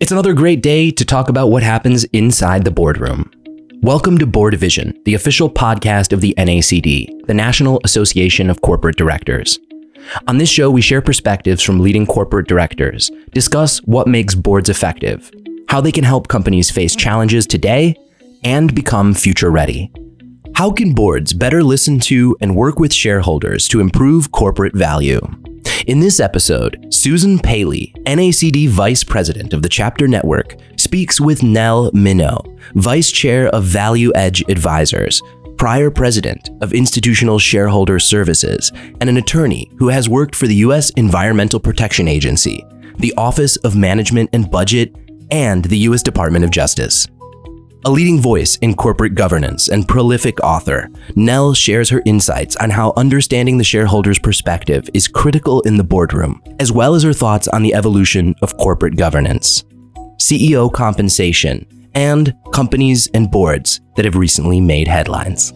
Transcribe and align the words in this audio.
It's 0.00 0.12
another 0.12 0.32
great 0.32 0.62
day 0.62 0.90
to 0.92 1.04
talk 1.04 1.28
about 1.28 1.48
what 1.48 1.62
happens 1.62 2.04
inside 2.04 2.64
the 2.64 2.70
boardroom. 2.70 3.30
Welcome 3.82 4.16
to 4.16 4.26
Board 4.26 4.54
Vision, 4.54 4.98
the 5.04 5.12
official 5.12 5.50
podcast 5.50 6.14
of 6.14 6.22
the 6.22 6.34
NACD, 6.38 7.26
the 7.26 7.34
National 7.34 7.82
Association 7.84 8.48
of 8.48 8.62
Corporate 8.62 8.96
Directors. 8.96 9.58
On 10.26 10.38
this 10.38 10.48
show, 10.48 10.70
we 10.70 10.80
share 10.80 11.02
perspectives 11.02 11.62
from 11.62 11.80
leading 11.80 12.06
corporate 12.06 12.48
directors, 12.48 13.10
discuss 13.34 13.76
what 13.80 14.08
makes 14.08 14.34
boards 14.34 14.70
effective, 14.70 15.30
how 15.68 15.82
they 15.82 15.92
can 15.92 16.04
help 16.04 16.28
companies 16.28 16.70
face 16.70 16.96
challenges 16.96 17.46
today, 17.46 17.94
and 18.42 18.74
become 18.74 19.12
future 19.12 19.50
ready. 19.50 19.92
How 20.54 20.70
can 20.70 20.94
boards 20.94 21.34
better 21.34 21.62
listen 21.62 22.00
to 22.00 22.34
and 22.40 22.56
work 22.56 22.78
with 22.78 22.94
shareholders 22.94 23.68
to 23.68 23.80
improve 23.80 24.32
corporate 24.32 24.74
value? 24.74 25.20
In 25.90 25.98
this 25.98 26.20
episode, 26.20 26.86
Susan 26.94 27.36
Paley, 27.40 27.92
NACD 28.06 28.68
Vice 28.68 29.02
President 29.02 29.52
of 29.52 29.62
the 29.62 29.68
Chapter 29.68 30.06
Network, 30.06 30.54
speaks 30.76 31.20
with 31.20 31.42
Nell 31.42 31.90
Minow, 31.90 32.56
Vice 32.76 33.10
Chair 33.10 33.48
of 33.48 33.64
ValueEdge 33.64 34.48
Advisors, 34.48 35.20
prior 35.56 35.90
President 35.90 36.48
of 36.60 36.72
Institutional 36.72 37.40
Shareholder 37.40 37.98
Services, 37.98 38.70
and 39.00 39.08
an 39.08 39.16
attorney 39.16 39.68
who 39.78 39.88
has 39.88 40.08
worked 40.08 40.36
for 40.36 40.46
the 40.46 40.54
U.S. 40.66 40.90
Environmental 40.90 41.58
Protection 41.58 42.06
Agency, 42.06 42.64
the 43.00 43.12
Office 43.16 43.56
of 43.56 43.74
Management 43.74 44.30
and 44.32 44.48
Budget, 44.48 44.94
and 45.32 45.64
the 45.64 45.78
U.S. 45.78 46.04
Department 46.04 46.44
of 46.44 46.52
Justice. 46.52 47.08
A 47.86 47.90
leading 47.90 48.20
voice 48.20 48.56
in 48.56 48.74
corporate 48.74 49.14
governance 49.14 49.68
and 49.68 49.88
prolific 49.88 50.38
author, 50.40 50.90
Nell 51.16 51.54
shares 51.54 51.88
her 51.88 52.02
insights 52.04 52.54
on 52.56 52.68
how 52.68 52.92
understanding 52.94 53.56
the 53.56 53.64
shareholder's 53.64 54.18
perspective 54.18 54.90
is 54.92 55.08
critical 55.08 55.62
in 55.62 55.78
the 55.78 55.84
boardroom, 55.84 56.42
as 56.58 56.70
well 56.70 56.94
as 56.94 57.02
her 57.04 57.14
thoughts 57.14 57.48
on 57.48 57.62
the 57.62 57.72
evolution 57.72 58.34
of 58.42 58.54
corporate 58.58 58.96
governance, 58.96 59.64
CEO 60.18 60.70
compensation, 60.70 61.66
and 61.94 62.34
companies 62.52 63.08
and 63.14 63.30
boards 63.30 63.80
that 63.96 64.04
have 64.04 64.14
recently 64.14 64.60
made 64.60 64.86
headlines. 64.86 65.54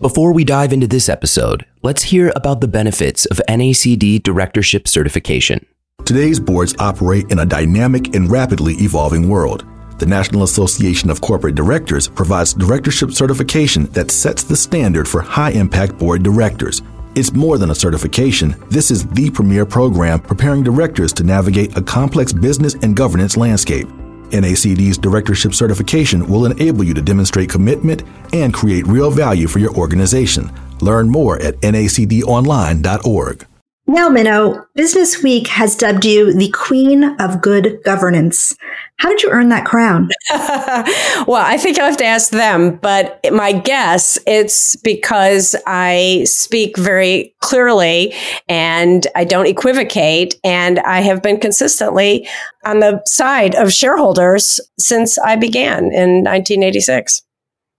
Before 0.00 0.32
we 0.32 0.44
dive 0.44 0.72
into 0.72 0.86
this 0.86 1.08
episode, 1.08 1.66
let's 1.82 2.04
hear 2.04 2.32
about 2.36 2.60
the 2.60 2.68
benefits 2.68 3.26
of 3.26 3.42
NACD 3.48 4.22
directorship 4.22 4.86
certification. 4.86 5.66
Today's 6.04 6.38
boards 6.38 6.76
operate 6.78 7.32
in 7.32 7.40
a 7.40 7.44
dynamic 7.44 8.14
and 8.14 8.30
rapidly 8.30 8.74
evolving 8.74 9.28
world. 9.28 9.66
The 9.98 10.06
National 10.06 10.44
Association 10.44 11.10
of 11.10 11.20
Corporate 11.20 11.56
Directors 11.56 12.06
provides 12.06 12.54
directorship 12.54 13.10
certification 13.10 13.86
that 13.86 14.12
sets 14.12 14.44
the 14.44 14.54
standard 14.54 15.08
for 15.08 15.20
high 15.20 15.50
impact 15.50 15.98
board 15.98 16.22
directors. 16.22 16.82
It's 17.16 17.32
more 17.32 17.58
than 17.58 17.72
a 17.72 17.74
certification, 17.74 18.54
this 18.70 18.92
is 18.92 19.08
the 19.08 19.28
premier 19.28 19.66
program 19.66 20.20
preparing 20.20 20.62
directors 20.62 21.12
to 21.14 21.24
navigate 21.24 21.76
a 21.76 21.82
complex 21.82 22.32
business 22.32 22.74
and 22.74 22.94
governance 22.94 23.36
landscape. 23.36 23.88
NACD's 24.30 24.98
directorship 24.98 25.52
certification 25.52 26.28
will 26.28 26.46
enable 26.46 26.84
you 26.84 26.94
to 26.94 27.02
demonstrate 27.02 27.50
commitment 27.50 28.04
and 28.32 28.54
create 28.54 28.86
real 28.86 29.10
value 29.10 29.48
for 29.48 29.58
your 29.58 29.74
organization. 29.74 30.48
Learn 30.80 31.08
more 31.08 31.42
at 31.42 31.56
nacdonline.org. 31.56 33.47
Nell, 33.90 34.10
Minow, 34.10 34.66
Business 34.74 35.22
Week 35.22 35.46
has 35.46 35.74
dubbed 35.74 36.04
you 36.04 36.30
the 36.30 36.50
Queen 36.50 37.04
of 37.18 37.40
Good 37.40 37.78
Governance. 37.84 38.54
How 38.98 39.08
did 39.08 39.22
you 39.22 39.30
earn 39.30 39.48
that 39.48 39.64
crown? 39.64 40.10
well, 40.30 41.42
I 41.42 41.56
think 41.56 41.78
I'll 41.78 41.86
have 41.86 41.96
to 41.96 42.04
ask 42.04 42.30
them, 42.30 42.76
but 42.76 43.18
my 43.32 43.52
guess 43.52 44.18
it's 44.26 44.76
because 44.76 45.56
I 45.66 46.24
speak 46.26 46.76
very 46.76 47.34
clearly 47.40 48.12
and 48.46 49.06
I 49.16 49.24
don't 49.24 49.46
equivocate, 49.46 50.38
and 50.44 50.80
I 50.80 51.00
have 51.00 51.22
been 51.22 51.40
consistently 51.40 52.28
on 52.66 52.80
the 52.80 53.00
side 53.06 53.54
of 53.54 53.72
shareholders 53.72 54.60
since 54.78 55.18
I 55.18 55.36
began 55.36 55.84
in 55.84 56.24
1986. 56.24 57.22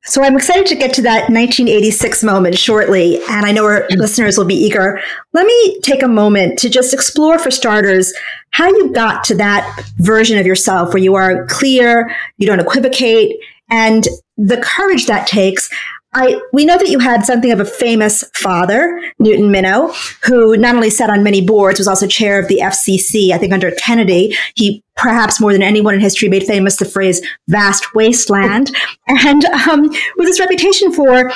So 0.06 0.24
I'm 0.24 0.36
excited 0.36 0.66
to 0.68 0.76
get 0.76 0.94
to 0.94 1.02
that 1.04 1.30
1986 1.30 2.24
moment 2.24 2.58
shortly, 2.58 3.18
and 3.30 3.46
I 3.46 3.52
know 3.52 3.66
our 3.66 3.82
mm. 3.84 3.98
listeners 3.98 4.38
will 4.38 4.46
be 4.46 4.56
eager. 4.56 5.02
Let 5.34 5.46
me 5.46 5.80
take 5.82 6.02
a 6.02 6.08
moment 6.08 6.58
to 6.60 6.70
just 6.70 6.94
explore, 6.94 7.38
for 7.38 7.52
starters, 7.52 8.14
how 8.52 8.68
you 8.68 8.94
got 8.94 9.24
to 9.26 9.36
that 9.36 9.84
version 9.98 10.38
of 10.38 10.46
yourself 10.46 10.94
where 10.94 11.04
you 11.04 11.16
are 11.16 11.46
clear, 11.48 12.16
you 12.38 12.48
don't 12.48 12.62
equivocate, 12.62 13.36
and 13.70 14.08
the 14.38 14.58
courage 14.58 15.06
that 15.08 15.28
takes. 15.28 15.70
I, 16.14 16.42
we 16.54 16.66
know 16.66 16.78
that 16.78 16.90
you 16.90 16.98
had 16.98 17.24
something 17.24 17.52
of 17.52 17.60
a 17.60 17.66
famous 17.66 18.24
father, 18.34 19.00
Newton 19.20 19.52
Minow, 19.52 19.94
who 20.26 20.58
not 20.58 20.74
only 20.74 20.90
sat 20.90 21.12
on 21.12 21.24
many 21.24 21.40
boards, 21.40 21.78
was 21.78 21.88
also 21.88 22.08
chair 22.08 22.40
of 22.40 22.48
the 22.48 22.60
FCC. 22.60 23.32
I 23.32 23.38
think 23.38 23.54
under 23.54 23.72
Kennedy, 23.72 24.36
he 24.56 24.84
perhaps 24.96 25.40
more 25.40 25.54
than 25.54 25.62
anyone 25.62 25.94
in 25.94 26.00
history 26.00 26.28
made 26.28 26.46
famous 26.46 26.78
the 26.78 26.86
phrase 26.86 27.22
vast 27.48 27.94
wasteland. 27.94 28.76
and 29.08 29.46
um, 29.46 29.84
with 30.18 30.28
his 30.28 30.40
reputation 30.40 30.92
for 30.92 31.32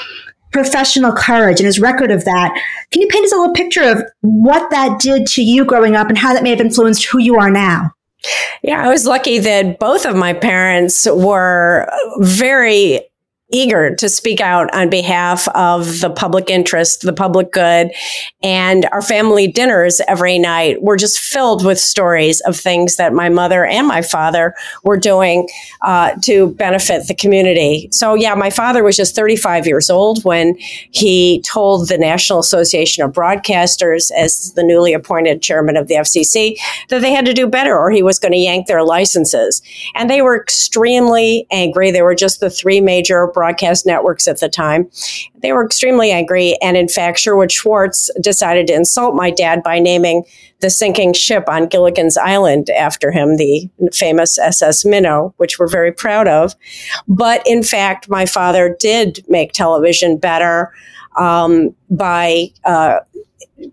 professional 0.51 1.11
courage 1.11 1.59
and 1.59 1.67
his 1.67 1.79
record 1.79 2.09
of 2.09 2.25
that, 2.25 2.59
can 2.89 3.01
you 3.01 3.07
paint 3.09 3.25
us 3.25 3.31
a 3.31 3.35
little 3.35 3.53
picture 3.53 3.83
of 3.83 4.03
what 4.21 4.71
that 4.71 4.99
did 4.99 5.27
to 5.27 5.43
you 5.43 5.65
growing 5.65 5.95
up 5.95 6.09
and 6.09 6.17
how 6.17 6.33
that 6.33 6.41
may 6.41 6.49
have 6.49 6.61
influenced 6.61 7.05
who 7.05 7.19
you 7.19 7.35
are 7.35 7.51
now? 7.51 7.91
Yeah, 8.63 8.83
I 8.83 8.87
was 8.87 9.05
lucky 9.05 9.37
that 9.39 9.79
both 9.79 10.05
of 10.05 10.15
my 10.15 10.33
parents 10.33 11.05
were 11.05 11.87
very 12.19 13.01
eager 13.53 13.95
to 13.95 14.09
speak 14.09 14.41
out 14.41 14.73
on 14.73 14.89
behalf 14.89 15.47
of 15.49 16.01
the 16.01 16.09
public 16.09 16.49
interest, 16.49 17.01
the 17.01 17.13
public 17.13 17.51
good. 17.51 17.91
And 18.41 18.85
our 18.91 19.01
family 19.01 19.47
dinners 19.47 20.01
every 20.07 20.39
night 20.39 20.81
were 20.81 20.97
just 20.97 21.19
filled 21.19 21.63
with 21.63 21.79
stories 21.79 22.41
of 22.41 22.57
things 22.57 22.95
that 22.97 23.13
my 23.13 23.29
mother 23.29 23.63
and 23.65 23.87
my 23.87 24.01
father 24.01 24.55
were 24.83 24.97
doing 24.97 25.47
uh, 25.81 26.15
to 26.23 26.49
benefit 26.55 27.07
the 27.07 27.15
community. 27.15 27.87
So, 27.91 28.15
yeah, 28.15 28.33
my 28.35 28.49
father 28.49 28.83
was 28.83 28.97
just 28.97 29.15
35 29.15 29.67
years 29.67 29.89
old 29.89 30.23
when 30.23 30.55
he 30.91 31.41
told 31.41 31.87
the 31.87 31.97
National 31.97 32.39
Association 32.39 33.03
of 33.03 33.13
Broadcasters, 33.13 34.11
as 34.11 34.51
the 34.53 34.63
newly 34.63 34.93
appointed 34.93 35.41
chairman 35.41 35.77
of 35.77 35.87
the 35.87 35.95
FCC, 35.95 36.57
that 36.89 37.01
they 37.01 37.13
had 37.13 37.25
to 37.25 37.33
do 37.33 37.47
better 37.47 37.77
or 37.77 37.91
he 37.91 38.01
was 38.01 38.17
going 38.17 38.31
to 38.31 38.37
yank 38.37 38.67
their 38.67 38.83
licenses. 38.83 39.61
And 39.93 40.09
they 40.09 40.21
were 40.21 40.41
extremely 40.41 41.45
angry. 41.51 41.91
They 41.91 42.01
were 42.01 42.15
just 42.15 42.39
the 42.39 42.49
three 42.49 42.81
major 42.81 43.27
broadcast 43.43 43.85
networks 43.85 44.25
at 44.25 44.39
the 44.39 44.47
time. 44.47 44.89
They 45.41 45.51
were 45.51 45.65
extremely 45.65 46.11
angry. 46.11 46.55
And 46.61 46.77
in 46.77 46.87
fact, 46.87 47.19
Sherwood 47.19 47.51
Schwartz 47.51 48.09
decided 48.21 48.67
to 48.67 48.73
insult 48.73 49.15
my 49.15 49.31
dad 49.31 49.61
by 49.61 49.79
naming 49.79 50.23
the 50.61 50.69
sinking 50.69 51.11
ship 51.11 51.43
on 51.49 51.67
Gilligan's 51.67 52.15
Island 52.15 52.69
after 52.69 53.11
him, 53.11 53.35
the 53.35 53.69
famous 53.91 54.39
SS 54.39 54.85
Minnow, 54.85 55.33
which 55.35 55.59
we're 55.59 55.67
very 55.67 55.91
proud 55.91 56.29
of. 56.29 56.55
But 57.05 57.43
in 57.45 57.63
fact, 57.63 58.07
my 58.07 58.25
father 58.25 58.77
did 58.79 59.25
make 59.27 59.51
television 59.51 60.15
better 60.15 60.71
um, 61.17 61.75
by 61.89 62.47
uh, 62.63 62.99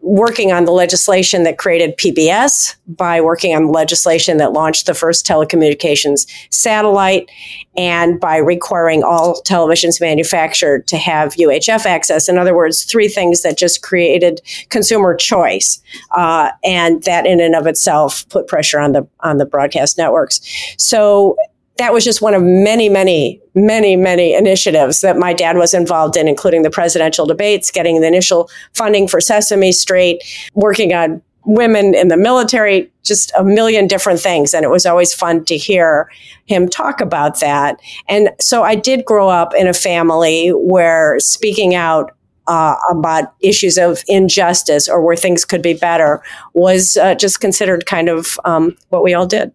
working 0.00 0.52
on 0.52 0.64
the 0.64 0.72
legislation 0.72 1.42
that 1.44 1.58
created 1.58 1.96
PBS, 1.96 2.76
by 2.86 3.20
working 3.20 3.54
on 3.54 3.66
the 3.66 3.70
legislation 3.70 4.38
that 4.38 4.52
launched 4.52 4.86
the 4.86 4.94
first 4.94 5.26
telecommunications 5.26 6.26
satellite, 6.50 7.30
and 7.76 8.20
by 8.20 8.36
requiring 8.36 9.02
all 9.02 9.40
televisions 9.42 10.00
manufactured 10.00 10.86
to 10.88 10.96
have 10.96 11.34
UHF 11.34 11.86
access. 11.86 12.28
In 12.28 12.38
other 12.38 12.54
words, 12.54 12.84
three 12.84 13.08
things 13.08 13.42
that 13.42 13.56
just 13.56 13.82
created 13.82 14.40
consumer 14.68 15.14
choice, 15.14 15.80
uh, 16.12 16.50
and 16.64 17.02
that 17.04 17.26
in 17.26 17.40
and 17.40 17.54
of 17.54 17.66
itself 17.66 18.28
put 18.28 18.46
pressure 18.46 18.78
on 18.78 18.92
the 18.92 19.06
on 19.20 19.38
the 19.38 19.46
broadcast 19.46 19.98
networks. 19.98 20.40
So 20.78 21.36
that 21.80 21.94
was 21.94 22.04
just 22.04 22.20
one 22.20 22.34
of 22.34 22.42
many, 22.42 22.90
many, 22.90 23.40
many, 23.54 23.96
many 23.96 24.34
initiatives 24.34 25.00
that 25.00 25.16
my 25.16 25.32
dad 25.32 25.56
was 25.56 25.72
involved 25.72 26.14
in, 26.14 26.28
including 26.28 26.60
the 26.60 26.68
presidential 26.68 27.24
debates, 27.24 27.70
getting 27.70 28.02
the 28.02 28.06
initial 28.06 28.50
funding 28.74 29.08
for 29.08 29.18
Sesame 29.18 29.72
Street, 29.72 30.22
working 30.52 30.92
on 30.92 31.22
women 31.46 31.94
in 31.94 32.08
the 32.08 32.18
military, 32.18 32.92
just 33.02 33.32
a 33.34 33.42
million 33.42 33.86
different 33.86 34.20
things. 34.20 34.52
And 34.52 34.62
it 34.62 34.68
was 34.68 34.84
always 34.84 35.14
fun 35.14 35.46
to 35.46 35.56
hear 35.56 36.10
him 36.44 36.68
talk 36.68 37.00
about 37.00 37.40
that. 37.40 37.80
And 38.10 38.28
so 38.38 38.62
I 38.62 38.74
did 38.74 39.06
grow 39.06 39.30
up 39.30 39.54
in 39.54 39.66
a 39.66 39.72
family 39.72 40.50
where 40.50 41.18
speaking 41.18 41.74
out 41.74 42.14
uh, 42.46 42.76
about 42.90 43.32
issues 43.40 43.78
of 43.78 44.04
injustice 44.06 44.86
or 44.86 45.00
where 45.00 45.16
things 45.16 45.46
could 45.46 45.62
be 45.62 45.72
better 45.72 46.22
was 46.52 46.98
uh, 46.98 47.14
just 47.14 47.40
considered 47.40 47.86
kind 47.86 48.10
of 48.10 48.38
um, 48.44 48.76
what 48.90 49.02
we 49.02 49.14
all 49.14 49.26
did. 49.26 49.50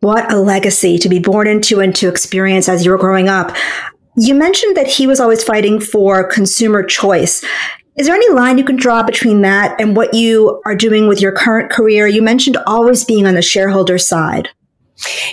What 0.00 0.30
a 0.32 0.36
legacy 0.36 0.98
to 0.98 1.08
be 1.08 1.18
born 1.18 1.46
into 1.46 1.80
and 1.80 1.94
to 1.96 2.08
experience 2.08 2.68
as 2.68 2.84
you 2.84 2.90
were 2.90 2.98
growing 2.98 3.28
up. 3.28 3.56
You 4.16 4.34
mentioned 4.34 4.76
that 4.76 4.86
he 4.86 5.06
was 5.06 5.20
always 5.20 5.44
fighting 5.44 5.80
for 5.80 6.24
consumer 6.24 6.82
choice. 6.82 7.44
Is 7.96 8.06
there 8.06 8.14
any 8.14 8.30
line 8.30 8.58
you 8.58 8.64
can 8.64 8.76
draw 8.76 9.02
between 9.02 9.40
that 9.40 9.80
and 9.80 9.96
what 9.96 10.12
you 10.12 10.60
are 10.66 10.74
doing 10.74 11.08
with 11.08 11.20
your 11.20 11.32
current 11.32 11.70
career? 11.70 12.06
You 12.06 12.20
mentioned 12.20 12.58
always 12.66 13.04
being 13.04 13.26
on 13.26 13.34
the 13.34 13.42
shareholder 13.42 13.96
side. 13.96 14.50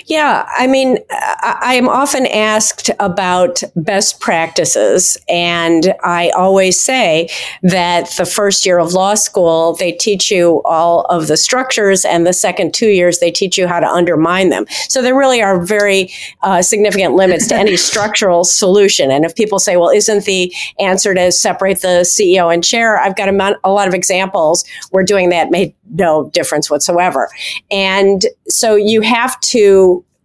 Yeah, 0.06 0.46
I 0.58 0.66
mean, 0.66 0.98
I 1.10 1.74
am 1.74 1.88
often 1.88 2.26
asked 2.26 2.90
about 3.00 3.62
best 3.74 4.20
practices, 4.20 5.16
and 5.26 5.94
I 6.02 6.30
always 6.30 6.78
say 6.78 7.30
that 7.62 8.10
the 8.18 8.26
first 8.26 8.66
year 8.66 8.78
of 8.78 8.92
law 8.92 9.14
school, 9.14 9.74
they 9.76 9.92
teach 9.92 10.30
you 10.30 10.60
all 10.66 11.06
of 11.06 11.28
the 11.28 11.38
structures, 11.38 12.04
and 12.04 12.26
the 12.26 12.34
second 12.34 12.74
two 12.74 12.88
years, 12.88 13.20
they 13.20 13.30
teach 13.30 13.56
you 13.56 13.66
how 13.66 13.80
to 13.80 13.88
undermine 13.88 14.50
them. 14.50 14.66
So 14.88 15.00
there 15.00 15.16
really 15.16 15.40
are 15.40 15.64
very 15.64 16.12
uh, 16.42 16.60
significant 16.60 17.14
limits 17.14 17.46
to 17.48 17.54
any 17.54 17.76
structural 17.78 18.44
solution. 18.44 19.10
And 19.10 19.24
if 19.24 19.34
people 19.34 19.58
say, 19.58 19.78
well, 19.78 19.90
isn't 19.90 20.26
the 20.26 20.54
answer 20.78 21.14
to 21.14 21.32
separate 21.32 21.80
the 21.80 22.04
CEO 22.04 22.52
and 22.52 22.62
chair? 22.62 22.98
I've 22.98 23.16
got 23.16 23.30
a, 23.30 23.58
a 23.64 23.70
lot 23.70 23.88
of 23.88 23.94
examples 23.94 24.64
where 24.90 25.04
doing 25.04 25.30
that 25.30 25.50
made 25.50 25.74
no 25.90 26.30
difference 26.30 26.70
whatsoever. 26.70 27.30
And 27.70 28.26
so 28.48 28.74
you 28.74 29.00
have 29.00 29.38
to 29.40 29.53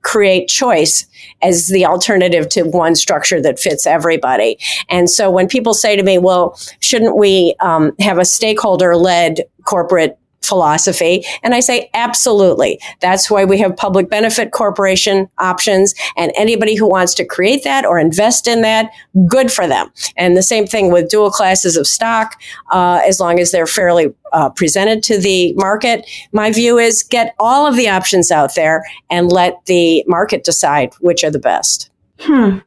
create 0.01 0.47
choice 0.47 1.05
as 1.41 1.67
the 1.67 1.85
alternative 1.85 2.47
to 2.49 2.63
one 2.63 2.95
structure 2.95 3.41
that 3.41 3.59
fits 3.59 3.85
everybody. 3.85 4.57
And 4.89 5.09
so 5.09 5.29
when 5.29 5.47
people 5.47 5.73
say 5.73 5.95
to 5.95 6.03
me, 6.03 6.17
well, 6.17 6.59
shouldn't 6.79 7.17
we 7.17 7.55
um, 7.59 7.93
have 7.99 8.17
a 8.17 8.25
stakeholder 8.25 8.95
led 8.95 9.41
corporate 9.65 10.18
philosophy. 10.49 11.23
And 11.43 11.53
I 11.53 11.59
say, 11.59 11.89
absolutely. 11.93 12.79
That's 12.99 13.29
why 13.29 13.45
we 13.45 13.59
have 13.59 13.77
public 13.77 14.09
benefit 14.09 14.51
corporation 14.51 15.29
options. 15.37 15.93
And 16.17 16.31
anybody 16.35 16.75
who 16.75 16.89
wants 16.89 17.13
to 17.15 17.25
create 17.25 17.63
that 17.63 17.85
or 17.85 17.99
invest 17.99 18.47
in 18.47 18.61
that, 18.63 18.91
good 19.27 19.51
for 19.51 19.67
them. 19.67 19.91
And 20.17 20.35
the 20.35 20.43
same 20.43 20.65
thing 20.65 20.91
with 20.91 21.09
dual 21.09 21.31
classes 21.31 21.77
of 21.77 21.87
stock, 21.87 22.35
uh, 22.71 23.01
as 23.05 23.19
long 23.19 23.39
as 23.39 23.51
they're 23.51 23.67
fairly 23.67 24.13
uh, 24.31 24.49
presented 24.49 25.03
to 25.03 25.17
the 25.17 25.53
market. 25.53 26.09
My 26.31 26.51
view 26.51 26.77
is 26.77 27.03
get 27.03 27.35
all 27.39 27.65
of 27.65 27.75
the 27.75 27.89
options 27.89 28.31
out 28.31 28.55
there 28.55 28.83
and 29.09 29.31
let 29.31 29.65
the 29.65 30.03
market 30.07 30.43
decide 30.43 30.93
which 30.99 31.23
are 31.23 31.31
the 31.31 31.39
best. 31.39 31.88
Hmm. 32.19 32.59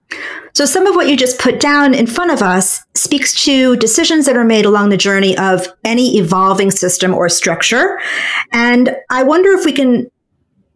So, 0.55 0.65
some 0.67 0.87
of 0.87 0.95
what 0.95 1.09
you 1.09 1.17
just 1.17 1.39
put 1.39 1.61
down 1.61 1.95
in 1.95 2.07
front 2.07 2.31
of 2.31 2.43
us 2.43 2.83
speaks 2.95 3.45
to 3.45 3.77
decisions 3.77 4.27
that 4.27 4.37
are 4.37 4.45
made 4.45 4.65
along 4.65 4.89
the 4.89 4.97
journey 4.97 5.37
of 5.39 5.67
any 5.85 6.19
evolving 6.19 6.71
system 6.71 7.15
or 7.15 7.29
structure. 7.29 7.99
And 8.53 8.97
I 9.11 9.23
wonder 9.23 9.51
if 9.53 9.65
we 9.65 9.73
can 9.73 10.11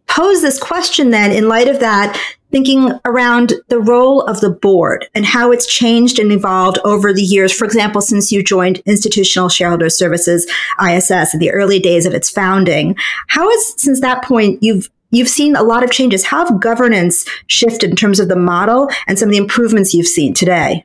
pose 0.07 0.41
this 0.41 0.59
question 0.59 1.11
then 1.11 1.31
in 1.33 1.49
light 1.49 1.69
of 1.69 1.81
that, 1.81 2.19
thinking 2.51 2.93
around 3.05 3.55
the 3.69 3.81
role 3.81 4.23
of 4.23 4.41
the 4.41 4.51
board 4.51 5.07
and 5.15 5.27
how 5.27 5.51
it's 5.51 5.67
changed 5.67 6.19
and 6.19 6.33
evolved 6.33 6.79
over 6.85 7.13
the 7.13 7.23
years. 7.23 7.53
For 7.53 7.65
example, 7.65 8.01
since 8.01 8.31
you 8.31 8.43
joined 8.43 8.79
Institutional 8.87 9.49
Shareholder 9.49 9.91
Services, 9.91 10.47
ISS, 10.83 11.35
in 11.35 11.41
the 11.41 11.51
early 11.51 11.79
days 11.79 12.07
of 12.07 12.15
its 12.15 12.31
founding, 12.31 12.97
how 13.29 13.51
has, 13.51 13.81
since 13.81 14.01
that 14.01 14.25
point, 14.25 14.63
you've 14.63 14.89
you've 15.11 15.29
seen 15.29 15.57
a 15.57 15.63
lot 15.63 15.83
of 15.83 15.91
changes. 15.91 16.25
How 16.25 16.47
have 16.47 16.61
governance 16.61 17.25
shifted 17.47 17.91
in 17.91 17.97
terms 17.97 18.21
of 18.21 18.29
the 18.29 18.37
model 18.37 18.89
and 19.07 19.19
some 19.19 19.29
of 19.29 19.33
the 19.33 19.39
improvements 19.39 19.95
you've 19.95 20.07
seen 20.07 20.35
today? 20.35 20.85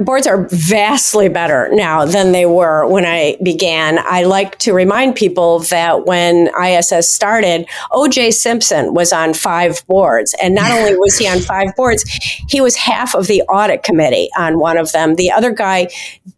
Boards 0.00 0.26
are 0.26 0.48
vastly 0.50 1.28
better 1.28 1.68
now 1.72 2.04
than 2.04 2.32
they 2.32 2.46
were 2.46 2.86
when 2.86 3.04
I 3.04 3.36
began. 3.42 3.98
I 4.00 4.24
like 4.24 4.58
to 4.60 4.72
remind 4.72 5.16
people 5.16 5.60
that 5.60 6.06
when 6.06 6.50
ISS 6.60 7.10
started, 7.10 7.66
OJ 7.92 8.32
Simpson 8.32 8.94
was 8.94 9.12
on 9.12 9.34
five 9.34 9.86
boards. 9.86 10.34
And 10.42 10.54
not 10.54 10.70
only 10.70 10.96
was 10.98 11.18
he 11.18 11.28
on 11.28 11.40
five 11.40 11.74
boards, 11.76 12.04
he 12.48 12.60
was 12.60 12.76
half 12.76 13.14
of 13.14 13.26
the 13.26 13.42
audit 13.42 13.82
committee 13.82 14.28
on 14.36 14.58
one 14.58 14.76
of 14.76 14.92
them. 14.92 15.16
The 15.16 15.30
other 15.30 15.52
guy 15.52 15.88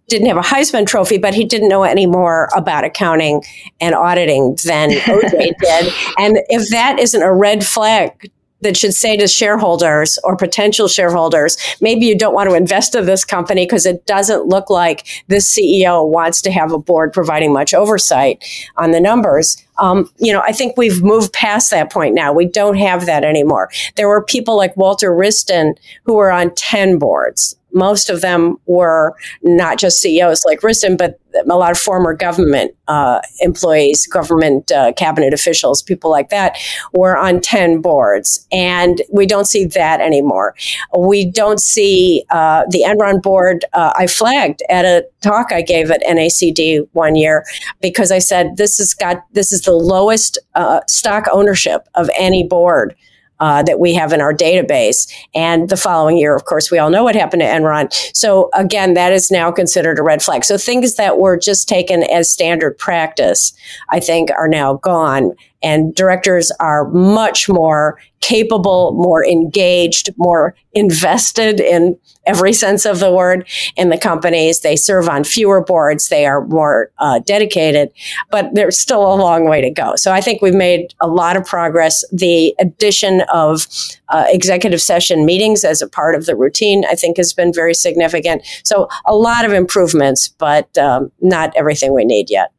didn't 0.08 0.28
have 0.28 0.36
a 0.36 0.40
Heisman 0.40 0.86
Trophy, 0.86 1.18
but 1.18 1.34
he 1.34 1.44
didn't 1.44 1.68
know 1.68 1.82
any 1.82 2.06
more 2.06 2.48
about 2.56 2.84
accounting 2.84 3.42
and 3.80 3.94
auditing 3.94 4.56
than 4.64 4.90
OJ 4.90 5.30
did. 5.60 5.92
And 6.18 6.38
if 6.48 6.70
that 6.70 6.98
isn't 6.98 7.22
a 7.22 7.32
red 7.32 7.66
flag 7.66 8.30
that 8.62 8.76
should 8.76 8.94
say 8.94 9.16
to 9.16 9.26
shareholders 9.26 10.18
or 10.24 10.36
potential 10.36 10.88
shareholders, 10.88 11.56
maybe 11.80 12.06
you 12.06 12.16
don't 12.16 12.34
want 12.34 12.48
to 12.48 12.56
invest 12.56 12.94
in 12.94 13.06
this 13.06 13.24
company 13.24 13.64
because 13.64 13.86
it 13.86 14.06
doesn't 14.06 14.46
look 14.46 14.70
like 14.70 15.06
this 15.28 15.54
CEO 15.54 16.08
wants 16.08 16.40
to 16.42 16.50
have 16.50 16.72
a 16.72 16.78
board 16.78 17.12
providing 17.12 17.52
much 17.52 17.74
oversight 17.74 18.42
on 18.76 18.92
the 18.92 19.00
numbers. 19.00 19.62
Um, 19.78 20.10
you 20.18 20.32
know, 20.32 20.40
I 20.40 20.52
think 20.52 20.76
we've 20.76 21.02
moved 21.02 21.32
past 21.32 21.70
that 21.70 21.92
point 21.92 22.14
now. 22.14 22.32
We 22.32 22.46
don't 22.46 22.76
have 22.76 23.06
that 23.06 23.24
anymore. 23.24 23.70
There 23.96 24.08
were 24.08 24.24
people 24.24 24.56
like 24.56 24.76
Walter 24.76 25.10
Wriston 25.10 25.74
who 26.04 26.14
were 26.14 26.32
on 26.32 26.54
10 26.54 26.98
boards 26.98 27.55
most 27.72 28.08
of 28.08 28.20
them 28.20 28.56
were 28.66 29.14
not 29.42 29.78
just 29.78 30.00
CEOs 30.00 30.44
like 30.44 30.60
Wriston, 30.60 30.96
but 30.96 31.20
a 31.48 31.56
lot 31.56 31.70
of 31.70 31.78
former 31.78 32.14
government 32.14 32.74
uh, 32.88 33.20
employees, 33.40 34.06
government 34.06 34.72
uh, 34.72 34.92
cabinet 34.94 35.34
officials, 35.34 35.82
people 35.82 36.10
like 36.10 36.30
that 36.30 36.56
were 36.94 37.16
on 37.16 37.40
10 37.40 37.82
boards. 37.82 38.46
And 38.50 39.02
we 39.12 39.26
don't 39.26 39.44
see 39.44 39.66
that 39.66 40.00
anymore. 40.00 40.54
We 40.98 41.30
don't 41.30 41.60
see 41.60 42.24
uh, 42.30 42.64
the 42.70 42.82
Enron 42.86 43.22
board. 43.22 43.64
Uh, 43.74 43.92
I 43.96 44.06
flagged 44.06 44.62
at 44.70 44.84
a 44.84 45.06
talk 45.20 45.52
I 45.52 45.60
gave 45.60 45.90
at 45.90 46.02
NACD 46.02 46.88
one 46.92 47.16
year 47.16 47.44
because 47.82 48.10
I 48.10 48.18
said, 48.18 48.56
this 48.56 48.78
has 48.78 48.94
got, 48.94 49.18
this 49.32 49.52
is 49.52 49.62
the 49.62 49.72
lowest 49.72 50.38
uh, 50.54 50.80
stock 50.88 51.26
ownership 51.30 51.86
of 51.94 52.08
any 52.16 52.46
board 52.46 52.96
uh, 53.40 53.62
that 53.62 53.78
we 53.78 53.94
have 53.94 54.12
in 54.12 54.20
our 54.20 54.32
database. 54.34 55.10
And 55.34 55.68
the 55.68 55.76
following 55.76 56.16
year, 56.16 56.34
of 56.34 56.44
course, 56.44 56.70
we 56.70 56.78
all 56.78 56.90
know 56.90 57.04
what 57.04 57.14
happened 57.14 57.40
to 57.40 57.46
Enron. 57.46 57.92
So 58.16 58.50
again, 58.54 58.94
that 58.94 59.12
is 59.12 59.30
now 59.30 59.50
considered 59.50 59.98
a 59.98 60.02
red 60.02 60.22
flag. 60.22 60.44
So 60.44 60.58
things 60.58 60.96
that 60.96 61.18
were 61.18 61.36
just 61.36 61.68
taken 61.68 62.02
as 62.04 62.32
standard 62.32 62.78
practice, 62.78 63.52
I 63.90 64.00
think, 64.00 64.30
are 64.30 64.48
now 64.48 64.74
gone 64.74 65.32
and 65.62 65.94
directors 65.94 66.52
are 66.60 66.90
much 66.90 67.48
more 67.48 67.98
capable, 68.20 68.92
more 68.92 69.24
engaged, 69.24 70.10
more 70.16 70.54
invested 70.72 71.60
in 71.60 71.96
every 72.26 72.52
sense 72.52 72.84
of 72.84 72.98
the 72.98 73.12
word 73.12 73.48
in 73.76 73.88
the 73.88 73.96
companies. 73.96 74.60
They 74.60 74.74
serve 74.74 75.08
on 75.08 75.22
fewer 75.22 75.62
boards. 75.62 76.08
They 76.08 76.26
are 76.26 76.44
more 76.46 76.90
uh, 76.98 77.20
dedicated, 77.20 77.90
but 78.30 78.50
there's 78.52 78.78
still 78.78 79.02
a 79.02 79.14
long 79.14 79.48
way 79.48 79.60
to 79.60 79.70
go. 79.70 79.94
So 79.96 80.12
I 80.12 80.20
think 80.20 80.42
we've 80.42 80.54
made 80.54 80.92
a 81.00 81.06
lot 81.06 81.36
of 81.36 81.44
progress. 81.44 82.04
The 82.10 82.52
addition 82.58 83.22
of 83.32 83.68
uh, 84.08 84.24
executive 84.28 84.82
session 84.82 85.24
meetings 85.24 85.62
as 85.62 85.80
a 85.80 85.88
part 85.88 86.16
of 86.16 86.26
the 86.26 86.34
routine, 86.34 86.84
I 86.90 86.96
think, 86.96 87.16
has 87.18 87.32
been 87.32 87.52
very 87.52 87.74
significant. 87.74 88.42
So 88.64 88.88
a 89.04 89.14
lot 89.14 89.44
of 89.44 89.52
improvements, 89.52 90.28
but 90.28 90.76
um, 90.78 91.12
not 91.20 91.52
everything 91.56 91.94
we 91.94 92.04
need 92.04 92.28
yet. 92.28 92.52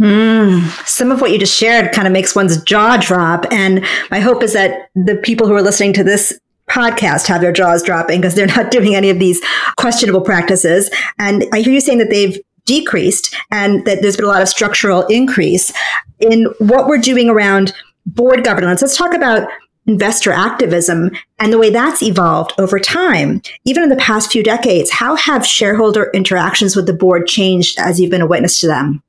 Mm, 0.00 0.62
some 0.88 1.12
of 1.12 1.20
what 1.20 1.30
you 1.30 1.38
just 1.38 1.56
shared 1.56 1.92
kind 1.92 2.06
of 2.06 2.12
makes 2.12 2.34
one's 2.34 2.62
jaw 2.62 2.96
drop. 2.96 3.44
And 3.52 3.84
my 4.10 4.18
hope 4.18 4.42
is 4.42 4.54
that 4.54 4.88
the 4.94 5.16
people 5.16 5.46
who 5.46 5.54
are 5.54 5.62
listening 5.62 5.92
to 5.92 6.04
this 6.04 6.38
podcast 6.70 7.26
have 7.26 7.42
their 7.42 7.52
jaws 7.52 7.82
dropping 7.82 8.20
because 8.20 8.34
they're 8.34 8.46
not 8.46 8.70
doing 8.70 8.94
any 8.94 9.10
of 9.10 9.18
these 9.18 9.40
questionable 9.76 10.22
practices. 10.22 10.90
And 11.18 11.44
I 11.52 11.60
hear 11.60 11.74
you 11.74 11.80
saying 11.80 11.98
that 11.98 12.10
they've 12.10 12.38
decreased 12.64 13.34
and 13.50 13.84
that 13.84 14.00
there's 14.00 14.16
been 14.16 14.24
a 14.24 14.28
lot 14.28 14.42
of 14.42 14.48
structural 14.48 15.06
increase 15.06 15.72
in 16.18 16.44
what 16.58 16.86
we're 16.86 16.98
doing 16.98 17.28
around 17.28 17.74
board 18.06 18.42
governance. 18.42 18.80
Let's 18.80 18.96
talk 18.96 19.12
about 19.12 19.48
investor 19.86 20.30
activism 20.30 21.10
and 21.38 21.52
the 21.52 21.58
way 21.58 21.70
that's 21.70 22.02
evolved 22.02 22.52
over 22.58 22.78
time. 22.78 23.42
Even 23.64 23.82
in 23.82 23.88
the 23.88 23.96
past 23.96 24.30
few 24.30 24.42
decades, 24.42 24.90
how 24.90 25.16
have 25.16 25.44
shareholder 25.44 26.10
interactions 26.14 26.76
with 26.76 26.86
the 26.86 26.92
board 26.92 27.26
changed 27.26 27.78
as 27.78 27.98
you've 27.98 28.10
been 28.10 28.20
a 28.20 28.26
witness 28.26 28.60
to 28.60 28.66
them? 28.66 29.02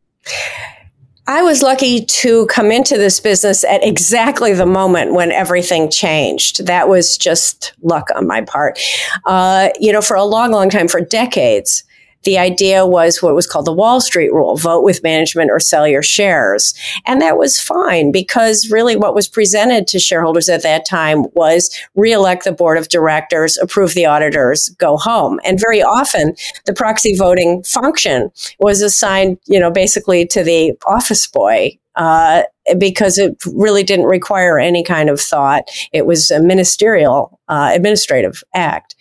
I 1.31 1.43
was 1.43 1.61
lucky 1.61 2.03
to 2.03 2.45
come 2.47 2.73
into 2.73 2.97
this 2.97 3.21
business 3.21 3.63
at 3.63 3.81
exactly 3.85 4.51
the 4.51 4.65
moment 4.65 5.13
when 5.13 5.31
everything 5.31 5.89
changed. 5.89 6.65
That 6.65 6.89
was 6.89 7.17
just 7.17 7.71
luck 7.81 8.09
on 8.13 8.27
my 8.27 8.41
part. 8.41 8.77
Uh, 9.25 9.69
you 9.79 9.93
know, 9.93 10.01
for 10.01 10.17
a 10.17 10.25
long, 10.25 10.51
long 10.51 10.69
time, 10.69 10.89
for 10.89 10.99
decades, 10.99 11.85
the 12.23 12.37
idea 12.37 12.85
was 12.85 13.21
what 13.21 13.35
was 13.35 13.47
called 13.47 13.65
the 13.65 13.73
Wall 13.73 13.99
Street 13.99 14.31
rule 14.31 14.55
vote 14.55 14.83
with 14.83 15.03
management 15.03 15.51
or 15.51 15.59
sell 15.59 15.87
your 15.87 16.03
shares. 16.03 16.73
And 17.05 17.21
that 17.21 17.37
was 17.37 17.59
fine 17.59 18.11
because 18.11 18.69
really 18.69 18.95
what 18.95 19.15
was 19.15 19.27
presented 19.27 19.87
to 19.87 19.99
shareholders 19.99 20.49
at 20.49 20.63
that 20.63 20.85
time 20.85 21.25
was 21.33 21.75
reelect 21.95 22.43
the 22.43 22.51
board 22.51 22.77
of 22.77 22.89
directors, 22.89 23.57
approve 23.57 23.93
the 23.93 24.05
auditors, 24.05 24.69
go 24.77 24.97
home. 24.97 25.39
And 25.43 25.59
very 25.59 25.81
often 25.81 26.35
the 26.65 26.73
proxy 26.73 27.15
voting 27.15 27.63
function 27.63 28.31
was 28.59 28.81
assigned, 28.81 29.37
you 29.47 29.59
know, 29.59 29.71
basically 29.71 30.25
to 30.27 30.43
the 30.43 30.73
office 30.85 31.27
boy 31.27 31.77
uh, 31.95 32.43
because 32.77 33.17
it 33.17 33.35
really 33.53 33.83
didn't 33.83 34.05
require 34.05 34.59
any 34.59 34.83
kind 34.83 35.09
of 35.09 35.19
thought. 35.19 35.63
It 35.91 36.05
was 36.05 36.31
a 36.31 36.41
ministerial, 36.41 37.39
uh, 37.47 37.71
administrative 37.73 38.43
act. 38.53 38.95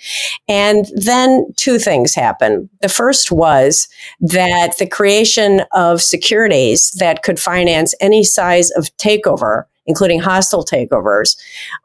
And 0.48 0.86
then 0.94 1.46
two 1.56 1.78
things 1.78 2.14
happened. 2.14 2.68
The 2.80 2.88
first 2.88 3.30
was 3.30 3.88
that 4.20 4.76
the 4.78 4.86
creation 4.86 5.62
of 5.72 6.02
securities 6.02 6.90
that 6.98 7.22
could 7.22 7.38
finance 7.38 7.94
any 8.00 8.24
size 8.24 8.70
of 8.72 8.94
takeover, 8.96 9.64
including 9.86 10.20
hostile 10.20 10.64
takeovers, 10.64 11.36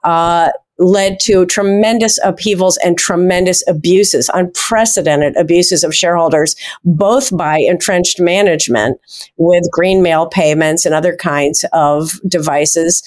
uh, 0.04 0.50
led 0.77 1.20
to 1.22 1.46
tremendous 1.46 2.20
upheavals 2.24 2.77
and 2.77 2.98
tremendous 2.98 3.63
abuses, 3.67 4.29
unprecedented 4.34 5.36
abuses 5.38 5.84
of 5.84 5.96
shareholders, 5.96 6.55
both 6.84 7.36
by 7.36 7.58
entrenched 7.60 8.20
management 8.20 9.00
with 9.38 9.70
green 9.72 10.01
mail 10.01 10.27
payments 10.27 10.86
and 10.86 10.94
other 10.94 11.15
kinds 11.15 11.65
of 11.74 12.20
devices, 12.27 13.03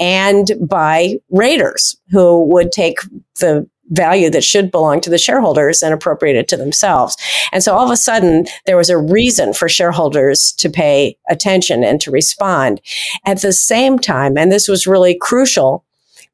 and 0.00 0.52
by 0.60 1.16
raiders 1.30 1.96
who 2.10 2.44
would 2.46 2.72
take 2.72 2.98
the 3.40 3.68
value 3.90 4.30
that 4.30 4.44
should 4.44 4.70
belong 4.70 5.00
to 5.00 5.10
the 5.10 5.18
shareholders 5.18 5.82
and 5.82 5.92
appropriate 5.92 6.36
it 6.36 6.48
to 6.48 6.56
themselves. 6.56 7.16
And 7.52 7.62
so 7.62 7.74
all 7.74 7.84
of 7.84 7.90
a 7.90 7.96
sudden, 7.96 8.46
there 8.64 8.76
was 8.76 8.88
a 8.88 8.96
reason 8.96 9.52
for 9.52 9.68
shareholders 9.68 10.52
to 10.58 10.70
pay 10.70 11.18
attention 11.28 11.84
and 11.84 12.00
to 12.00 12.10
respond. 12.10 12.80
At 13.26 13.42
the 13.42 13.52
same 13.52 13.98
time, 13.98 14.38
and 14.38 14.50
this 14.50 14.66
was 14.66 14.86
really 14.86 15.16
crucial, 15.20 15.84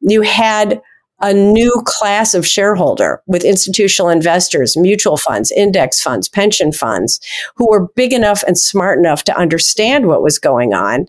you 0.00 0.23
had 0.23 0.81
a 1.21 1.35
new 1.35 1.83
class 1.85 2.35
of 2.35 2.47
shareholder 2.47 3.21
with 3.26 3.45
institutional 3.45 4.09
investors, 4.09 4.76
mutual 4.76 5.17
funds, 5.17 5.50
index 5.50 6.00
funds, 6.00 6.28
pension 6.28 6.73
funds, 6.73 7.21
who 7.57 7.69
were 7.69 7.88
big 7.97 8.12
enough 8.12 8.45
and 8.47 8.57
smart 8.57 8.99
enough 8.99 9.25
to 9.25 9.37
understand 9.37 10.07
what 10.07 10.23
was 10.23 10.38
going 10.38 10.75
on 10.75 11.07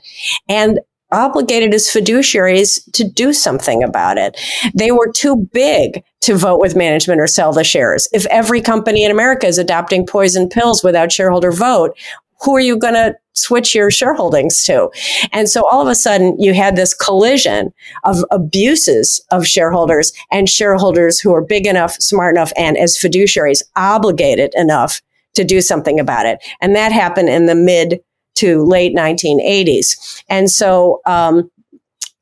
and 0.47 0.79
obligated 1.11 1.73
as 1.73 1.87
fiduciaries 1.87 2.79
to 2.93 3.03
do 3.03 3.33
something 3.33 3.83
about 3.83 4.17
it. 4.17 4.39
They 4.75 4.91
were 4.91 5.11
too 5.11 5.49
big 5.53 6.03
to 6.21 6.35
vote 6.35 6.59
with 6.59 6.75
management 6.75 7.19
or 7.19 7.27
sell 7.27 7.51
the 7.51 7.63
shares. 7.63 8.07
If 8.13 8.25
every 8.27 8.61
company 8.61 9.03
in 9.03 9.11
America 9.11 9.47
is 9.47 9.57
adopting 9.57 10.05
poison 10.05 10.49
pills 10.49 10.83
without 10.83 11.11
shareholder 11.11 11.51
vote, 11.51 11.97
who 12.41 12.55
are 12.55 12.61
you 12.61 12.77
going 12.77 12.93
to 12.93 13.15
switch 13.33 13.73
your 13.73 13.89
shareholdings 13.89 14.63
to? 14.65 14.89
And 15.31 15.49
so 15.49 15.65
all 15.67 15.81
of 15.81 15.87
a 15.87 15.95
sudden 15.95 16.35
you 16.39 16.53
had 16.53 16.75
this 16.75 16.93
collision 16.93 17.71
of 18.03 18.23
abuses 18.31 19.23
of 19.31 19.45
shareholders 19.45 20.11
and 20.31 20.49
shareholders 20.49 21.19
who 21.19 21.33
are 21.33 21.43
big 21.43 21.67
enough, 21.67 21.93
smart 21.93 22.35
enough, 22.35 22.51
and 22.57 22.77
as 22.77 22.97
fiduciaries 22.97 23.61
obligated 23.75 24.53
enough 24.55 25.01
to 25.35 25.43
do 25.43 25.61
something 25.61 25.99
about 25.99 26.25
it. 26.25 26.39
And 26.61 26.75
that 26.75 26.91
happened 26.91 27.29
in 27.29 27.45
the 27.45 27.55
mid 27.55 27.99
to 28.35 28.63
late 28.63 28.95
1980s. 28.95 30.23
And 30.29 30.49
so, 30.49 31.01
um, 31.05 31.49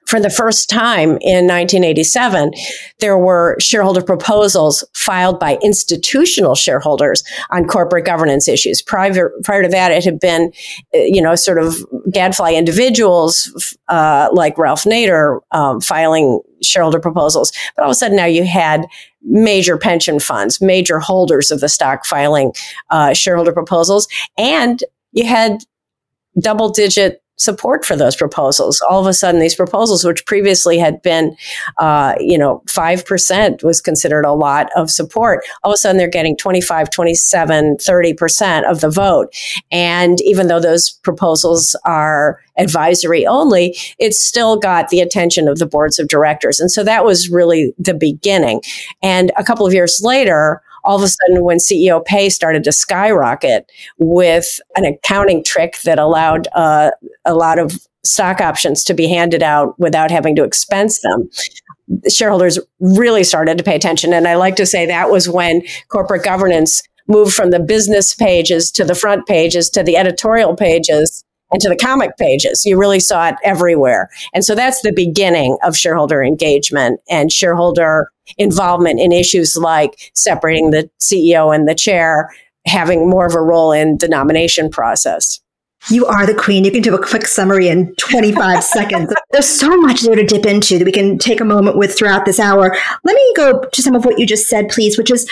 for 0.08 0.22
the 0.22 0.30
first 0.30 0.70
time 0.70 1.18
in 1.22 1.46
1987, 1.46 2.52
there 3.00 3.18
were 3.18 3.58
shareholder 3.60 4.02
proposals 4.02 4.84
filed 4.94 5.38
by 5.38 5.58
institutional 5.62 6.56
shareholders 6.56 7.24
on 7.52 7.66
corporate 7.66 8.06
governance 8.06 8.48
issues. 8.48 8.82
Prior, 8.82 9.32
prior 9.44 9.64
to 9.64 9.70
that, 9.70 9.92
it 9.92 10.06
had 10.06 10.20
been, 10.20 10.52
uh, 10.96 11.00
you 11.00 11.22
know, 11.22 11.36
sort 11.36 11.58
of 11.58 11.76
gadfly 12.12 12.54
individuals 12.54 13.76
uh, 13.90 14.30
like 14.32 14.58
Ralph 14.58 14.86
Nader 14.86 15.42
um, 15.52 15.82
filing 15.82 16.40
shareholder 16.64 17.00
proposals. 17.00 17.52
But 17.76 17.84
all 17.84 17.90
of 17.90 17.92
a 17.92 17.96
sudden 17.96 18.16
now 18.16 18.26
you 18.26 18.46
had 18.46 18.86
major 19.22 19.78
pension 19.78 20.20
funds, 20.22 20.62
major 20.62 21.00
holders 21.00 21.52
of 21.52 21.60
the 21.60 21.70
stock 21.70 22.06
filing 22.06 22.54
uh, 22.90 23.14
shareholder 23.14 23.52
proposals, 23.52 24.08
and 24.38 24.82
you 25.12 25.26
had 25.26 25.64
double 26.40 26.70
digit 26.70 27.22
support 27.38 27.86
for 27.86 27.96
those 27.96 28.16
proposals. 28.16 28.82
All 28.90 29.00
of 29.00 29.08
a 29.08 29.14
sudden, 29.14 29.40
these 29.40 29.56
proposals, 29.56 30.04
which 30.04 30.26
previously 30.26 30.78
had 30.78 31.02
been, 31.02 31.36
uh, 31.78 32.16
you 32.20 32.38
know, 32.38 32.62
5% 32.66 33.64
was 33.64 33.80
considered 33.80 34.26
a 34.26 34.34
lot 34.34 34.70
of 34.76 34.90
support, 34.90 35.46
all 35.64 35.72
of 35.72 35.76
a 35.76 35.78
sudden 35.78 35.98
they're 35.98 36.08
getting 36.08 36.36
25, 36.36 36.90
27, 36.90 37.78
30% 37.78 38.70
of 38.70 38.82
the 38.82 38.90
vote. 38.90 39.34
And 39.72 40.20
even 40.22 40.48
though 40.48 40.60
those 40.60 40.92
proposals 41.04 41.76
are 41.86 42.40
advisory 42.58 43.26
only, 43.26 43.78
it's 44.00 44.24
still 44.24 44.58
got 44.58 44.90
the 44.90 45.00
attention 45.00 45.48
of 45.48 45.60
the 45.60 45.68
boards 45.68 46.00
of 46.00 46.08
directors. 46.08 46.60
And 46.60 46.72
so 46.72 46.84
that 46.84 47.06
was 47.06 47.30
really 47.30 47.74
the 47.78 47.94
beginning. 47.94 48.62
And 49.04 49.32
a 49.38 49.44
couple 49.44 49.66
of 49.66 49.74
years 49.74 50.02
later, 50.04 50.62
all 50.88 50.96
of 50.96 51.04
a 51.04 51.08
sudden 51.08 51.44
when 51.44 51.58
CEO 51.58 52.04
pay 52.04 52.30
started 52.30 52.64
to 52.64 52.72
skyrocket 52.72 53.70
with 54.00 54.60
an 54.76 54.86
accounting 54.86 55.44
trick 55.44 55.76
that 55.84 56.00
allowed 56.00 56.48
uh, 56.56 56.92
a 57.26 57.36
lot 57.36 57.60
of 57.60 57.80
stock 58.04 58.40
options 58.40 58.84
to 58.86 58.94
be 58.94 59.08
handed 59.08 59.44
out 59.44 59.78
without 59.78 60.10
having 60.10 60.36
to 60.36 60.44
expense 60.44 61.02
them 61.02 61.30
shareholders 62.10 62.60
really 62.80 63.24
started 63.24 63.58
to 63.58 63.64
pay 63.64 63.76
attention. 63.76 64.14
And 64.14 64.28
i 64.28 64.36
like 64.36 64.56
to 64.58 64.66
say 64.66 64.86
that 64.86 65.10
was 65.10 65.30
when 65.30 65.62
corporate 65.90 66.24
governance 66.24 66.84
moved 67.08 67.34
from 67.34 67.52
the 67.52 67.60
business 67.60 68.14
pages 68.14 68.72
to 68.72 68.84
the 68.84 68.96
front 68.96 69.26
pages 69.26 69.70
to 69.70 69.84
the 69.84 69.96
editorial 69.96 70.56
pages 70.56 71.24
and 71.52 71.62
to 71.62 71.70
the 71.70 71.76
comic 71.76 72.18
pages. 72.18 72.66
You 72.66 72.78
really 72.78 73.00
saw 73.00 73.30
it 73.30 73.36
everywhere. 73.44 74.10
And 74.34 74.44
so 74.44 74.56
that's 74.56 74.82
the 74.82 74.94
beginning 74.94 75.58
of 75.64 75.78
shareholder 75.78 76.24
engagement 76.24 77.00
and 77.10 77.32
shareholder 77.32 78.12
involvement 78.38 79.00
in 79.00 79.12
issues 79.12 79.56
like 79.56 80.12
separating 80.14 80.72
the 80.72 80.90
CEO 81.00 81.54
and 81.56 81.68
the 81.68 81.76
chair, 81.76 82.30
having 82.66 83.10
more 83.10 83.26
of 83.26 83.34
a 83.34 83.42
role 83.42 83.72
in 83.72 83.98
the 84.00 84.08
nomination 84.08 84.70
process. 84.70 85.40
You 85.90 86.06
are 86.06 86.26
the 86.26 86.34
queen. 86.34 86.66
You 86.66 86.72
can 86.72 86.82
do 86.82 86.96
a 86.96 87.02
quick 87.02 87.26
summary 87.26 87.70
in 87.70 87.96
25 87.96 88.64
seconds. 88.64 89.14
There's 89.32 89.48
so 89.48 89.70
much 89.78 90.02
there 90.02 90.16
to 90.16 90.26
dip 90.26 90.46
into 90.46 90.78
that 90.78 90.86
we 90.86 90.92
can 90.92 91.18
take 91.18 91.40
a 91.40 91.46
moment 91.46 91.78
with 91.78 91.98
throughout 91.98 92.26
this 92.26 92.40
hour. 92.40 92.76
Let 93.04 93.16
me 93.16 93.34
go 93.36 93.62
to 93.62 93.82
some 93.82 93.96
of 93.96 94.04
what 94.04 94.20
you 94.20 94.26
just 94.26 94.50
said, 94.50 94.70
please, 94.70 94.98
which 94.98 95.12
is 95.12 95.30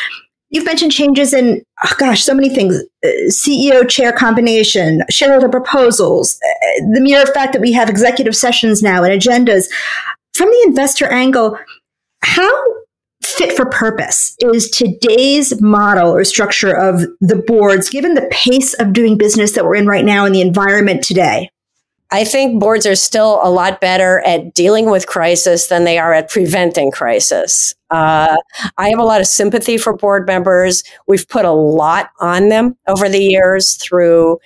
you've 0.55 0.65
mentioned 0.65 0.91
changes 0.91 1.33
in, 1.33 1.61
oh 1.83 1.93
gosh, 1.97 2.23
so 2.23 2.33
many 2.33 2.49
things 2.49 2.81
uh, 3.03 3.07
CEO 3.27 3.87
chair 3.87 4.13
combination, 4.13 5.03
shareholder 5.09 5.49
proposals, 5.49 6.39
uh, 6.41 6.85
the 6.93 7.01
mere 7.01 7.25
fact 7.27 7.53
that 7.53 7.61
we 7.61 7.73
have 7.73 7.89
executive 7.89 8.35
sessions 8.35 8.81
now 8.81 9.03
and 9.03 9.21
agendas. 9.21 9.65
From 10.33 10.49
the 10.49 10.63
investor 10.65 11.05
angle, 11.11 11.57
how 12.23 12.63
fit 13.21 13.55
for 13.55 13.65
purpose 13.65 14.35
is 14.39 14.69
today's 14.69 15.59
model 15.61 16.11
or 16.13 16.23
structure 16.23 16.75
of 16.75 17.01
the 17.19 17.35
boards, 17.35 17.89
given 17.89 18.13
the 18.13 18.27
pace 18.31 18.73
of 18.75 18.93
doing 18.93 19.17
business 19.17 19.53
that 19.53 19.65
we're 19.65 19.75
in 19.75 19.87
right 19.87 20.05
now 20.05 20.25
in 20.25 20.31
the 20.31 20.41
environment 20.41 21.03
today? 21.03 21.49
I 22.15 22.23
think 22.23 22.61
boards 22.61 22.85
are 22.85 22.95
still 22.95 23.41
a 23.43 23.51
lot 23.51 23.81
better 23.81 24.21
at 24.21 24.53
dealing 24.53 24.89
with 24.89 25.05
crisis 25.05 25.67
than 25.67 25.83
they 25.83 25.97
are 25.97 26.13
at 26.13 26.29
preventing 26.29 26.89
crisis. 26.89 27.75
Uh, 27.91 28.37
I 28.77 28.87
have 28.87 28.99
a 28.99 29.03
lot 29.03 29.19
of 29.19 29.27
sympathy 29.27 29.77
for 29.77 29.97
board 29.97 30.25
members. 30.25 30.81
We've 31.07 31.27
put 31.27 31.43
a 31.43 31.51
lot 31.51 32.11
on 32.21 32.47
them 32.47 32.77
over 32.87 33.09
the 33.09 33.19
years 33.19 33.73
through 33.75 34.39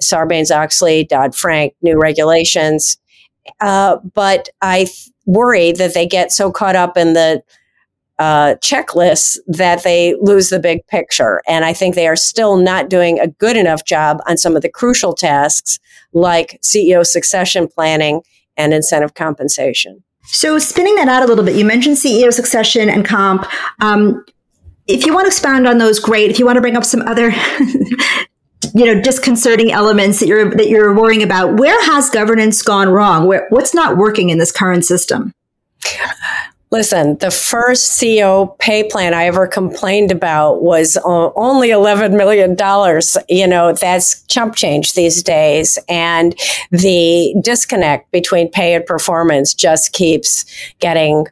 Sarbanes 0.00 0.54
Oxley, 0.54 1.02
Dodd 1.02 1.34
Frank, 1.34 1.74
new 1.82 1.98
regulations. 1.98 2.96
Uh, 3.60 3.96
but 4.14 4.48
I 4.62 4.84
th- 4.84 5.10
worry 5.24 5.72
that 5.72 5.94
they 5.94 6.06
get 6.06 6.30
so 6.30 6.52
caught 6.52 6.76
up 6.76 6.96
in 6.96 7.14
the 7.14 7.42
uh, 8.18 8.54
checklists 8.62 9.38
that 9.46 9.82
they 9.82 10.14
lose 10.20 10.48
the 10.48 10.58
big 10.58 10.86
picture. 10.86 11.42
And 11.46 11.64
I 11.64 11.72
think 11.72 11.94
they 11.94 12.06
are 12.06 12.16
still 12.16 12.56
not 12.56 12.88
doing 12.88 13.18
a 13.20 13.28
good 13.28 13.56
enough 13.56 13.84
job 13.84 14.20
on 14.26 14.36
some 14.36 14.56
of 14.56 14.62
the 14.62 14.70
crucial 14.70 15.14
tasks 15.14 15.78
like 16.12 16.58
CEO 16.62 17.04
succession 17.04 17.68
planning 17.68 18.22
and 18.56 18.72
incentive 18.72 19.14
compensation. 19.14 20.02
So, 20.28 20.58
spinning 20.58 20.96
that 20.96 21.08
out 21.08 21.22
a 21.22 21.26
little 21.26 21.44
bit, 21.44 21.54
you 21.54 21.64
mentioned 21.64 21.96
CEO 21.96 22.32
succession 22.32 22.88
and 22.88 23.04
comp. 23.04 23.46
Um, 23.80 24.24
if 24.88 25.06
you 25.06 25.14
want 25.14 25.24
to 25.24 25.28
expand 25.28 25.68
on 25.68 25.78
those, 25.78 26.00
great. 26.00 26.30
If 26.30 26.38
you 26.38 26.46
want 26.46 26.56
to 26.56 26.60
bring 26.60 26.76
up 26.76 26.84
some 26.84 27.02
other 27.02 27.30
you 28.74 28.84
know 28.84 29.00
disconcerting 29.00 29.70
elements 29.70 30.20
that 30.20 30.26
you're 30.26 30.50
that 30.56 30.68
you're 30.68 30.94
worrying 30.94 31.22
about 31.22 31.58
where 31.58 31.80
has 31.84 32.10
governance 32.10 32.62
gone 32.62 32.88
wrong 32.88 33.26
where, 33.26 33.46
what's 33.50 33.74
not 33.74 33.96
working 33.96 34.30
in 34.30 34.38
this 34.38 34.50
current 34.50 34.84
system 34.84 35.32
Listen, 36.76 37.16
the 37.20 37.30
first 37.30 37.98
CEO 37.98 38.58
pay 38.58 38.84
plan 38.84 39.14
I 39.14 39.24
ever 39.24 39.46
complained 39.46 40.12
about 40.12 40.62
was 40.62 40.98
only 41.06 41.70
$11 41.70 42.14
million. 42.14 42.54
You 43.30 43.46
know, 43.46 43.72
that's 43.72 44.22
chump 44.24 44.56
change 44.56 44.92
these 44.92 45.22
days. 45.22 45.78
And 45.88 46.38
the 46.70 47.34
disconnect 47.40 48.12
between 48.12 48.50
pay 48.50 48.74
and 48.74 48.84
performance 48.84 49.54
just 49.54 49.94
keeps 49.94 50.44
getting 50.78 51.24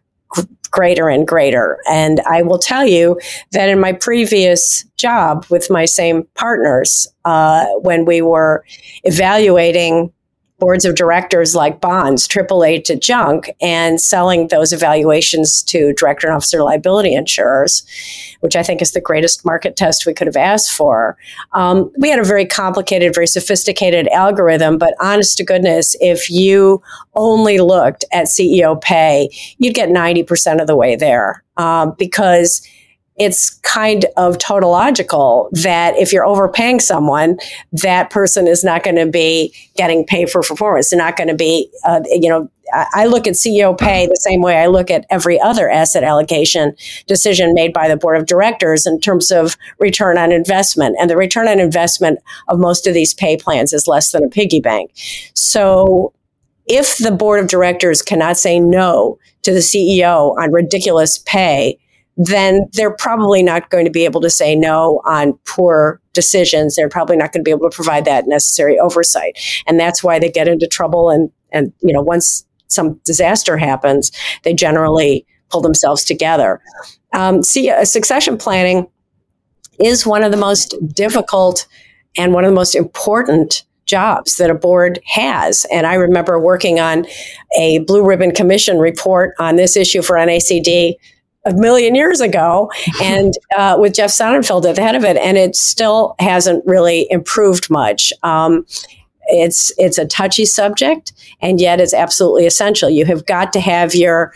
greater 0.71 1.11
and 1.11 1.29
greater. 1.29 1.79
And 1.87 2.21
I 2.21 2.41
will 2.41 2.59
tell 2.59 2.87
you 2.87 3.21
that 3.53 3.69
in 3.69 3.79
my 3.79 3.93
previous 3.93 4.83
job 4.97 5.45
with 5.51 5.71
my 5.71 5.85
same 5.85 6.27
partners, 6.37 7.07
uh, 7.27 7.67
when 7.83 8.07
we 8.07 8.23
were 8.23 8.65
evaluating 9.03 10.11
boards 10.59 10.85
of 10.85 10.95
directors 10.95 11.55
like 11.55 11.81
bonds, 11.81 12.29
AAA 12.29 12.85
to 12.85 12.97
junk, 12.97 13.51
and 13.61 14.01
selling 14.01 14.49
those 14.49 14.73
evaluations 14.73 15.63
to 15.65 15.93
director 15.95 16.27
and 16.27 16.37
officer 16.37 16.63
liability 16.63 17.15
insurers, 17.15 17.85
which 18.41 18.55
I 18.55 18.63
think 18.63 18.81
is 18.81 18.93
the 18.93 19.01
greatest 19.01 19.45
market 19.45 19.77
test 19.77 20.07
we 20.07 20.15
could 20.15 20.27
have 20.27 20.37
asked 20.37 20.73
for. 20.73 21.17
Um, 21.53 21.91
we 21.99 22.09
had 22.09 22.21
a 22.21 22.25
very 22.25 22.47
complicated, 22.47 23.15
very 23.15 23.27
sophisticated 23.27 24.09
algorithm, 24.09 24.79
but 24.79 24.95
honest 25.01 25.37
to 25.39 25.45
goodness, 25.45 25.97
if 26.01 26.31
you 26.31 26.83
only 27.15 27.59
looked 27.59 28.05
at 28.13 28.27
CEO 28.27 28.81
pay, 28.81 29.29
you'd 29.59 29.75
get 29.75 29.89
90% 29.89 30.61
of 30.61 30.67
the 30.67 30.77
way 30.77 30.95
there 30.95 31.43
um, 31.57 31.95
because 31.99 32.67
it's 33.17 33.51
kind 33.61 34.07
of 34.17 34.39
tautological 34.39 35.49
that 35.53 35.97
if 35.97 36.13
you're 36.13 36.27
overpaying 36.27 36.81
someone, 36.81 37.39
that 37.73 38.11
person 38.11 38.49
is 38.49 38.65
not 38.65 38.83
going 38.83 38.97
to 38.97 39.07
be 39.07 39.55
getting 39.77 40.05
paid 40.05 40.31
for 40.31 40.43
performance. 40.43 40.91
They're 40.91 40.99
not 40.99 41.17
going 41.17 41.29
to 41.29 41.35
be, 41.35 41.71
uh, 41.85 42.01
you 42.07 42.29
know, 42.29 42.51
I 42.73 43.07
look 43.07 43.27
at 43.27 43.35
CEO 43.35 43.77
pay 43.79 44.07
the 44.07 44.17
same 44.17 44.41
way 44.41 44.57
I 44.57 44.67
look 44.67 44.91
at 44.91 45.07
every 45.11 45.41
other 45.41 45.71
asset 45.71 46.03
allocation 46.03 46.75
decision 47.07 47.55
made 47.55 47.73
by 47.73 47.89
the 47.89 47.97
board 47.97 48.19
of 48.19 48.27
directors 48.27 48.87
in 48.87 49.01
terms 49.01 49.31
of 49.31 49.57
return 49.79 50.19
on 50.19 50.33
investment. 50.33 50.97
And 50.99 51.09
the 51.09 51.17
return 51.17 51.47
on 51.47 51.61
investment 51.61 52.19
of 52.49 52.59
most 52.59 52.87
of 52.87 52.95
these 52.95 53.15
pay 53.15 53.37
plans 53.37 53.73
is 53.73 53.87
less 53.87 54.11
than 54.11 54.25
a 54.25 54.29
piggy 54.29 54.61
bank. 54.61 54.91
So 55.35 56.13
if 56.67 56.99
the 56.99 57.13
board 57.13 57.41
of 57.41 57.47
directors 57.49 58.03
cannot 58.03 58.39
say 58.39 58.59
no 58.59 59.19
to 59.43 59.53
the 59.53 59.61
CEO 59.61 60.37
on 60.39 60.51
ridiculous 60.51 61.19
pay, 61.19 61.79
then 62.17 62.69
they're 62.73 62.95
probably 62.95 63.43
not 63.43 63.71
going 63.71 63.85
to 63.85 63.91
be 63.91 64.05
able 64.05 64.21
to 64.21 64.31
say 64.31 64.55
no 64.55 65.01
on 65.05 65.39
poor 65.45 66.01
decisions. 66.13 66.77
They're 66.77 66.89
probably 66.89 67.17
not 67.17 67.33
going 67.33 67.41
to 67.41 67.49
be 67.49 67.51
able 67.51 67.69
to 67.69 67.75
provide 67.75 68.05
that 68.05 68.27
necessary 68.27 68.79
oversight. 68.79 69.39
And 69.67 69.79
that's 69.81 70.03
why 70.03 70.19
they 70.19 70.31
get 70.31 70.49
into 70.49 70.67
trouble. 70.67 71.11
And, 71.11 71.31
and, 71.51 71.73
you 71.81 71.93
know, 71.93 72.03
once 72.03 72.47
some 72.69 73.01
disaster 73.05 73.57
happens, 73.57 74.13
they 74.45 74.55
generally 74.55 75.27
pull 75.51 75.61
themselves 75.61 76.05
together. 76.05 76.61
Um, 77.13 77.43
see, 77.43 77.71
uh, 77.71 77.85
succession 77.85 78.37
planning 78.37 78.87
is 79.81 80.07
one 80.07 80.23
of 80.23 80.31
the 80.31 80.37
most 80.37 80.75
difficult 80.95 81.67
and 82.17 82.33
one 82.33 82.45
of 82.45 82.51
the 82.51 82.55
most 82.55 82.75
important 82.75 83.65
jobs 83.87 84.37
that 84.39 84.51
a 84.51 84.55
board 84.55 85.01
has. 85.05 85.67
And 85.71 85.87
I 85.87 85.95
remember 85.95 86.39
working 86.39 86.81
on 86.81 87.07
a 87.59 87.81
Blue 87.81 88.05
Ribbon 88.05 88.33
Commission 88.33 88.79
report 88.79 89.35
on 89.39 89.57
this 89.57 89.77
issue 89.77 90.01
for 90.01 90.17
NACD 90.17 90.95
a 91.45 91.53
million 91.55 91.95
years 91.95 92.21
ago 92.21 92.71
and 93.03 93.35
uh, 93.57 93.77
with 93.79 93.95
Jeff 93.95 94.11
Sonnenfeld 94.11 94.65
at 94.69 94.77
the 94.77 94.83
head 94.83 94.95
of 94.95 95.05
it. 95.05 95.17
And 95.17 95.37
it 95.37 95.57
still 95.57 96.15
hasn't 96.19 96.65
really 96.67 97.07
improved 97.11 97.71
much. 97.71 98.13
Um, 98.23 98.67
it's 99.27 99.73
it's 99.79 99.97
a 99.97 100.07
touchy 100.07 100.45
subject 100.45 101.13
and 101.41 101.61
yet 101.61 101.81
it's 101.81 101.95
absolutely 101.95 102.47
essential. 102.47 102.91
You 102.91 103.07
have 103.07 103.25
got 103.27 103.53
to 103.55 103.61
have 103.61 103.95
your 103.95 104.35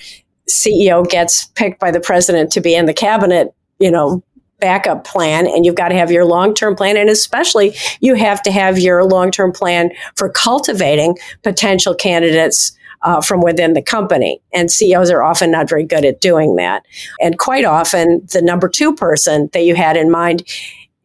CEO 0.49 1.09
gets 1.09 1.47
picked 1.47 1.79
by 1.79 1.91
the 1.91 2.01
president 2.01 2.51
to 2.53 2.61
be 2.61 2.75
in 2.75 2.87
the 2.87 2.95
cabinet, 2.95 3.55
you 3.79 3.91
know, 3.91 4.23
backup 4.61 5.05
plan 5.05 5.47
and 5.47 5.65
you've 5.65 5.77
got 5.77 5.89
to 5.89 5.95
have 5.95 6.11
your 6.11 6.25
long-term 6.25 6.75
plan 6.75 6.97
and 6.97 7.09
especially 7.09 7.77
you 8.01 8.15
have 8.15 8.43
to 8.43 8.51
have 8.51 8.79
your 8.79 9.05
long-term 9.05 9.53
plan 9.53 9.91
for 10.17 10.29
cultivating 10.29 11.17
potential 11.45 11.95
candidates 11.95 12.73
uh, 13.03 13.21
from 13.21 13.41
within 13.41 13.75
the 13.75 13.83
company. 13.83 14.41
And 14.53 14.71
CEOs 14.71 15.11
are 15.11 15.23
often 15.23 15.51
not 15.51 15.69
very 15.69 15.85
good 15.85 16.05
at 16.05 16.21
doing 16.21 16.57
that. 16.57 16.85
And 17.21 17.39
quite 17.39 17.65
often, 17.65 18.27
the 18.33 18.43
number 18.43 18.69
two 18.69 18.95
person 18.95 19.49
that 19.53 19.63
you 19.63 19.75
had 19.75 19.97
in 19.97 20.11
mind 20.11 20.45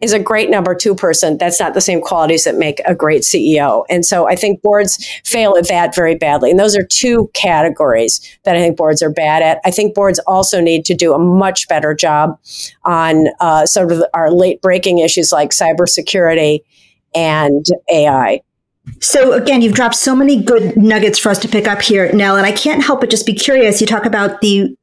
is 0.04 0.12
a 0.12 0.20
great 0.20 0.50
number 0.50 0.76
two 0.76 0.94
person. 0.94 1.38
That's 1.38 1.62
not 1.62 1.74
the 1.74 1.82
same 1.82 2.02
qualities 2.02 2.44
that 2.44 2.56
make 2.56 2.82
a 2.86 2.94
great 2.94 3.22
CEO. 3.22 3.86
And 3.90 4.06
so 4.06 4.28
I 4.28 4.36
think 4.36 4.62
boards 4.62 5.08
fail 5.24 5.56
at 5.56 5.70
that 5.70 5.96
very 5.96 6.16
badly. 6.16 6.52
And 6.52 6.60
those 6.60 6.76
are 6.76 6.86
two 6.86 7.32
categories 7.34 8.20
that 8.44 8.58
I 8.58 8.60
think 8.60 8.76
boards 8.76 9.02
are 9.02 9.10
bad 9.10 9.42
at. 9.42 9.62
I 9.64 9.72
think 9.72 9.96
boards 9.96 10.20
also 10.28 10.60
need 10.60 10.84
to 10.86 10.94
do 10.94 11.14
a 11.14 11.20
much 11.20 11.70
better 11.70 11.94
job 11.94 12.38
on 12.84 13.28
uh, 13.40 13.66
sort 13.66 13.94
of 13.94 14.04
our 14.14 14.30
late 14.30 14.62
breaking 14.62 14.98
issues 14.98 15.32
like 15.32 15.52
cybersecurity 15.52 16.60
and 17.16 17.66
AI. 17.90 18.42
So 19.00 19.34
again, 19.34 19.62
you've 19.62 19.74
dropped 19.74 19.96
so 19.96 20.16
many 20.16 20.42
good 20.42 20.75
nuggets 20.75 21.18
for 21.18 21.30
us 21.30 21.40
to 21.40 21.48
pick 21.48 21.68
up 21.68 21.82
here, 21.82 22.12
Nell, 22.13 22.36
and 22.36 22.46
I 22.46 22.52
can't 22.52 22.84
help 22.84 23.02
but 23.02 23.10
just 23.10 23.25
be 23.25 23.34
curious. 23.34 23.80
You 23.80 23.88
talk 23.88 24.06
about 24.06 24.42
the 24.42 24.75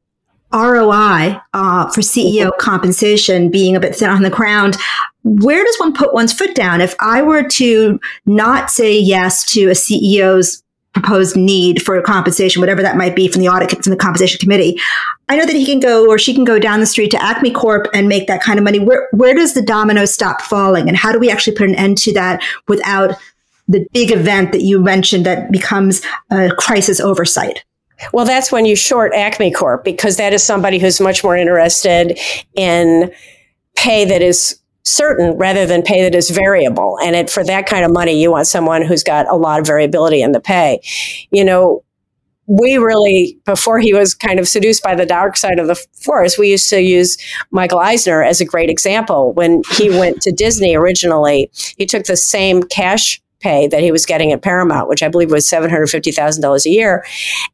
ROI 0.53 1.41
uh, 1.55 1.91
for 1.91 2.01
CEO 2.01 2.51
compensation 2.59 3.51
being 3.51 3.77
a 3.77 3.81
bit 3.81 3.95
thin 3.95 4.11
on 4.11 4.23
the 4.23 4.31
ground. 4.31 4.77
Where 5.23 5.65
does 5.65 5.77
one 5.77 5.93
put 5.93 6.15
one's 6.15 6.33
foot 6.33 6.55
down? 6.55 6.81
If 6.81 6.95
I 6.99 7.23
were 7.23 7.47
to 7.49 8.01
not 8.27 8.71
say 8.71 8.99
yes 8.99 9.45
to 9.53 9.69
a 9.69 9.73
CEO's 9.73 10.63
proposed 10.93 11.37
need 11.37 11.81
for 11.83 12.01
compensation, 12.03 12.61
whatever 12.61 12.83
that 12.83 12.97
might 12.97 13.15
be 13.15 13.29
from 13.29 13.43
the 13.43 13.49
audit 13.49 13.71
from 13.71 13.91
the 13.91 13.97
compensation 13.97 14.41
committee, 14.41 14.81
I 15.29 15.37
know 15.37 15.47
that 15.47 15.55
he 15.55 15.65
can 15.65 15.79
go 15.79 16.09
or 16.09 16.19
she 16.19 16.35
can 16.35 16.45
go 16.45 16.59
down 16.59 16.81
the 16.81 16.87
street 16.87 17.13
to 17.13 17.23
Acme 17.23 17.53
Corp 17.53 17.87
and 17.95 18.09
make 18.09 18.27
that 18.27 18.43
kind 18.43 18.59
of 18.59 18.65
money. 18.65 18.81
Where 18.81 19.09
where 19.13 19.35
does 19.35 19.55
the 19.55 19.63
domino 19.63 20.05
stop 20.05 20.41
falling, 20.41 20.89
and 20.89 20.97
how 20.97 21.13
do 21.13 21.21
we 21.21 21.31
actually 21.31 21.55
put 21.55 21.69
an 21.69 21.77
end 21.77 21.99
to 21.99 22.13
that 22.15 22.43
without 22.67 23.15
the 23.71 23.87
big 23.93 24.11
event 24.11 24.53
that 24.53 24.63
you 24.63 24.81
mentioned 24.81 25.25
that 25.27 25.51
becomes 25.51 26.03
a 26.31 26.51
crisis 26.57 27.01
oversight? 27.01 27.65
Well, 28.13 28.25
that's 28.25 28.51
when 28.51 28.65
you 28.65 28.77
short 28.77 29.15
Acme 29.15 29.53
Corp 29.53 29.85
because 29.85 30.17
that 30.17 30.33
is 30.33 30.43
somebody 30.43 30.79
who's 30.79 31.01
much 31.01 31.23
more 31.23 31.37
interested 31.37 32.19
in 32.55 33.13
pay 33.77 34.05
that 34.07 34.23
is 34.23 34.59
certain 34.83 35.37
rather 35.37 35.67
than 35.67 35.83
pay 35.83 36.03
that 36.03 36.15
is 36.15 36.31
variable. 36.31 36.99
And 37.03 37.15
it, 37.15 37.31
for 37.31 37.45
that 37.45 37.67
kind 37.67 37.85
of 37.85 37.93
money, 37.93 38.21
you 38.21 38.31
want 38.31 38.47
someone 38.47 38.83
who's 38.83 39.05
got 39.05 39.29
a 39.29 39.37
lot 39.37 39.61
of 39.61 39.67
variability 39.67 40.23
in 40.23 40.33
the 40.33 40.41
pay. 40.41 40.81
You 41.31 41.45
know, 41.45 41.85
we 42.47 42.79
really, 42.79 43.39
before 43.45 43.79
he 43.79 43.93
was 43.93 44.15
kind 44.15 44.41
of 44.41 44.49
seduced 44.49 44.83
by 44.83 44.97
the 44.97 45.07
dark 45.07 45.37
side 45.37 45.61
of 45.61 45.69
the 45.69 45.77
force, 46.03 46.37
we 46.37 46.51
used 46.51 46.69
to 46.71 46.81
use 46.81 47.17
Michael 47.53 47.79
Eisner 47.79 48.25
as 48.25 48.41
a 48.41 48.45
great 48.45 48.71
example. 48.71 49.33
When 49.35 49.63
he 49.73 49.91
went 49.91 50.23
to 50.23 50.33
Disney 50.33 50.75
originally, 50.75 51.51
he 51.77 51.87
took 51.87 52.05
the 52.05 52.17
same 52.17 52.65
cash 52.65 53.21
pay 53.41 53.67
that 53.69 53.83
he 53.83 53.91
was 53.91 54.07
getting 54.07 54.33
at 54.33 54.43
Paramount, 54.43 54.89
which 54.89 55.03
I 55.03 55.09
believe 55.09 55.31
was 55.31 55.49
$750,000 55.49 56.67
a 56.67 56.71
year. 56.71 57.05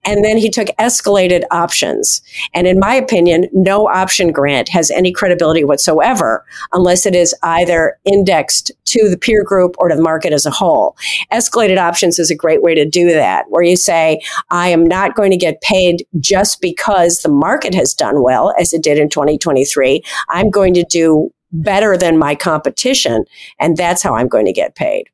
And 0.05 0.25
then 0.25 0.37
he 0.37 0.51
took 0.51 0.69
escalated 0.79 1.43
options. 1.51 2.21
And 2.55 2.67
in 2.67 2.79
my 2.79 2.95
opinion, 2.95 3.49
no 3.53 3.89
option 3.89 4.33
grant 4.33 4.69
has 4.69 4.91
any 4.91 5.13
credibility 5.13 5.65
whatsoever 5.65 6.45
unless 6.73 7.07
it 7.07 7.15
is 7.15 7.35
either 7.43 7.99
indexed 8.05 8.73
to 8.87 9.09
the 9.09 9.19
peer 9.19 9.43
group 9.45 9.75
or 9.79 9.89
to 9.89 9.97
the 9.97 10.03
market 10.03 10.33
as 10.33 10.47
a 10.47 10.51
whole. 10.51 10.97
Escalated 11.33 11.79
options 11.79 12.19
is 12.19 12.31
a 12.31 12.37
great 12.37 12.63
way 12.63 12.75
to 12.75 12.85
do 12.89 13.13
that, 13.13 13.45
where 13.49 13.63
you 13.63 13.77
say, 13.77 14.21
I 14.51 14.69
am 14.69 14.85
not 14.87 15.15
going 15.15 15.31
to 15.31 15.37
get 15.37 15.61
paid 15.61 16.07
just 16.19 16.61
because 16.61 17.21
the 17.21 17.29
market 17.29 17.75
has 17.75 17.95
done 17.95 18.23
well, 18.23 18.55
as 18.59 18.73
it 18.73 18.83
did 18.83 18.99
in 18.99 19.09
2023. 19.09 20.03
I'm 20.31 20.51
going 20.51 20.75
to 20.75 20.85
do 20.85 21.31
better 21.53 21.97
than 21.97 22.19
my 22.19 22.35
competition, 22.35 23.25
and 23.59 23.77
that's 23.77 24.03
how 24.03 24.15
I'm 24.15 24.29
going 24.29 24.47
to 24.47 24.53
get 24.53 24.75
paid. 24.75 25.09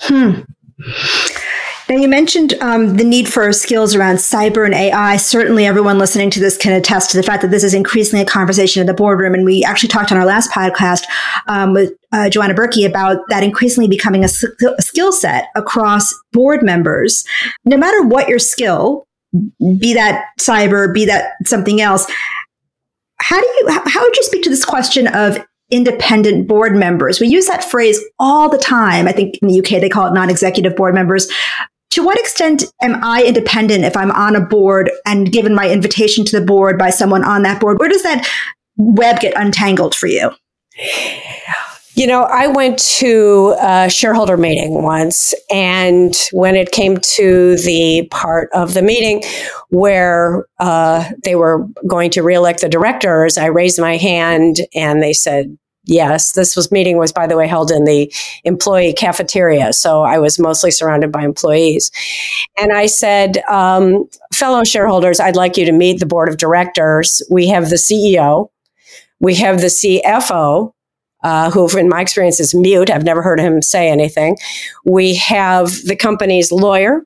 Hmm. 0.00 0.40
Now, 1.90 1.96
you 1.96 2.08
mentioned 2.08 2.54
um, 2.60 2.96
the 2.96 3.04
need 3.04 3.28
for 3.28 3.52
skills 3.52 3.96
around 3.96 4.16
cyber 4.16 4.64
and 4.64 4.72
AI. 4.72 5.16
Certainly, 5.16 5.66
everyone 5.66 5.98
listening 5.98 6.30
to 6.30 6.38
this 6.38 6.56
can 6.56 6.72
attest 6.72 7.10
to 7.10 7.16
the 7.16 7.22
fact 7.24 7.42
that 7.42 7.50
this 7.50 7.64
is 7.64 7.74
increasingly 7.74 8.22
a 8.22 8.26
conversation 8.26 8.80
in 8.80 8.86
the 8.86 8.94
boardroom. 8.94 9.34
And 9.34 9.44
we 9.44 9.64
actually 9.64 9.88
talked 9.88 10.12
on 10.12 10.18
our 10.18 10.24
last 10.24 10.52
podcast 10.52 11.04
um, 11.48 11.72
with 11.72 11.92
uh, 12.12 12.30
Joanna 12.30 12.54
Berkey 12.54 12.86
about 12.86 13.18
that 13.28 13.42
increasingly 13.42 13.88
becoming 13.88 14.22
a, 14.22 14.28
a 14.78 14.82
skill 14.82 15.10
set 15.10 15.48
across 15.56 16.14
board 16.32 16.62
members. 16.62 17.24
No 17.64 17.76
matter 17.76 18.04
what 18.04 18.28
your 18.28 18.38
skill, 18.38 19.08
be 19.58 19.92
that 19.94 20.26
cyber, 20.40 20.94
be 20.94 21.06
that 21.06 21.32
something 21.44 21.80
else, 21.80 22.06
how 23.20 23.40
do 23.40 23.46
you 23.46 23.66
how 23.68 24.02
would 24.02 24.16
you 24.16 24.22
speak 24.22 24.42
to 24.44 24.50
this 24.50 24.64
question 24.64 25.08
of 25.08 25.44
independent 25.70 26.48
board 26.48 26.74
members. 26.74 27.20
We 27.20 27.28
use 27.28 27.46
that 27.46 27.64
phrase 27.64 28.00
all 28.18 28.48
the 28.48 28.58
time. 28.58 29.06
I 29.06 29.12
think 29.12 29.38
in 29.42 29.48
the 29.48 29.58
UK 29.58 29.80
they 29.80 29.88
call 29.88 30.06
it 30.06 30.14
non-executive 30.14 30.76
board 30.76 30.94
members. 30.94 31.28
To 31.90 32.04
what 32.04 32.18
extent 32.18 32.64
am 32.82 33.02
I 33.02 33.24
independent 33.24 33.84
if 33.84 33.96
I'm 33.96 34.12
on 34.12 34.36
a 34.36 34.40
board 34.40 34.90
and 35.06 35.32
given 35.32 35.54
my 35.54 35.68
invitation 35.68 36.24
to 36.26 36.38
the 36.38 36.44
board 36.44 36.78
by 36.78 36.90
someone 36.90 37.24
on 37.24 37.42
that 37.42 37.60
board? 37.60 37.78
Where 37.80 37.88
does 37.88 38.04
that 38.04 38.28
web 38.76 39.20
get 39.20 39.34
untangled 39.36 39.94
for 39.94 40.06
you? 40.06 40.30
You 41.94 42.06
know, 42.06 42.22
I 42.22 42.46
went 42.46 42.78
to 42.98 43.56
a 43.60 43.90
shareholder 43.90 44.36
meeting 44.36 44.82
once, 44.82 45.34
and 45.50 46.16
when 46.32 46.54
it 46.54 46.70
came 46.70 46.98
to 46.98 47.56
the 47.56 48.06
part 48.12 48.48
of 48.52 48.74
the 48.74 48.82
meeting 48.82 49.22
where 49.70 50.46
uh, 50.60 51.10
they 51.24 51.34
were 51.34 51.66
going 51.88 52.10
to 52.12 52.22
reelect 52.22 52.60
the 52.60 52.68
directors, 52.68 53.36
I 53.36 53.46
raised 53.46 53.80
my 53.80 53.96
hand 53.96 54.58
and 54.74 55.02
they 55.02 55.12
said, 55.12 55.56
Yes, 55.84 56.32
this 56.32 56.54
was 56.54 56.70
meeting 56.70 56.98
was 56.98 57.10
by 57.10 57.26
the 57.26 57.36
way 57.36 57.48
held 57.48 57.70
in 57.72 57.84
the 57.84 58.12
employee 58.44 58.92
cafeteria, 58.92 59.72
so 59.72 60.02
I 60.02 60.18
was 60.18 60.38
mostly 60.38 60.70
surrounded 60.70 61.10
by 61.10 61.24
employees. 61.24 61.90
And 62.58 62.72
I 62.72 62.86
said, 62.86 63.38
um, 63.48 64.04
fellow 64.32 64.62
shareholders, 64.62 65.18
I'd 65.18 65.36
like 65.36 65.56
you 65.56 65.64
to 65.64 65.72
meet 65.72 65.98
the 65.98 66.06
board 66.06 66.28
of 66.28 66.36
directors. 66.36 67.22
We 67.30 67.48
have 67.48 67.70
the 67.70 67.76
CEO, 67.76 68.50
we 69.20 69.34
have 69.36 69.60
the 69.60 69.66
CFO, 69.66 70.72
uh, 71.22 71.50
who, 71.50 71.68
in 71.76 71.88
my 71.88 72.00
experience, 72.00 72.40
is 72.40 72.54
mute. 72.54 72.90
I've 72.90 73.04
never 73.04 73.22
heard 73.22 73.40
him 73.40 73.62
say 73.62 73.90
anything. 73.90 74.36
We 74.84 75.14
have 75.16 75.70
the 75.84 75.96
company's 75.96 76.52
lawyer, 76.52 77.04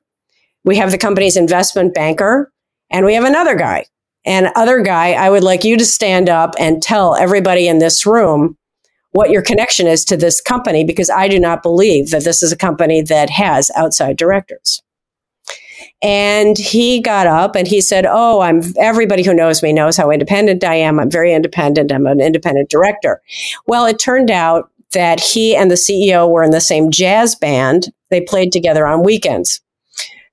we 0.63 0.77
have 0.77 0.91
the 0.91 0.97
company's 0.97 1.37
investment 1.37 1.93
banker, 1.93 2.51
and 2.89 3.05
we 3.05 3.13
have 3.13 3.25
another 3.25 3.55
guy. 3.55 3.85
And 4.25 4.49
other 4.55 4.81
guy, 4.81 5.11
I 5.11 5.29
would 5.29 5.43
like 5.43 5.63
you 5.63 5.77
to 5.77 5.85
stand 5.85 6.29
up 6.29 6.55
and 6.57 6.81
tell 6.81 7.15
everybody 7.15 7.67
in 7.67 7.77
this 7.77 8.05
room 8.05 8.57
what 9.11 9.29
your 9.29 9.41
connection 9.41 9.87
is 9.87 10.03
to 10.05 10.17
this 10.17 10.41
company 10.41 10.83
because 10.83 11.09
I 11.09 11.27
do 11.27 11.39
not 11.39 11.63
believe 11.63 12.09
that 12.09 12.23
this 12.23 12.43
is 12.43 12.51
a 12.51 12.57
company 12.57 13.01
that 13.03 13.29
has 13.29 13.71
outside 13.75 14.17
directors. 14.17 14.81
And 16.05 16.55
he 16.55 17.01
got 17.01 17.25
up 17.25 17.55
and 17.55 17.67
he 17.67 17.81
said, 17.81 18.05
Oh, 18.07 18.41
I'm 18.41 18.61
everybody 18.77 19.23
who 19.23 19.33
knows 19.33 19.63
me 19.63 19.73
knows 19.73 19.97
how 19.97 20.11
independent 20.11 20.63
I 20.63 20.75
am. 20.75 20.99
I'm 20.99 21.09
very 21.09 21.33
independent. 21.33 21.91
I'm 21.91 22.05
an 22.05 22.21
independent 22.21 22.69
director. 22.69 23.23
Well, 23.65 23.87
it 23.87 23.97
turned 23.97 24.29
out 24.29 24.69
that 24.91 25.19
he 25.19 25.55
and 25.55 25.71
the 25.71 25.75
CEO 25.75 26.29
were 26.29 26.43
in 26.43 26.51
the 26.51 26.61
same 26.61 26.91
jazz 26.91 27.33
band. 27.33 27.91
They 28.11 28.21
played 28.21 28.51
together 28.51 28.85
on 28.85 29.03
weekends. 29.03 29.61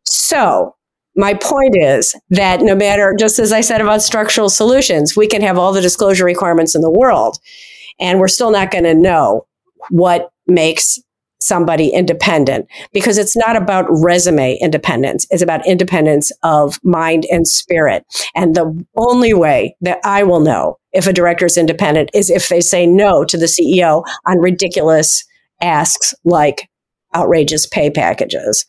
So 0.04 0.76
my 1.16 1.32
point 1.32 1.74
is 1.74 2.14
that 2.28 2.60
no 2.60 2.74
matter, 2.74 3.16
just 3.18 3.38
as 3.38 3.50
I 3.50 3.62
said 3.62 3.80
about 3.80 4.02
structural 4.02 4.50
solutions, 4.50 5.16
we 5.16 5.26
can 5.26 5.40
have 5.40 5.56
all 5.56 5.72
the 5.72 5.80
disclosure 5.80 6.26
requirements 6.26 6.74
in 6.74 6.82
the 6.82 6.90
world, 6.90 7.38
and 7.98 8.20
we're 8.20 8.28
still 8.28 8.50
not 8.50 8.70
going 8.70 8.84
to 8.84 8.94
know 8.94 9.46
what 9.88 10.32
makes 10.46 10.98
somebody 11.42 11.88
independent 11.88 12.66
because 12.92 13.18
it's 13.18 13.36
not 13.36 13.56
about 13.56 13.86
resume 13.88 14.58
independence. 14.60 15.26
It's 15.30 15.42
about 15.42 15.66
independence 15.66 16.30
of 16.42 16.78
mind 16.82 17.26
and 17.30 17.46
spirit. 17.46 18.04
And 18.34 18.54
the 18.54 18.84
only 18.96 19.34
way 19.34 19.76
that 19.80 19.98
I 20.04 20.22
will 20.22 20.40
know 20.40 20.78
if 20.92 21.06
a 21.06 21.12
director 21.12 21.46
is 21.46 21.56
independent 21.56 22.10
is 22.14 22.30
if 22.30 22.48
they 22.48 22.60
say 22.60 22.86
no 22.86 23.24
to 23.24 23.36
the 23.36 23.46
CEO 23.46 24.04
on 24.26 24.38
ridiculous 24.38 25.24
asks 25.60 26.14
like 26.24 26.68
outrageous 27.14 27.66
pay 27.66 27.90
packages. 27.90 28.64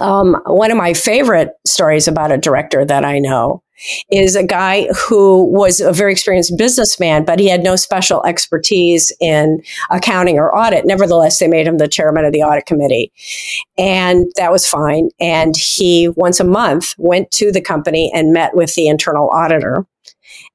Um, 0.00 0.36
one 0.46 0.70
of 0.70 0.76
my 0.76 0.94
favorite 0.94 1.50
stories 1.66 2.08
about 2.08 2.32
a 2.32 2.38
director 2.38 2.84
that 2.84 3.04
I 3.04 3.18
know 3.18 3.62
is 4.10 4.36
a 4.36 4.44
guy 4.44 4.88
who 5.06 5.44
was 5.44 5.80
a 5.80 5.92
very 5.92 6.12
experienced 6.12 6.56
businessman, 6.56 7.24
but 7.24 7.38
he 7.38 7.48
had 7.48 7.62
no 7.62 7.76
special 7.76 8.24
expertise 8.24 9.12
in 9.20 9.62
accounting 9.90 10.38
or 10.38 10.56
audit. 10.56 10.86
Nevertheless, 10.86 11.38
they 11.38 11.48
made 11.48 11.66
him 11.66 11.78
the 11.78 11.88
chairman 11.88 12.24
of 12.24 12.32
the 12.32 12.42
audit 12.42 12.66
committee. 12.66 13.12
And 13.76 14.26
that 14.36 14.52
was 14.52 14.68
fine. 14.68 15.10
And 15.20 15.56
he 15.56 16.08
once 16.08 16.40
a 16.40 16.44
month 16.44 16.94
went 16.98 17.30
to 17.32 17.52
the 17.52 17.60
company 17.60 18.10
and 18.14 18.32
met 18.32 18.54
with 18.54 18.74
the 18.74 18.88
internal 18.88 19.30
auditor. 19.30 19.86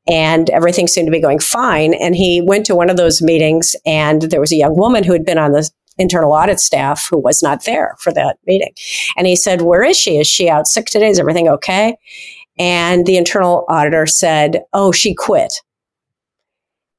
And 0.08 0.50
everything 0.50 0.88
seemed 0.88 1.08
to 1.08 1.12
be 1.12 1.22
going 1.22 1.40
fine. 1.40 1.94
And 1.94 2.16
he 2.16 2.42
went 2.42 2.66
to 2.66 2.76
one 2.76 2.90
of 2.90 2.98
those 2.98 3.22
meetings, 3.22 3.76
and 3.86 4.24
there 4.24 4.42
was 4.42 4.52
a 4.52 4.58
young 4.58 4.78
woman 4.78 5.04
who 5.04 5.14
had 5.14 5.26
been 5.26 5.38
on 5.38 5.54
the 5.54 5.70
internal 5.98 6.32
audit 6.32 6.60
staff 6.60 7.08
who 7.10 7.18
was 7.20 7.44
not 7.44 7.66
there 7.66 7.96
for 8.00 8.12
that 8.14 8.38
meeting. 8.46 8.74
And 9.16 9.28
he 9.28 9.36
said, 9.36 9.62
Where 9.62 9.84
is 9.84 9.98
she? 9.98 10.18
Is 10.18 10.28
she 10.28 10.50
out 10.50 10.68
sick 10.68 10.88
today? 10.88 11.10
Is 11.10 11.20
everything 11.20 11.48
okay? 11.48 11.98
And 12.58 13.06
the 13.06 13.18
internal 13.18 13.66
auditor 13.68 14.06
said, 14.06 14.62
Oh, 14.74 14.92
she 14.92 15.14
quit. 15.16 15.54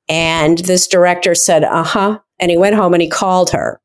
And 0.08 0.58
this 0.58 0.86
director 0.86 1.34
said, 1.34 1.64
Uh 1.64 1.84
huh. 1.84 2.18
And 2.38 2.50
he 2.50 2.56
went 2.56 2.76
home 2.76 2.94
and 2.94 3.02
he 3.02 3.08
called 3.08 3.50
her. 3.50 3.80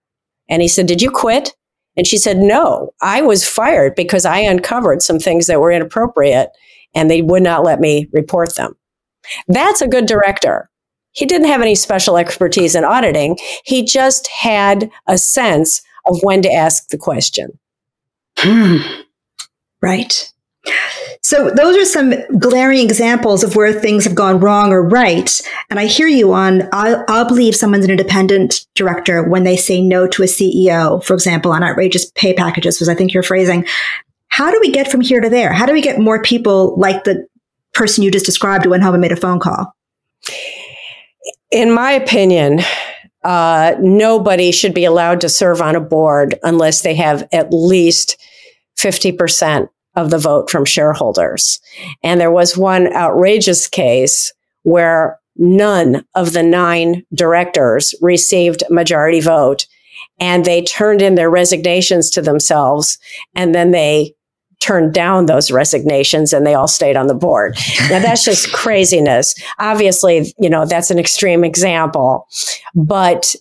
And 0.49 0.61
he 0.61 0.67
said, 0.67 0.87
Did 0.87 1.01
you 1.01 1.11
quit? 1.11 1.55
And 1.95 2.07
she 2.07 2.17
said, 2.17 2.37
No, 2.37 2.91
I 3.01 3.21
was 3.21 3.47
fired 3.47 3.95
because 3.95 4.25
I 4.25 4.39
uncovered 4.39 5.01
some 5.01 5.19
things 5.19 5.47
that 5.47 5.59
were 5.59 5.71
inappropriate 5.71 6.49
and 6.95 7.09
they 7.09 7.21
would 7.21 7.43
not 7.43 7.63
let 7.63 7.79
me 7.79 8.07
report 8.11 8.55
them. 8.55 8.73
That's 9.47 9.81
a 9.81 9.87
good 9.87 10.05
director. 10.05 10.69
He 11.11 11.25
didn't 11.25 11.47
have 11.47 11.61
any 11.61 11.75
special 11.75 12.17
expertise 12.17 12.75
in 12.75 12.83
auditing. 12.83 13.37
He 13.65 13.83
just 13.83 14.27
had 14.27 14.89
a 15.07 15.17
sense 15.17 15.81
of 16.05 16.19
when 16.21 16.41
to 16.43 16.51
ask 16.51 16.87
the 16.89 16.97
question. 16.97 17.59
Hmm. 18.37 18.77
Right. 19.81 20.31
So 21.21 21.49
those 21.49 21.77
are 21.77 21.85
some 21.85 22.13
glaring 22.37 22.83
examples 22.83 23.43
of 23.43 23.55
where 23.55 23.73
things 23.73 24.03
have 24.03 24.15
gone 24.15 24.39
wrong 24.39 24.71
or 24.71 24.81
right. 24.81 25.41
And 25.69 25.79
I 25.79 25.85
hear 25.85 26.07
you 26.07 26.33
on, 26.33 26.67
I'll, 26.73 27.03
I'll, 27.07 27.27
believe 27.27 27.55
someone's 27.55 27.85
an 27.85 27.91
independent 27.91 28.65
director 28.75 29.23
when 29.23 29.43
they 29.43 29.55
say 29.55 29.81
no 29.81 30.07
to 30.07 30.23
a 30.23 30.25
CEO, 30.25 31.03
for 31.03 31.13
example, 31.13 31.51
on 31.51 31.63
outrageous 31.63 32.11
pay 32.15 32.33
packages, 32.33 32.79
was 32.79 32.89
I 32.89 32.95
think 32.95 33.13
you're 33.13 33.23
phrasing. 33.23 33.65
How 34.29 34.51
do 34.51 34.59
we 34.59 34.71
get 34.71 34.89
from 34.89 35.01
here 35.01 35.21
to 35.21 35.29
there? 35.29 35.53
How 35.53 35.65
do 35.65 35.73
we 35.73 35.81
get 35.81 35.99
more 35.99 36.21
people 36.21 36.75
like 36.77 37.03
the 37.03 37.27
person 37.73 38.03
you 38.03 38.11
just 38.11 38.25
described 38.25 38.63
who 38.63 38.71
went 38.71 38.83
home 38.83 38.93
and 38.93 39.01
made 39.01 39.11
a 39.11 39.15
phone 39.15 39.39
call? 39.39 39.75
In 41.51 41.71
my 41.71 41.91
opinion, 41.91 42.61
uh, 43.23 43.75
nobody 43.79 44.51
should 44.51 44.73
be 44.73 44.85
allowed 44.85 45.21
to 45.21 45.29
serve 45.29 45.61
on 45.61 45.75
a 45.75 45.81
board 45.81 46.35
unless 46.43 46.81
they 46.81 46.95
have 46.95 47.27
at 47.31 47.51
least 47.51 48.17
50% 48.77 49.69
of 49.95 50.11
the 50.11 50.17
vote 50.17 50.49
from 50.49 50.65
shareholders. 50.65 51.59
And 52.03 52.19
there 52.19 52.31
was 52.31 52.57
one 52.57 52.93
outrageous 52.93 53.67
case 53.67 54.31
where 54.63 55.19
none 55.35 56.05
of 56.15 56.33
the 56.33 56.43
nine 56.43 57.03
directors 57.13 57.93
received 58.01 58.63
majority 58.69 59.21
vote 59.21 59.65
and 60.19 60.45
they 60.45 60.63
turned 60.63 61.01
in 61.01 61.15
their 61.15 61.29
resignations 61.29 62.09
to 62.11 62.21
themselves 62.21 62.97
and 63.35 63.55
then 63.55 63.71
they 63.71 64.13
turned 64.59 64.93
down 64.93 65.25
those 65.25 65.51
resignations 65.51 66.33
and 66.33 66.45
they 66.45 66.53
all 66.53 66.67
stayed 66.67 66.97
on 66.97 67.07
the 67.07 67.15
board. 67.15 67.57
Now 67.89 67.99
that's 67.99 68.25
just 68.25 68.51
craziness. 68.53 69.33
Obviously, 69.57 70.33
you 70.37 70.49
know, 70.49 70.65
that's 70.65 70.91
an 70.91 70.99
extreme 70.99 71.43
example, 71.45 72.27
but, 72.75 73.35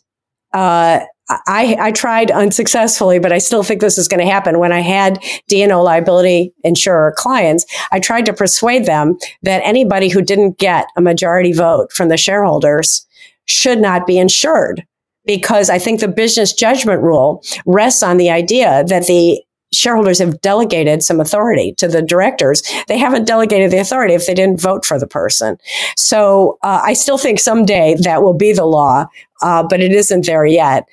uh, 0.52 1.00
I, 1.28 1.76
I 1.78 1.92
tried 1.92 2.30
unsuccessfully, 2.30 3.18
but 3.18 3.32
I 3.32 3.38
still 3.38 3.62
think 3.62 3.80
this 3.80 3.98
is 3.98 4.08
going 4.08 4.24
to 4.24 4.32
happen. 4.32 4.58
When 4.58 4.72
I 4.72 4.80
had 4.80 5.22
D&O 5.46 5.82
liability 5.82 6.54
insurer 6.64 7.12
clients, 7.16 7.66
I 7.92 8.00
tried 8.00 8.24
to 8.26 8.32
persuade 8.32 8.86
them 8.86 9.18
that 9.42 9.62
anybody 9.64 10.08
who 10.08 10.22
didn't 10.22 10.58
get 10.58 10.86
a 10.96 11.02
majority 11.02 11.52
vote 11.52 11.92
from 11.92 12.08
the 12.08 12.16
shareholders 12.16 13.06
should 13.44 13.78
not 13.78 14.06
be 14.06 14.18
insured 14.18 14.86
because 15.26 15.68
I 15.68 15.78
think 15.78 16.00
the 16.00 16.08
business 16.08 16.54
judgment 16.54 17.02
rule 17.02 17.44
rests 17.66 18.02
on 18.02 18.16
the 18.16 18.30
idea 18.30 18.84
that 18.84 19.06
the 19.06 19.42
shareholders 19.72 20.18
have 20.18 20.40
delegated 20.40 21.02
some 21.02 21.20
authority 21.20 21.74
to 21.78 21.88
the 21.88 22.02
directors. 22.02 22.62
They 22.86 22.98
haven't 22.98 23.26
delegated 23.26 23.70
the 23.70 23.78
authority 23.78 24.14
if 24.14 24.26
they 24.26 24.34
didn't 24.34 24.60
vote 24.60 24.84
for 24.84 24.98
the 24.98 25.06
person. 25.06 25.58
So 25.96 26.58
uh, 26.62 26.80
I 26.82 26.94
still 26.94 27.18
think 27.18 27.40
someday 27.40 27.96
that 28.02 28.22
will 28.22 28.34
be 28.34 28.52
the 28.52 28.64
law, 28.64 29.06
uh, 29.42 29.62
but 29.68 29.80
it 29.80 29.92
isn't 29.92 30.26
there 30.26 30.46
yet. 30.46 30.86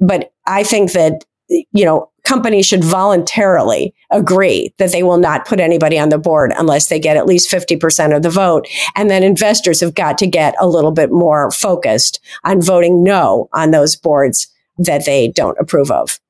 But 0.00 0.32
I 0.46 0.62
think 0.62 0.92
that 0.92 1.24
you 1.48 1.84
know 1.84 2.10
companies 2.24 2.66
should 2.66 2.84
voluntarily 2.84 3.94
agree 4.10 4.72
that 4.76 4.92
they 4.92 5.02
will 5.02 5.16
not 5.16 5.46
put 5.46 5.60
anybody 5.60 5.98
on 5.98 6.10
the 6.10 6.18
board 6.18 6.52
unless 6.58 6.88
they 6.88 7.00
get 7.00 7.16
at 7.16 7.24
least 7.24 7.50
50% 7.50 8.14
of 8.14 8.22
the 8.22 8.28
vote 8.28 8.68
and 8.96 9.08
then 9.08 9.22
investors 9.22 9.80
have 9.80 9.94
got 9.94 10.18
to 10.18 10.26
get 10.26 10.54
a 10.60 10.68
little 10.68 10.92
bit 10.92 11.10
more 11.10 11.50
focused 11.50 12.20
on 12.44 12.60
voting 12.60 13.02
no 13.02 13.48
on 13.54 13.70
those 13.70 13.96
boards 13.96 14.46
that 14.76 15.06
they 15.06 15.28
don't 15.28 15.56
approve 15.58 15.90
of 15.90 16.20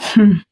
Hmm. 0.00 0.32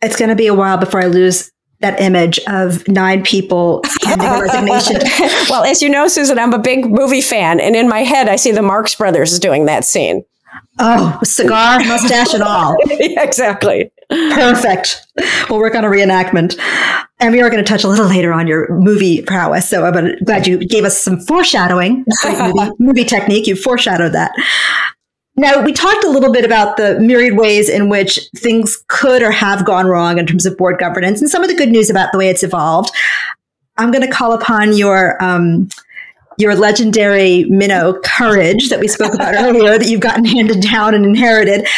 It's 0.00 0.14
going 0.14 0.28
to 0.28 0.36
be 0.36 0.46
a 0.46 0.54
while 0.54 0.76
before 0.76 1.02
I 1.02 1.06
lose 1.06 1.50
that 1.80 2.00
image 2.00 2.38
of 2.48 2.86
nine 2.88 3.22
people 3.22 3.82
handing 4.04 4.28
a 4.28 4.40
resignation. 4.40 5.00
well, 5.50 5.64
as 5.64 5.82
you 5.82 5.88
know, 5.88 6.08
Susan, 6.08 6.38
I'm 6.38 6.52
a 6.52 6.58
big 6.58 6.88
movie 6.88 7.20
fan, 7.20 7.60
and 7.60 7.76
in 7.76 7.88
my 7.88 8.04
head, 8.04 8.28
I 8.28 8.36
see 8.36 8.52
the 8.52 8.62
Marx 8.62 8.94
Brothers 8.94 9.38
doing 9.38 9.66
that 9.66 9.84
scene. 9.84 10.24
Oh, 10.78 11.18
cigar, 11.24 11.80
mustache, 11.80 12.34
and 12.34 12.42
all. 12.42 12.76
exactly. 12.90 13.90
Perfect. 14.08 15.06
We'll 15.50 15.58
work 15.58 15.74
on 15.74 15.84
a 15.84 15.88
reenactment. 15.88 16.58
And 17.20 17.32
we 17.32 17.42
are 17.42 17.50
going 17.50 17.62
to 17.62 17.68
touch 17.68 17.84
a 17.84 17.88
little 17.88 18.06
later 18.06 18.32
on 18.32 18.46
your 18.46 18.72
movie 18.72 19.22
prowess. 19.22 19.68
So 19.68 19.84
I'm 19.84 20.16
glad 20.24 20.46
you 20.46 20.58
gave 20.58 20.84
us 20.84 21.00
some 21.00 21.20
foreshadowing. 21.20 22.04
movie, 22.24 22.70
movie 22.78 23.04
technique. 23.04 23.46
You 23.46 23.56
foreshadowed 23.56 24.12
that. 24.12 24.32
Now, 25.38 25.62
we 25.62 25.72
talked 25.72 26.02
a 26.02 26.10
little 26.10 26.32
bit 26.32 26.44
about 26.44 26.78
the 26.78 26.98
myriad 26.98 27.36
ways 27.36 27.68
in 27.68 27.88
which 27.88 28.18
things 28.34 28.82
could 28.88 29.22
or 29.22 29.30
have 29.30 29.64
gone 29.64 29.86
wrong 29.86 30.18
in 30.18 30.26
terms 30.26 30.44
of 30.46 30.56
board 30.56 30.78
governance 30.80 31.20
and 31.20 31.30
some 31.30 31.44
of 31.44 31.48
the 31.48 31.54
good 31.54 31.68
news 31.68 31.88
about 31.88 32.10
the 32.10 32.18
way 32.18 32.28
it's 32.28 32.42
evolved. 32.42 32.90
I'm 33.76 33.92
going 33.92 34.04
to 34.04 34.10
call 34.10 34.32
upon 34.32 34.76
your 34.76 35.22
um, 35.22 35.68
your 36.38 36.56
legendary 36.56 37.44
Minow 37.44 38.02
courage 38.02 38.68
that 38.68 38.80
we 38.80 38.88
spoke 38.88 39.14
about 39.14 39.34
earlier 39.38 39.78
that 39.78 39.88
you've 39.88 40.00
gotten 40.00 40.24
handed 40.24 40.60
down 40.60 40.92
and 40.92 41.06
inherited. 41.06 41.68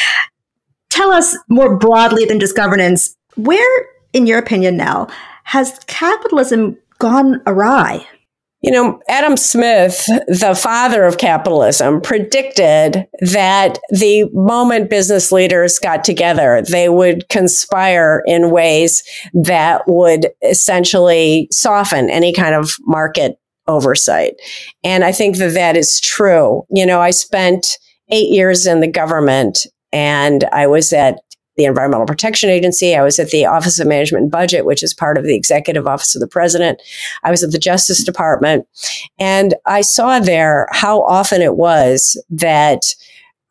Tell 0.89 1.13
us 1.13 1.37
more 1.49 1.77
broadly 1.77 2.25
than 2.25 2.41
just 2.41 2.57
governance, 2.57 3.15
where, 3.37 3.87
in 4.15 4.27
your 4.27 4.39
opinion, 4.39 4.79
now, 4.79 5.09
has 5.45 5.79
capitalism 5.87 6.79
gone 6.99 7.43
awry? 7.47 8.07
You 8.63 8.71
know, 8.71 9.01
Adam 9.09 9.39
Smith, 9.39 10.05
the 10.29 10.55
father 10.55 11.05
of 11.05 11.17
capitalism, 11.17 12.01
predicted 12.01 13.07
that 13.21 13.79
the 13.89 14.29
moment 14.33 14.91
business 14.91 15.33
leaders 15.33 15.79
got 15.79 16.05
together, 16.05 16.63
they 16.69 16.91
would 16.91 17.27
conspire 17.31 18.23
in 18.27 18.51
ways 18.51 19.03
that 19.33 19.83
would 19.87 20.29
essentially 20.43 21.49
soften 21.51 22.11
any 22.11 22.35
kind 22.35 22.55
of 22.55 22.77
market 22.81 23.39
oversight. 23.67 24.35
And 24.85 25.05
I 25.05 25.13
think 25.13 25.39
that 25.39 25.55
that 25.55 25.77
is 25.77 26.01
true. 26.01 26.65
You 26.71 26.85
know, 26.85 27.01
I 27.01 27.13
spent 27.13 27.79
eight 28.11 28.31
years 28.31 28.67
in 28.67 28.81
the 28.81 28.91
government 28.91 29.67
and 29.93 30.45
I 30.53 30.67
was 30.67 30.93
at 30.93 31.21
the 31.61 31.67
Environmental 31.67 32.07
Protection 32.07 32.49
Agency. 32.49 32.97
I 32.97 33.03
was 33.03 33.19
at 33.19 33.29
the 33.29 33.45
Office 33.45 33.79
of 33.79 33.87
Management 33.87 34.23
and 34.23 34.33
Budget, 34.33 34.65
which 34.65 34.83
is 34.83 34.95
part 34.95 35.19
of 35.19 35.25
the 35.25 35.35
Executive 35.35 35.87
Office 35.87 36.15
of 36.15 36.21
the 36.23 36.27
President. 36.27 36.81
I 37.23 37.31
was 37.31 37.45
at 37.45 37.53
the 37.53 37.59
Justice 37.59 38.03
Department. 38.03 38.67
And 39.19 39.55
I 39.67 39.83
saw 39.83 40.21
there 40.21 40.69
how 40.73 41.03
often 41.03 41.43
it 41.43 41.57
was 41.57 42.19
that 42.31 42.95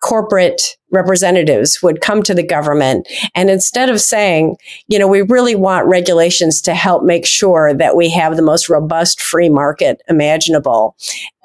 corporate 0.02 0.78
representatives 0.91 1.84
would 1.84 2.02
come 2.02 2.24
to 2.24 2.34
the 2.34 2.41
government 2.41 3.08
and 3.36 3.50
instead 3.50 3.89
of 3.89 4.00
saying, 4.02 4.56
you 4.88 4.98
know, 4.98 5.08
we 5.08 5.22
really 5.22 5.56
want 5.56 5.86
regulations 5.88 6.62
to 6.62 6.74
help 6.74 7.04
make 7.04 7.28
sure 7.28 7.74
that 7.74 7.95
we 7.98 8.10
have 8.10 8.38
the 8.38 8.41
most 8.41 8.69
robust 8.69 9.22
free 9.22 9.50
market 9.50 10.02
imaginable, 10.08 10.95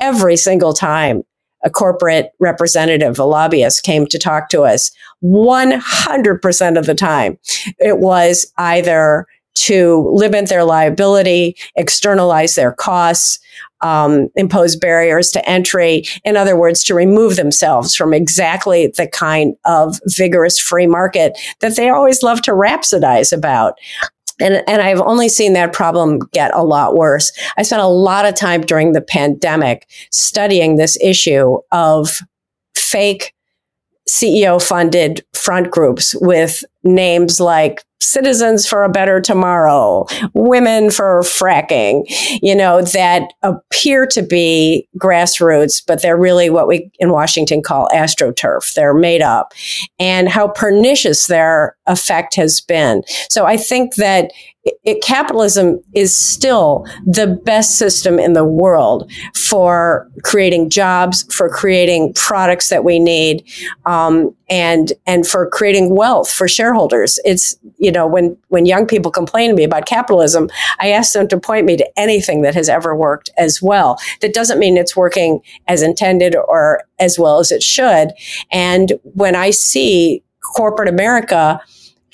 every 0.00 0.36
single 0.36 0.72
time 0.72 1.24
a 1.64 1.70
corporate 1.70 2.30
representative, 2.38 3.18
a 3.18 3.24
lobbyist 3.24 3.82
came 3.82 4.06
to 4.06 4.18
talk 4.18 4.48
to 4.50 4.62
us, 4.62 4.90
100% 5.24 6.78
of 6.78 6.86
the 6.86 6.94
time, 6.94 7.38
it 7.78 7.98
was 7.98 8.52
either 8.58 9.26
to 9.54 10.10
limit 10.12 10.48
their 10.48 10.64
liability, 10.64 11.56
externalize 11.76 12.54
their 12.54 12.72
costs, 12.72 13.38
um, 13.82 14.28
impose 14.34 14.76
barriers 14.76 15.30
to 15.30 15.48
entry. 15.48 16.04
In 16.24 16.36
other 16.36 16.56
words, 16.56 16.82
to 16.84 16.94
remove 16.94 17.36
themselves 17.36 17.94
from 17.94 18.12
exactly 18.12 18.88
the 18.96 19.06
kind 19.06 19.54
of 19.64 20.00
vigorous 20.06 20.58
free 20.58 20.86
market 20.86 21.38
that 21.60 21.76
they 21.76 21.88
always 21.88 22.22
love 22.22 22.42
to 22.42 22.52
rhapsodize 22.52 23.32
about. 23.32 23.78
And, 24.40 24.62
and 24.66 24.82
I've 24.82 25.00
only 25.00 25.28
seen 25.28 25.52
that 25.52 25.72
problem 25.72 26.18
get 26.32 26.52
a 26.54 26.64
lot 26.64 26.96
worse. 26.96 27.32
I 27.56 27.62
spent 27.62 27.82
a 27.82 27.86
lot 27.86 28.26
of 28.26 28.34
time 28.34 28.62
during 28.62 28.92
the 28.92 29.00
pandemic 29.00 29.88
studying 30.10 30.76
this 30.76 30.98
issue 31.00 31.58
of 31.70 32.20
fake 32.74 33.34
CEO 34.08 34.62
funded 34.62 35.24
front 35.32 35.70
groups 35.70 36.14
with 36.20 36.64
names 36.82 37.40
like 37.40 37.82
Citizens 38.04 38.66
for 38.66 38.84
a 38.84 38.88
Better 38.88 39.20
Tomorrow, 39.20 40.06
Women 40.34 40.90
for 40.90 41.20
Fracking, 41.22 42.04
you 42.42 42.54
know, 42.54 42.82
that 42.82 43.32
appear 43.42 44.06
to 44.08 44.22
be 44.22 44.86
grassroots, 44.98 45.82
but 45.84 46.02
they're 46.02 46.16
really 46.16 46.50
what 46.50 46.68
we 46.68 46.90
in 46.98 47.10
Washington 47.10 47.62
call 47.62 47.88
astroturf. 47.94 48.74
They're 48.74 48.94
made 48.94 49.22
up 49.22 49.54
and 49.98 50.28
how 50.28 50.48
pernicious 50.48 51.26
their 51.26 51.76
effect 51.86 52.34
has 52.36 52.60
been. 52.60 53.02
So 53.28 53.44
I 53.46 53.56
think 53.56 53.96
that 53.96 54.32
it, 54.84 55.02
capitalism 55.02 55.82
is 55.92 56.14
still 56.16 56.86
the 57.04 57.26
best 57.26 57.76
system 57.76 58.18
in 58.18 58.32
the 58.32 58.44
world 58.44 59.10
for 59.34 60.10
creating 60.22 60.70
jobs, 60.70 61.22
for 61.34 61.50
creating 61.50 62.14
products 62.14 62.70
that 62.70 62.84
we 62.84 62.98
need, 62.98 63.44
um, 63.84 64.34
and 64.48 64.92
and 65.06 65.26
for 65.26 65.48
creating 65.50 65.94
wealth 65.94 66.30
for 66.30 66.48
shareholders. 66.48 67.18
It's 67.24 67.56
you 67.76 67.92
know 67.92 68.06
when 68.06 68.36
when 68.48 68.64
young 68.64 68.86
people 68.86 69.10
complain 69.10 69.50
to 69.50 69.56
me 69.56 69.64
about 69.64 69.84
capitalism, 69.84 70.48
I 70.80 70.90
ask 70.90 71.12
them 71.12 71.28
to 71.28 71.38
point 71.38 71.66
me 71.66 71.76
to 71.76 71.98
anything 71.98 72.40
that 72.42 72.54
has 72.54 72.70
ever 72.70 72.96
worked 72.96 73.30
as 73.36 73.60
well. 73.60 73.98
That 74.22 74.32
doesn't 74.32 74.58
mean 74.58 74.78
it's 74.78 74.96
working 74.96 75.40
as 75.68 75.82
intended 75.82 76.34
or 76.34 76.84
as 76.98 77.18
well 77.18 77.38
as 77.38 77.52
it 77.52 77.62
should. 77.62 78.12
And 78.50 78.94
when 79.02 79.36
I 79.36 79.50
see 79.50 80.22
corporate 80.56 80.88
America 80.88 81.60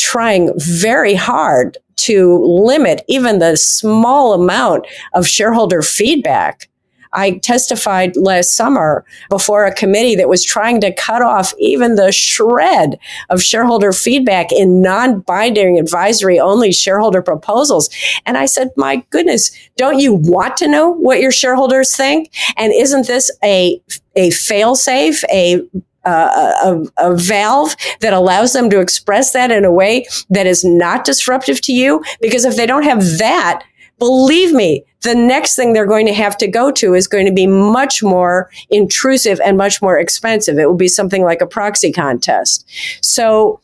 trying 0.01 0.53
very 0.57 1.15
hard 1.15 1.79
to 1.97 2.43
limit 2.45 3.05
even 3.09 3.39
the 3.39 3.57
small 3.57 4.33
amount 4.33 4.87
of 5.13 5.27
shareholder 5.27 5.83
feedback. 5.83 6.69
I 7.13 7.39
testified 7.39 8.17
last 8.17 8.55
summer 8.55 9.05
before 9.29 9.65
a 9.65 9.75
committee 9.75 10.15
that 10.15 10.29
was 10.29 10.45
trying 10.45 10.81
to 10.83 10.95
cut 10.95 11.23
off 11.23 11.53
even 11.59 11.97
the 11.97 12.13
shred 12.13 12.99
of 13.31 13.43
shareholder 13.43 13.93
feedback 13.93 14.53
in 14.53 14.81
non 14.81 15.21
binding 15.21 15.79
advisory 15.79 16.39
only 16.39 16.73
shareholder 16.73 17.21
proposals. 17.21 17.91
And 18.27 18.39
I 18.39 18.47
said, 18.47 18.69
my 18.77 19.05
goodness, 19.11 19.51
don't 19.77 19.99
you 19.99 20.15
want 20.15 20.57
to 20.59 20.69
know 20.69 20.89
what 20.89 21.21
your 21.21 21.33
shareholders 21.33 21.97
think? 21.97 22.33
And 22.57 22.73
isn't 22.73 23.09
this 23.09 23.31
a, 23.43 23.83
a 24.15 24.31
fail 24.31 24.77
safe, 24.77 25.25
a 25.33 25.63
a, 26.05 26.83
a, 26.97 27.15
valve 27.15 27.77
that 28.01 28.13
allows 28.13 28.53
them 28.53 28.71
to 28.71 28.81
express 28.81 29.33
that 29.33 29.51
in 29.51 29.65
a 29.65 29.73
way 29.73 30.07
that 30.31 30.47
is 30.47 30.65
not 30.65 31.05
disruptive 31.05 31.61
to 31.63 31.73
you. 31.73 32.03
Because 32.21 32.45
if 32.45 32.57
they 32.57 32.67
don't 32.67 32.85
have 32.85 33.19
that, 33.19 33.63
believe 33.99 34.53
me, 34.53 34.85
the 35.03 35.15
next 35.15 35.57
thing 35.57 35.73
they're 35.73 35.87
going 35.87 36.07
to 36.07 36.15
have 36.15 36.37
to 36.39 36.49
go 36.49 36.71
to 36.73 36.95
is 36.95 37.07
going 37.07 37.27
to 37.27 37.33
be 37.33 37.47
much 37.47 38.03
more 38.03 38.51
intrusive 38.71 39.41
and 39.45 39.57
much 39.57 39.81
more 39.81 39.99
expensive. 39.99 40.59
It 40.59 40.67
will 40.67 40.75
be 40.75 40.89
something 40.89 41.23
like 41.23 41.41
a 41.41 41.47
proxy 41.47 41.93
contest. 41.93 42.69
So 43.03 43.61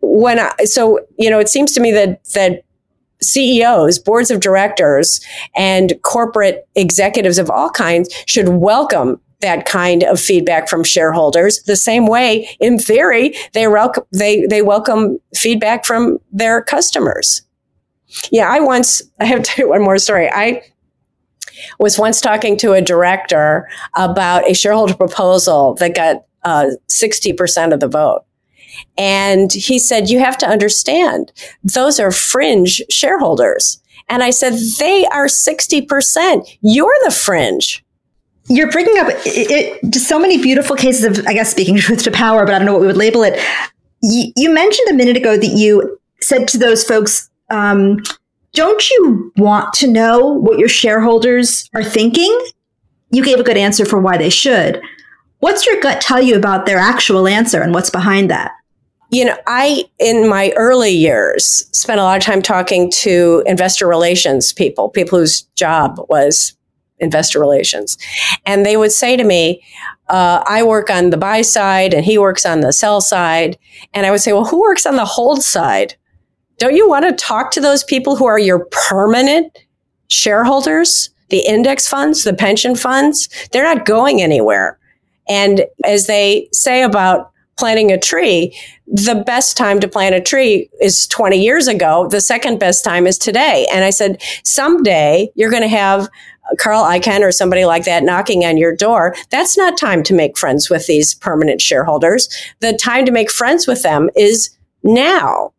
when 0.00 0.38
I, 0.38 0.52
so, 0.64 1.00
you 1.18 1.30
know, 1.30 1.38
it 1.38 1.48
seems 1.48 1.72
to 1.72 1.80
me 1.80 1.92
that, 1.92 2.24
that 2.34 2.64
CEOs, 3.22 3.98
boards 3.98 4.30
of 4.30 4.40
directors, 4.40 5.20
and 5.54 5.92
corporate 6.02 6.66
executives 6.74 7.38
of 7.38 7.50
all 7.50 7.70
kinds 7.70 8.12
should 8.26 8.48
welcome 8.48 9.20
that 9.40 9.66
kind 9.66 10.02
of 10.02 10.20
feedback 10.20 10.68
from 10.68 10.84
shareholders. 10.84 11.62
The 11.62 11.76
same 11.76 12.06
way 12.06 12.48
in 12.60 12.78
theory 12.78 13.34
they 13.52 13.66
welcome 13.66 14.04
they 14.12 14.46
they 14.46 14.62
welcome 14.62 15.18
feedback 15.34 15.84
from 15.84 16.18
their 16.32 16.62
customers. 16.62 17.42
Yeah 18.30 18.48
i 18.48 18.60
once 18.60 19.02
i 19.20 19.24
have 19.24 19.42
to 19.42 19.50
tell 19.50 19.66
you 19.66 19.70
one 19.70 19.82
more 19.82 19.98
story. 19.98 20.28
I 20.30 20.62
was 21.78 21.98
once 21.98 22.20
talking 22.20 22.56
to 22.58 22.72
a 22.72 22.82
director 22.82 23.68
about 23.96 24.48
a 24.50 24.54
shareholder 24.54 24.94
proposal 24.94 25.74
that 25.74 25.94
got 25.94 26.24
uh, 26.42 26.70
60% 26.88 27.74
of 27.74 27.80
the 27.80 27.88
vote. 27.88 28.24
And 28.96 29.52
he 29.52 29.78
said 29.78 30.08
you 30.08 30.20
have 30.20 30.38
to 30.38 30.48
understand 30.48 31.32
those 31.62 32.00
are 32.00 32.10
fringe 32.10 32.82
shareholders. 32.90 33.80
And 34.08 34.22
i 34.22 34.30
said 34.30 34.54
they 34.78 35.06
are 35.06 35.26
60% 35.26 36.58
you're 36.62 36.96
the 37.04 37.10
fringe 37.10 37.84
you're 38.50 38.70
bringing 38.70 38.98
up 38.98 39.06
it, 39.08 39.20
it, 39.24 39.90
just 39.90 40.08
so 40.08 40.18
many 40.18 40.42
beautiful 40.42 40.74
cases 40.74 41.04
of, 41.04 41.24
I 41.26 41.32
guess, 41.32 41.50
speaking 41.50 41.76
truth 41.78 42.02
to 42.02 42.10
power, 42.10 42.44
but 42.44 42.54
I 42.54 42.58
don't 42.58 42.66
know 42.66 42.72
what 42.72 42.80
we 42.82 42.88
would 42.88 42.96
label 42.96 43.22
it. 43.22 43.40
You, 44.02 44.32
you 44.36 44.52
mentioned 44.52 44.88
a 44.88 44.94
minute 44.94 45.16
ago 45.16 45.36
that 45.38 45.52
you 45.52 45.98
said 46.20 46.48
to 46.48 46.58
those 46.58 46.84
folks, 46.84 47.30
um, 47.50 48.02
don't 48.52 48.90
you 48.90 49.32
want 49.36 49.72
to 49.74 49.86
know 49.86 50.26
what 50.26 50.58
your 50.58 50.68
shareholders 50.68 51.70
are 51.74 51.84
thinking? 51.84 52.36
You 53.10 53.24
gave 53.24 53.38
a 53.38 53.44
good 53.44 53.56
answer 53.56 53.86
for 53.86 54.00
why 54.00 54.16
they 54.16 54.30
should. 54.30 54.82
What's 55.38 55.64
your 55.64 55.80
gut 55.80 56.00
tell 56.00 56.20
you 56.20 56.36
about 56.36 56.66
their 56.66 56.78
actual 56.78 57.28
answer 57.28 57.62
and 57.62 57.72
what's 57.72 57.90
behind 57.90 58.30
that? 58.30 58.52
You 59.10 59.26
know, 59.26 59.36
I, 59.46 59.84
in 59.98 60.28
my 60.28 60.52
early 60.56 60.90
years, 60.90 61.68
spent 61.72 62.00
a 62.00 62.02
lot 62.02 62.16
of 62.16 62.22
time 62.22 62.42
talking 62.42 62.90
to 62.92 63.42
investor 63.46 63.86
relations 63.86 64.52
people, 64.52 64.88
people 64.88 65.18
whose 65.18 65.42
job 65.56 66.04
was 66.08 66.56
investor 67.00 67.40
relations. 67.40 67.98
And 68.46 68.64
they 68.64 68.76
would 68.76 68.92
say 68.92 69.16
to 69.16 69.24
me, 69.24 69.62
uh, 70.08 70.42
I 70.46 70.62
work 70.62 70.90
on 70.90 71.10
the 71.10 71.16
buy 71.16 71.42
side 71.42 71.94
and 71.94 72.04
he 72.04 72.18
works 72.18 72.44
on 72.44 72.60
the 72.60 72.72
sell 72.72 73.00
side. 73.00 73.58
And 73.94 74.06
I 74.06 74.10
would 74.10 74.20
say, 74.20 74.32
well, 74.32 74.44
who 74.44 74.60
works 74.60 74.86
on 74.86 74.96
the 74.96 75.04
hold 75.04 75.42
side? 75.42 75.94
Don't 76.58 76.74
you 76.74 76.88
want 76.88 77.06
to 77.06 77.24
talk 77.24 77.50
to 77.52 77.60
those 77.60 77.84
people 77.84 78.16
who 78.16 78.26
are 78.26 78.38
your 78.38 78.66
permanent 78.66 79.56
shareholders, 80.08 81.10
the 81.30 81.46
index 81.46 81.88
funds, 81.88 82.24
the 82.24 82.34
pension 82.34 82.74
funds? 82.74 83.28
They're 83.52 83.64
not 83.64 83.86
going 83.86 84.20
anywhere. 84.20 84.78
And 85.28 85.64
as 85.84 86.06
they 86.06 86.48
say 86.52 86.82
about 86.82 87.30
planting 87.56 87.92
a 87.92 87.98
tree, 87.98 88.56
the 88.86 89.22
best 89.24 89.56
time 89.56 89.78
to 89.80 89.86
plant 89.86 90.14
a 90.14 90.20
tree 90.20 90.68
is 90.80 91.06
20 91.06 91.40
years 91.40 91.68
ago. 91.68 92.08
The 92.08 92.20
second 92.20 92.58
best 92.58 92.82
time 92.84 93.06
is 93.06 93.16
today. 93.16 93.66
And 93.72 93.84
I 93.84 93.90
said, 93.90 94.20
someday 94.44 95.30
you're 95.36 95.50
going 95.50 95.62
to 95.62 95.68
have 95.68 96.08
Carl 96.58 96.84
Icahn 96.84 97.20
or 97.20 97.32
somebody 97.32 97.64
like 97.64 97.84
that 97.84 98.02
knocking 98.02 98.44
on 98.44 98.56
your 98.56 98.74
door, 98.74 99.14
that's 99.30 99.56
not 99.56 99.78
time 99.78 100.02
to 100.04 100.14
make 100.14 100.38
friends 100.38 100.68
with 100.70 100.86
these 100.86 101.14
permanent 101.14 101.60
shareholders. 101.60 102.28
The 102.60 102.72
time 102.72 103.04
to 103.06 103.12
make 103.12 103.30
friends 103.30 103.66
with 103.66 103.82
them 103.82 104.10
is 104.16 104.50
now. 104.82 105.52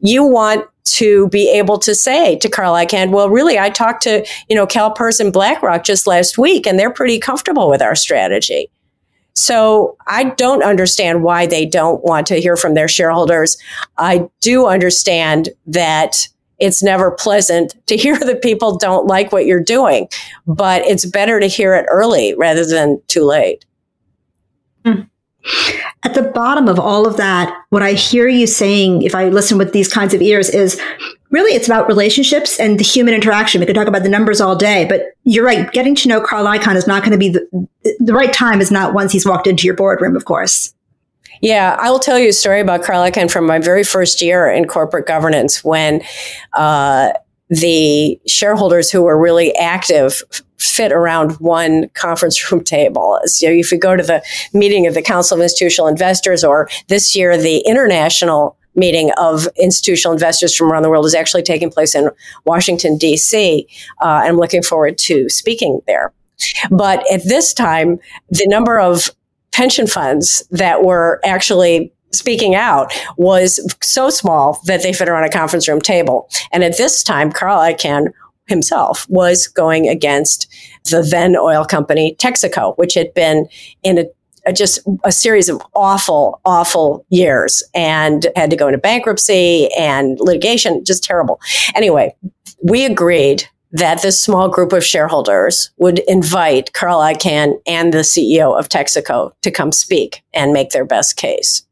You 0.00 0.24
want 0.24 0.66
to 0.84 1.28
be 1.28 1.48
able 1.50 1.78
to 1.78 1.94
say 1.94 2.36
to 2.36 2.48
Carl 2.48 2.74
Icahn, 2.74 3.10
well, 3.10 3.30
really, 3.30 3.58
I 3.58 3.70
talked 3.70 4.02
to, 4.02 4.26
you 4.48 4.56
know, 4.56 4.66
CalPERS 4.66 5.20
and 5.20 5.32
BlackRock 5.32 5.84
just 5.84 6.06
last 6.06 6.38
week, 6.38 6.66
and 6.66 6.78
they're 6.78 6.92
pretty 6.92 7.18
comfortable 7.18 7.70
with 7.70 7.80
our 7.80 7.94
strategy. 7.94 8.68
So 9.34 9.96
I 10.06 10.24
don't 10.24 10.62
understand 10.62 11.22
why 11.22 11.46
they 11.46 11.64
don't 11.64 12.04
want 12.04 12.26
to 12.26 12.40
hear 12.40 12.56
from 12.56 12.74
their 12.74 12.88
shareholders. 12.88 13.56
I 13.96 14.28
do 14.40 14.66
understand 14.66 15.48
that 15.66 16.28
it's 16.62 16.82
never 16.82 17.10
pleasant 17.10 17.74
to 17.88 17.96
hear 17.98 18.18
that 18.18 18.40
people 18.40 18.78
don't 18.78 19.06
like 19.06 19.32
what 19.32 19.44
you're 19.44 19.60
doing, 19.60 20.08
but 20.46 20.82
it's 20.86 21.04
better 21.04 21.40
to 21.40 21.46
hear 21.46 21.74
it 21.74 21.84
early 21.90 22.34
rather 22.36 22.64
than 22.64 23.02
too 23.08 23.24
late. 23.24 23.66
Mm. 24.84 25.08
At 26.04 26.14
the 26.14 26.22
bottom 26.22 26.68
of 26.68 26.78
all 26.78 27.06
of 27.06 27.16
that, 27.16 27.52
what 27.70 27.82
I 27.82 27.92
hear 27.94 28.28
you 28.28 28.46
saying, 28.46 29.02
if 29.02 29.14
I 29.14 29.28
listen 29.28 29.58
with 29.58 29.72
these 29.72 29.92
kinds 29.92 30.14
of 30.14 30.22
ears, 30.22 30.48
is 30.48 30.80
really 31.30 31.52
it's 31.52 31.66
about 31.66 31.88
relationships 31.88 32.60
and 32.60 32.78
the 32.78 32.84
human 32.84 33.12
interaction. 33.12 33.60
We 33.60 33.66
could 33.66 33.74
talk 33.74 33.88
about 33.88 34.04
the 34.04 34.08
numbers 34.08 34.40
all 34.40 34.54
day, 34.54 34.84
but 34.84 35.16
you're 35.24 35.44
right. 35.44 35.70
Getting 35.72 35.96
to 35.96 36.08
know 36.08 36.20
Carl 36.20 36.46
Icahn 36.46 36.76
is 36.76 36.86
not 36.86 37.02
going 37.02 37.12
to 37.12 37.18
be 37.18 37.28
the, 37.28 37.68
the 37.98 38.12
right 38.12 38.32
time 38.32 38.60
is 38.60 38.70
not 38.70 38.94
once 38.94 39.10
he's 39.10 39.26
walked 39.26 39.48
into 39.48 39.66
your 39.66 39.74
boardroom, 39.74 40.14
of 40.14 40.26
course. 40.26 40.72
Yeah, 41.42 41.76
I 41.80 41.90
will 41.90 41.98
tell 41.98 42.20
you 42.20 42.28
a 42.28 42.32
story 42.32 42.60
about 42.60 42.84
Carl 42.84 43.02
Icahn 43.02 43.28
from 43.28 43.46
my 43.46 43.58
very 43.58 43.82
first 43.82 44.22
year 44.22 44.48
in 44.48 44.66
corporate 44.66 45.08
governance 45.08 45.64
when 45.64 46.00
uh, 46.52 47.10
the 47.50 48.18
shareholders 48.28 48.92
who 48.92 49.02
were 49.02 49.20
really 49.20 49.54
active 49.56 50.22
fit 50.60 50.92
around 50.92 51.32
one 51.40 51.88
conference 51.90 52.50
room 52.50 52.62
table. 52.64 53.18
So 53.24 53.48
if 53.48 53.72
you 53.72 53.78
go 53.78 53.96
to 53.96 54.04
the 54.04 54.22
meeting 54.54 54.86
of 54.86 54.94
the 54.94 55.02
Council 55.02 55.36
of 55.36 55.42
Institutional 55.42 55.88
Investors 55.88 56.44
or 56.44 56.70
this 56.86 57.16
year, 57.16 57.36
the 57.36 57.58
international 57.66 58.56
meeting 58.76 59.10
of 59.18 59.48
institutional 59.58 60.12
investors 60.12 60.56
from 60.56 60.70
around 60.70 60.82
the 60.82 60.88
world 60.90 61.04
is 61.06 61.14
actually 61.14 61.42
taking 61.42 61.70
place 61.70 61.94
in 61.94 62.08
Washington, 62.46 62.96
D.C. 62.96 63.66
Uh, 64.00 64.04
I'm 64.06 64.36
looking 64.36 64.62
forward 64.62 64.96
to 64.98 65.28
speaking 65.28 65.80
there. 65.88 66.12
But 66.70 67.04
at 67.12 67.24
this 67.24 67.52
time, 67.52 67.98
the 68.30 68.46
number 68.46 68.78
of 68.78 69.10
pension 69.52 69.86
funds 69.86 70.42
that 70.50 70.82
were 70.84 71.20
actually 71.24 71.92
speaking 72.12 72.54
out 72.54 72.92
was 73.16 73.58
so 73.82 74.10
small 74.10 74.60
that 74.66 74.82
they 74.82 74.92
fit 74.92 75.08
around 75.08 75.24
a 75.24 75.30
conference 75.30 75.66
room 75.66 75.80
table. 75.80 76.28
And 76.52 76.62
at 76.62 76.76
this 76.76 77.02
time, 77.02 77.32
Carl 77.32 77.58
Icahn 77.58 78.08
himself 78.46 79.06
was 79.08 79.46
going 79.46 79.88
against 79.88 80.52
the 80.90 81.02
then 81.02 81.36
oil 81.36 81.64
company 81.64 82.16
Texaco, 82.18 82.76
which 82.76 82.94
had 82.94 83.14
been 83.14 83.46
in 83.82 83.98
a 83.98 84.04
a, 84.46 84.52
just 84.52 84.80
a 85.04 85.12
series 85.12 85.48
of 85.48 85.62
awful, 85.74 86.40
awful 86.44 87.06
years 87.10 87.62
and 87.74 88.26
had 88.36 88.50
to 88.50 88.56
go 88.56 88.68
into 88.68 88.78
bankruptcy 88.78 89.72
and 89.78 90.18
litigation, 90.20 90.84
just 90.84 91.04
terrible. 91.04 91.40
Anyway, 91.74 92.14
we 92.62 92.84
agreed 92.84 93.48
that 93.72 94.02
this 94.02 94.20
small 94.20 94.48
group 94.48 94.72
of 94.72 94.84
shareholders 94.84 95.70
would 95.78 96.00
invite 96.00 96.72
Carl 96.74 97.00
Icahn 97.00 97.60
and 97.66 97.92
the 97.92 97.98
CEO 97.98 98.58
of 98.58 98.68
Texaco 98.68 99.32
to 99.40 99.50
come 99.50 99.72
speak 99.72 100.22
and 100.34 100.52
make 100.52 100.70
their 100.70 100.84
best 100.84 101.16
case. 101.16 101.66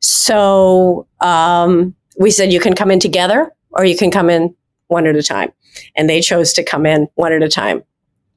So 0.00 1.06
um, 1.20 1.94
we 2.18 2.30
said, 2.30 2.52
you 2.52 2.60
can 2.60 2.74
come 2.74 2.90
in 2.90 2.98
together 2.98 3.52
or 3.70 3.84
you 3.84 3.96
can 3.96 4.10
come 4.10 4.30
in 4.30 4.54
one 4.86 5.06
at 5.06 5.16
a 5.16 5.22
time. 5.22 5.52
And 5.94 6.08
they 6.08 6.22
chose 6.22 6.52
to 6.54 6.64
come 6.64 6.86
in 6.86 7.08
one 7.14 7.32
at 7.32 7.42
a 7.42 7.48
time. 7.48 7.84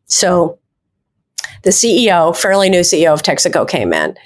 So 0.05 0.59
the 1.63 1.69
CEO, 1.69 2.35
fairly 2.35 2.69
new 2.69 2.81
CEO 2.81 3.13
of 3.13 3.23
Texaco 3.23 3.67
came 3.67 3.93
in 3.93 4.17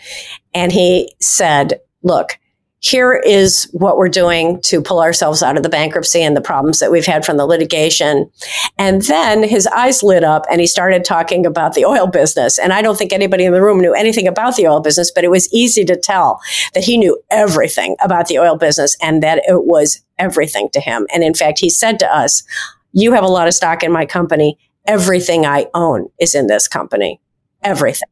and 0.54 0.72
he 0.72 1.14
said, 1.22 1.80
look, 2.02 2.40
here 2.86 3.16
is 3.16 3.68
what 3.72 3.98
we're 3.98 4.10
doing 4.10 4.62
to 4.62 4.80
pull 4.80 5.02
ourselves 5.02 5.42
out 5.42 5.58
of 5.58 5.64
the 5.64 5.70
bankruptcy 5.70 6.22
and 6.22 6.38
the 6.38 6.42
problems 6.42 6.80
that 6.80 6.92
we've 6.92 7.06
had 7.06 7.26
from 7.26 7.38
the 7.38 7.46
litigation. 7.48 8.30
And 8.78 9.02
then 9.04 9.42
his 9.42 9.66
eyes 9.68 10.04
lit 10.04 10.24
up 10.24 10.46
and 10.52 10.62
he 10.62 10.68
started 10.68 11.04
talking 11.04 11.48
about 11.48 11.74
the 11.74 11.84
oil 11.84 12.06
business. 12.06 12.60
And 12.60 12.72
I 12.72 12.84
don't 12.84 12.96
think 12.96 13.12
anybody 13.12 13.44
in 13.44 13.54
the 13.54 13.62
room 13.62 13.80
knew 13.80 13.96
anything 13.96 14.28
about 14.28 14.56
the 14.56 14.68
oil 14.68 14.82
business, 14.82 15.12
but 15.12 15.24
it 15.24 15.32
was 15.32 15.52
easy 15.52 15.84
to 15.84 15.96
tell 15.96 16.40
that 16.76 16.84
he 16.84 16.96
knew 17.00 17.20
everything 17.32 17.96
about 18.02 18.28
the 18.28 18.38
oil 18.38 18.56
business 18.56 18.96
and 19.02 19.24
that 19.24 19.40
it 19.48 19.66
was 19.66 20.04
everything 20.20 20.70
to 20.74 20.80
him. 20.80 21.08
And 21.12 21.24
in 21.24 21.34
fact, 21.34 21.58
he 21.58 21.72
said 21.72 21.98
to 22.00 22.16
us, 22.16 22.44
you 22.92 23.14
have 23.14 23.24
a 23.24 23.28
lot 23.28 23.48
of 23.48 23.56
stock 23.56 23.82
in 23.82 23.92
my 23.92 24.06
company. 24.06 24.60
Everything 24.86 25.44
I 25.44 25.66
own 25.74 26.10
is 26.20 26.36
in 26.36 26.46
this 26.46 26.68
company. 26.68 27.20
Everything. 27.64 28.10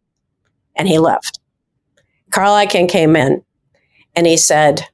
And 0.76 0.88
he 0.88 0.98
left. 0.98 1.40
Carl 2.32 2.54
Icahn 2.54 2.90
came 2.90 3.16
in 3.16 3.44
and 4.16 4.28
he 4.28 4.38
said, 4.38 4.88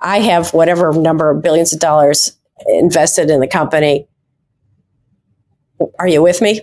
I 0.00 0.20
have 0.20 0.54
whatever 0.54 0.92
number 0.92 1.30
of 1.30 1.42
billions 1.42 1.72
of 1.72 1.80
dollars 1.80 2.36
invested 2.66 3.30
in 3.30 3.40
the 3.40 3.46
company. 3.46 4.08
Are 5.98 6.08
you 6.08 6.22
with 6.22 6.40
me? 6.40 6.62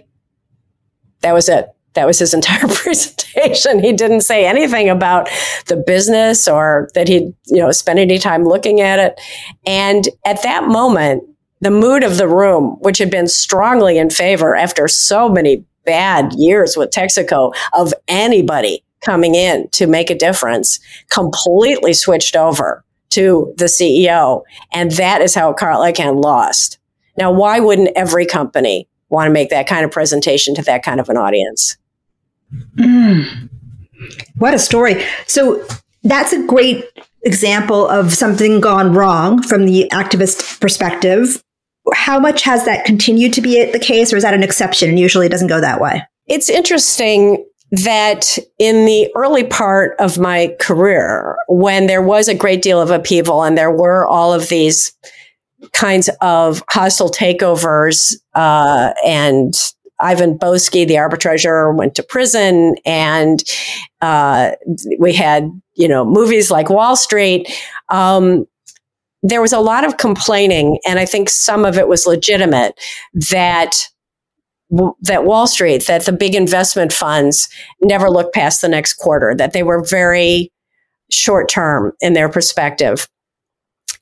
That 1.22 1.34
was 1.34 1.50
it. 1.50 1.70
That 1.94 2.06
was 2.06 2.20
his 2.20 2.34
entire 2.36 2.68
presentation. 2.68 3.80
He 3.80 3.94
didn't 3.94 4.22
say 4.22 4.46
anything 4.46 4.90
about 4.90 5.30
the 5.68 5.76
business 5.76 6.48
or 6.48 6.90
that 6.94 7.08
he'd, 7.08 7.34
you 7.48 7.58
know, 7.58 7.72
spend 7.72 8.00
any 8.00 8.20
time 8.20 8.44
looking 8.44 8.82
at 8.82 9.00
it. 9.00 9.20
And 9.66 10.08
at 10.26 10.44
that 10.44 10.66
moment, 10.66 11.24
the 11.62 11.72
mood 11.72 12.04
of 12.04 12.18
the 12.18 12.28
room, 12.28 12.78
which 12.82 12.98
had 12.98 13.10
been 13.10 13.28
strongly 13.28 13.98
in 13.98 14.10
favor 14.10 14.56
after 14.56 14.88
so 14.88 15.30
many 15.30 15.66
bad 15.86 16.34
years 16.34 16.76
with 16.76 16.92
Texaco 16.92 17.54
of 17.74 17.94
anybody 18.08 18.84
coming 19.06 19.36
in 19.36 19.70
to 19.70 19.88
make 19.88 20.10
a 20.10 20.16
difference 20.16 20.80
completely 21.10 21.94
switched 21.94 22.36
over 22.36 22.84
to 23.12 23.54
the 23.58 23.66
CEO. 23.66 24.42
And 24.74 24.92
that 24.92 25.22
is 25.22 25.34
how 25.34 25.54
Carl 25.54 25.80
Icahn 25.80 26.22
lost. 26.22 26.80
Now, 27.18 27.32
why 27.32 27.60
wouldn't 27.60 27.96
every 27.96 28.26
company 28.26 28.90
want 29.10 29.28
to 29.28 29.32
make 29.32 29.50
that 29.52 29.68
kind 29.68 29.86
of 29.86 29.92
presentation 29.92 30.56
to 30.56 30.62
that 30.64 30.84
kind 30.84 31.00
of 31.00 31.08
an 31.10 31.18
audience? 31.18 31.78
Mm. 32.78 33.50
What 34.38 34.54
a 34.54 34.60
story. 34.60 35.04
So 35.28 35.66
that's 36.04 36.34
a 36.34 36.46
great 36.46 36.84
example 37.24 37.88
of 37.88 38.14
something 38.14 38.60
gone 38.60 38.94
wrong 38.94 39.42
from 39.42 39.66
the 39.66 39.90
activist 39.92 40.60
perspective. 40.60 41.42
How 41.94 42.20
much 42.20 42.42
has 42.44 42.66
that 42.66 42.86
continued 42.86 43.34
to 43.34 43.42
be 43.42 43.64
the 43.72 43.80
case, 43.80 44.12
or 44.12 44.18
is 44.18 44.24
that 44.24 44.34
an 44.34 44.44
exception 44.44 44.90
and 44.90 45.00
usually 45.00 45.28
it 45.28 45.30
doesn't 45.30 45.48
go 45.48 45.62
that 45.62 45.80
way? 45.80 46.04
It's 46.28 46.50
interesting 46.50 47.46
that 47.72 48.38
in 48.60 48.86
the 48.86 49.12
early 49.16 49.44
part 49.44 49.96
of 50.00 50.18
my 50.18 50.56
career, 50.60 51.38
when 51.48 51.88
there 51.88 52.02
was 52.02 52.28
a 52.28 52.36
great 52.36 52.62
deal 52.62 52.80
of 52.80 52.92
upheaval 52.92 53.44
and 53.44 53.58
there 53.58 53.72
were 53.72 54.06
all 54.06 54.34
of 54.34 54.50
these 54.50 54.94
kinds 55.74 56.10
of 56.22 56.64
hostile 56.70 57.10
takeovers, 57.10 58.16
uh, 58.36 58.94
and 59.06 59.54
Ivan 60.00 60.38
Boesky, 60.38 60.88
the 60.88 60.98
arbitrager, 60.98 61.72
went 61.72 61.96
to 61.96 62.04
prison, 62.04 62.76
and 62.86 63.44
uh, 64.02 64.52
we 65.00 65.14
had 65.14 65.50
you 65.76 65.88
know 65.88 66.06
movies 66.06 66.52
like 66.52 66.70
Wall 66.70 66.96
Street. 66.96 67.48
Um, 67.90 68.46
there 69.24 69.42
was 69.42 69.54
a 69.54 69.60
lot 69.60 69.86
of 69.86 69.98
complaining, 69.98 70.80
and 70.86 71.00
I 71.00 71.06
think 71.06 71.30
some 71.30 71.66
of 71.66 71.78
it 71.78 71.88
was 71.88 72.06
legitimate 72.06 72.80
that 73.32 73.88
that 75.02 75.26
Wall 75.26 75.48
Street, 75.48 75.88
that 75.88 76.06
the 76.06 76.12
big 76.12 76.36
investment 76.36 76.92
funds 76.92 77.50
never 77.82 78.10
looked 78.10 78.34
past 78.34 78.62
the 78.62 78.68
next 78.68 78.94
quarter, 78.96 79.36
that 79.36 79.54
they 79.54 79.64
were 79.64 79.84
very 79.84 80.52
short 81.12 81.50
term 81.50 81.94
in 82.02 82.14
their 82.14 82.30
perspective. 82.30 83.08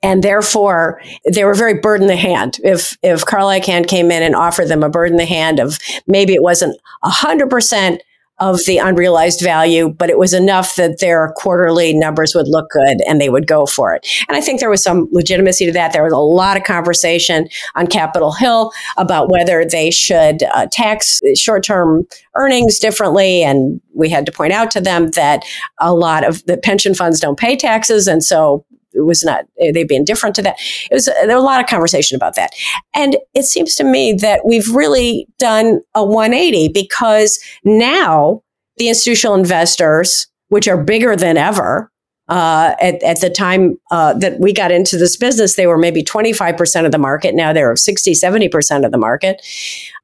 And 0.02 0.22
therefore, 0.22 1.02
they 1.32 1.46
were 1.46 1.54
very 1.54 1.76
bird 1.76 2.02
in 2.02 2.08
the 2.08 2.16
hand. 2.16 2.60
If 2.64 2.98
if 3.02 3.26
Carl 3.26 3.48
Icahn 3.48 3.88
came 3.88 4.12
in 4.12 4.22
and 4.22 4.36
offered 4.36 4.68
them 4.68 4.84
a 4.84 4.90
bird 4.90 5.12
in 5.12 5.18
the 5.18 5.26
hand 5.26 5.60
of 5.60 5.80
maybe 6.08 6.34
it 6.34 6.44
wasn't 6.44 6.78
hundred 7.04 7.50
percent 7.50 8.02
of 8.40 8.60
the 8.66 8.78
unrealized 8.78 9.42
value, 9.42 9.90
but 9.90 10.10
it 10.10 10.18
was 10.18 10.34
enough 10.34 10.76
that 10.76 11.00
their 11.00 11.32
quarterly 11.38 11.94
numbers 11.94 12.34
would 12.36 12.48
look 12.48 12.70
good 12.72 12.98
and 13.08 13.22
they 13.22 13.30
would 13.30 13.48
go 13.48 13.66
for 13.66 13.94
it. 13.94 14.08
And 14.28 14.36
I 14.36 14.42
think 14.42 14.60
there 14.60 14.70
was 14.70 14.84
some 14.84 15.08
legitimacy 15.12 15.66
to 15.68 15.72
that. 15.74 15.94
There 15.94 16.04
was 16.04 16.14
a 16.14 16.18
lot 16.18 16.58
of 16.58 16.64
conversation 16.64 17.48
on 17.76 17.88
Capitol 17.88 18.32
Hill 18.32 18.72
about 18.98 19.30
whether 19.30 19.64
they 19.64 19.92
should 19.92 20.44
uh, 20.44 20.68
tax 20.72 21.20
short 21.36 21.64
term 21.64 22.06
earnings 22.36 22.80
differently. 22.80 23.44
And 23.44 23.80
we 23.94 24.10
had 24.10 24.26
to 24.26 24.32
point 24.32 24.54
out 24.54 24.72
to 24.72 24.82
them 24.82 25.12
that 25.12 25.44
a 25.80 25.94
lot 25.94 26.26
of 26.28 26.44
the 26.46 26.58
pension 26.58 26.96
funds 26.96 27.20
don't 27.20 27.38
pay 27.38 27.56
taxes. 27.56 28.08
And 28.08 28.24
so 28.24 28.66
was 29.02 29.24
not 29.24 29.46
they'd 29.60 29.88
be 29.88 29.96
indifferent 29.96 30.36
to 30.36 30.42
that. 30.42 30.56
It 30.90 30.94
was 30.94 31.06
there 31.06 31.28
was 31.28 31.44
a 31.44 31.46
lot 31.46 31.62
of 31.62 31.68
conversation 31.68 32.16
about 32.16 32.36
that, 32.36 32.52
and 32.94 33.18
it 33.34 33.44
seems 33.44 33.76
to 33.76 33.84
me 33.84 34.14
that 34.14 34.42
we've 34.46 34.70
really 34.70 35.28
done 35.40 35.82
a 35.96 36.04
180 36.04 36.70
because 36.70 37.40
now 37.64 38.42
the 38.78 38.90
institutional 38.90 39.36
investors, 39.36 40.28
which 40.50 40.68
are 40.68 40.82
bigger 40.82 41.16
than 41.16 41.38
ever. 41.38 41.90
Uh, 42.30 42.74
at, 42.80 43.04
at 43.04 43.20
the 43.20 43.30
time 43.30 43.78
uh, 43.92 44.14
that 44.14 44.40
we 44.40 44.54
got 44.54 44.72
into 44.72 44.98
this 44.98 45.18
business, 45.18 45.56
they 45.56 45.68
were 45.68 45.78
maybe 45.78 46.02
25% 46.02 46.86
of 46.86 46.94
the 46.94 46.98
market. 46.98 47.36
Now 47.36 47.52
they're 47.52 47.76
60, 47.76 48.14
70% 48.14 48.86
of 48.86 48.94
the 48.94 48.98
market. 48.98 49.46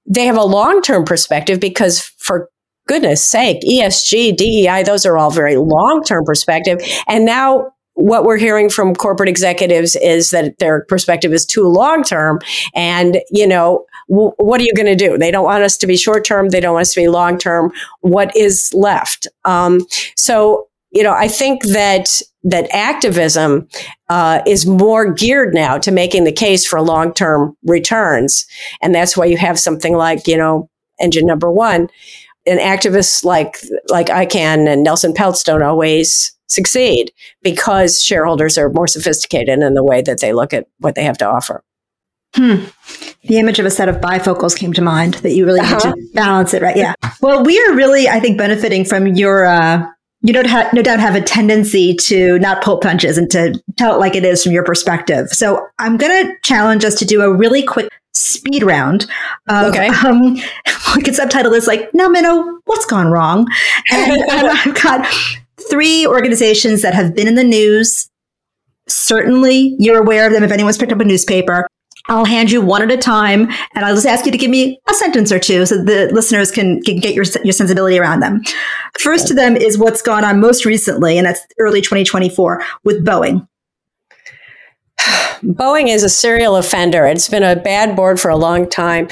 They 0.06 0.26
have 0.26 0.36
a 0.36 0.44
long 0.44 0.82
term 0.82 1.06
perspective 1.06 1.62
because, 1.62 2.02
for 2.02 2.50
goodness 2.90 3.24
sake, 3.24 3.62
ESG, 3.62 4.36
DEI, 4.36 4.84
those 4.84 5.06
are 5.06 5.18
all 5.18 5.32
very 5.32 5.56
long 5.56 6.04
term 6.04 6.26
perspective. 6.26 6.82
And 7.08 7.24
now 7.24 7.72
what 8.00 8.24
we're 8.24 8.38
hearing 8.38 8.70
from 8.70 8.96
corporate 8.96 9.28
executives 9.28 9.96
is 9.98 10.30
that 10.32 10.58
their 10.60 10.86
perspective 10.86 11.34
is 11.34 11.46
too 11.46 11.68
long 11.68 12.02
term. 12.02 12.40
And, 12.74 13.22
you 13.30 13.46
know, 13.46 13.86
w- 14.10 14.32
what 14.38 14.62
are 14.62 14.64
you 14.64 14.74
going 14.74 14.86
to 14.86 14.96
do? 14.96 15.18
They 15.18 15.32
don't 15.32 15.44
want 15.44 15.64
us 15.64 15.76
to 15.78 15.88
be 15.88 15.98
short 15.98 16.24
term. 16.24 16.50
They 16.50 16.62
don't 16.62 16.74
want 16.74 16.84
us 16.84 16.94
to 16.94 17.02
be 17.02 17.10
long 17.10 17.38
term. 17.38 17.74
What 18.00 18.34
is 18.38 18.72
left? 18.74 19.28
Um, 19.44 19.86
so, 20.16 20.70
you 20.92 21.04
know, 21.04 21.12
I 21.14 21.28
think 21.28 21.66
that 21.66 22.22
that 22.44 22.74
activism 22.74 23.68
uh, 24.08 24.42
is 24.48 24.66
more 24.66 25.12
geared 25.14 25.54
now 25.54 25.78
to 25.80 25.92
making 25.92 26.24
the 26.24 26.32
case 26.32 26.66
for 26.66 26.82
long 26.82 27.14
term 27.14 27.56
returns, 27.64 28.46
and 28.82 28.96
that's 28.96 29.18
why 29.18 29.26
you 29.26 29.38
have 29.38 29.60
something 29.60 29.94
like 29.94 30.26
you 30.26 30.38
know 30.38 30.70
engine 31.00 31.28
number 31.28 31.52
one. 31.52 31.90
And 32.48 32.60
activists 32.60 33.24
like 33.24 33.58
like 33.90 34.08
Icahn 34.08 34.68
and 34.68 34.84
Nelson 34.84 35.14
Peltz 35.14 35.44
don't 35.44 35.62
always 35.62 36.34
succeed 36.50 37.12
because 37.42 38.02
shareholders 38.02 38.58
are 38.58 38.70
more 38.70 38.88
sophisticated 38.88 39.60
in 39.60 39.74
the 39.74 39.84
way 39.84 40.02
that 40.02 40.20
they 40.20 40.34
look 40.34 40.54
at 40.54 40.68
what 40.80 40.96
they 40.96 41.04
have 41.04 41.18
to 41.20 41.26
offer. 41.26 41.64
Hmm. 42.36 42.66
The 43.24 43.38
image 43.38 43.60
of 43.60 43.66
a 43.66 43.72
set 43.72 43.90
of 43.90 43.98
bifocals 43.98 44.56
came 44.56 44.74
to 44.74 44.82
mind 44.82 45.16
that 45.16 45.32
you 45.32 45.46
really 45.46 45.62
uh-huh. 45.62 45.94
need 45.96 46.10
to 46.10 46.14
balance 46.14 46.54
it, 46.54 46.62
right? 46.62 46.76
Yeah. 46.76 46.94
Well, 47.22 47.44
we 47.44 47.60
are 47.66 47.74
really, 47.74 48.08
I 48.08 48.20
think, 48.20 48.38
benefiting 48.38 48.86
from 48.86 49.08
your. 49.08 49.46
Uh, 49.46 49.86
you 50.22 50.34
don't 50.34 50.48
have, 50.48 50.74
no 50.74 50.82
doubt 50.82 51.00
have 51.00 51.16
a 51.16 51.22
tendency 51.22 51.96
to 51.96 52.38
not 52.40 52.62
pull 52.62 52.78
punches 52.78 53.18
and 53.18 53.32
to 53.32 53.58
tell 53.78 53.96
it 53.96 54.00
like 54.00 54.16
it 54.16 54.26
is 54.26 54.44
from 54.44 54.52
your 54.52 54.66
perspective. 54.66 55.30
So 55.30 55.66
I'm 55.80 55.96
going 55.96 56.28
to 56.28 56.34
challenge 56.44 56.84
us 56.84 56.96
to 56.96 57.06
do 57.06 57.22
a 57.22 57.34
really 57.34 57.64
quick 57.64 57.90
speed 58.12 58.64
round 58.64 59.08
of 59.48 59.74
okay. 59.74 59.88
um, 59.88 60.38
I 60.68 61.02
could 61.04 61.16
subtitle 61.16 61.52
this 61.52 61.68
like, 61.68 61.94
"No, 61.94 62.10
Minow, 62.10 62.60
what's 62.66 62.86
gone 62.86 63.08
wrong? 63.08 63.48
And 63.92 64.24
I've 64.30 64.82
got 64.82 65.08
three 65.70 66.06
organizations 66.06 66.82
that 66.82 66.94
have 66.94 67.16
been 67.16 67.28
in 67.28 67.36
the 67.36 67.44
news. 67.44 68.10
Certainly, 68.88 69.76
you're 69.78 70.02
aware 70.02 70.26
of 70.26 70.34
them 70.34 70.44
if 70.44 70.52
anyone's 70.52 70.78
picked 70.78 70.92
up 70.92 71.00
a 71.00 71.06
newspaper. 71.06 71.68
I'll 72.08 72.26
hand 72.26 72.52
you 72.52 72.60
one 72.60 72.82
at 72.82 72.92
a 72.92 72.98
time, 72.98 73.48
and 73.76 73.86
I'll 73.86 73.94
just 73.94 74.08
ask 74.08 74.26
you 74.26 74.32
to 74.32 74.38
give 74.38 74.50
me 74.50 74.80
a 74.90 74.94
sentence 74.96 75.32
or 75.32 75.38
two 75.38 75.66
so 75.66 75.84
the 75.84 76.10
listeners 76.12 76.50
can, 76.50 76.82
can 76.82 76.98
get 76.98 77.14
your, 77.14 77.26
your 77.44 77.54
sensibility 77.54 78.00
around 78.00 78.22
them. 78.22 78.42
First 79.00 79.30
of 79.30 79.36
them 79.36 79.56
is 79.56 79.78
what's 79.78 80.02
gone 80.02 80.26
on 80.26 80.40
most 80.40 80.66
recently, 80.66 81.18
and 81.18 81.28
that's 81.28 81.46
early 81.60 81.82
2024 81.82 82.64
with 82.84 83.06
Boeing. 83.06 83.48
Boeing 85.44 85.88
is 85.88 86.04
a 86.04 86.10
serial 86.10 86.56
offender. 86.56 87.06
It's 87.06 87.30
been 87.30 87.44
a 87.44 87.56
bad 87.56 87.96
board 87.96 88.20
for 88.20 88.30
a 88.30 88.38
long 88.38 88.70
time. 88.70 89.08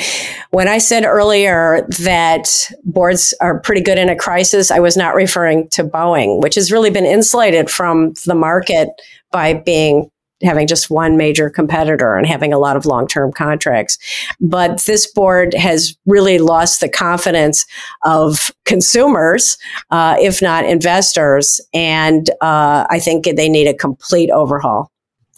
When 0.52 0.68
I 0.68 0.78
said 0.78 1.06
earlier 1.06 1.88
that 2.00 2.50
boards 2.84 3.34
are 3.40 3.60
pretty 3.60 3.82
good 3.82 3.98
in 3.98 4.10
a 4.10 4.16
crisis, 4.16 4.70
I 4.70 4.80
was 4.80 4.98
not 4.98 5.16
referring 5.16 5.70
to 5.70 5.84
Boeing, 5.84 6.42
which 6.42 6.56
has 6.56 6.72
really 6.72 6.90
been 6.90 7.06
insulated 7.06 7.70
from 7.70 8.14
the 8.26 8.36
market 8.36 8.90
by 9.32 9.54
being 9.54 10.10
having 10.44 10.68
just 10.68 10.90
one 10.90 11.18
major 11.18 11.50
competitor 11.50 12.16
and 12.16 12.28
having 12.28 12.54
a 12.54 12.60
lot 12.60 12.78
of 12.78 12.86
long-term 12.86 13.32
contracts. 13.32 13.98
But 14.40 14.84
this 14.84 15.12
board 15.12 15.56
has 15.56 15.96
really 16.06 16.38
lost 16.38 16.80
the 16.80 16.90
confidence 16.90 17.66
of 18.04 18.52
consumers, 18.66 19.58
uh, 19.90 20.16
if 20.20 20.42
not 20.42 20.66
investors. 20.66 21.60
And 21.74 22.30
uh, 22.42 22.86
I 22.90 23.00
think 23.00 23.26
they 23.26 23.50
need 23.50 23.68
a 23.68 23.74
complete 23.74 24.30
overhaul 24.30 24.92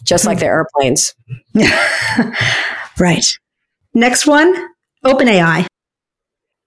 just 0.04 0.24
like 0.24 0.38
the 0.38 0.46
airplanes. 0.46 1.14
right. 2.98 3.24
Next 3.94 4.26
one 4.26 4.54
OpenAI. 5.04 5.66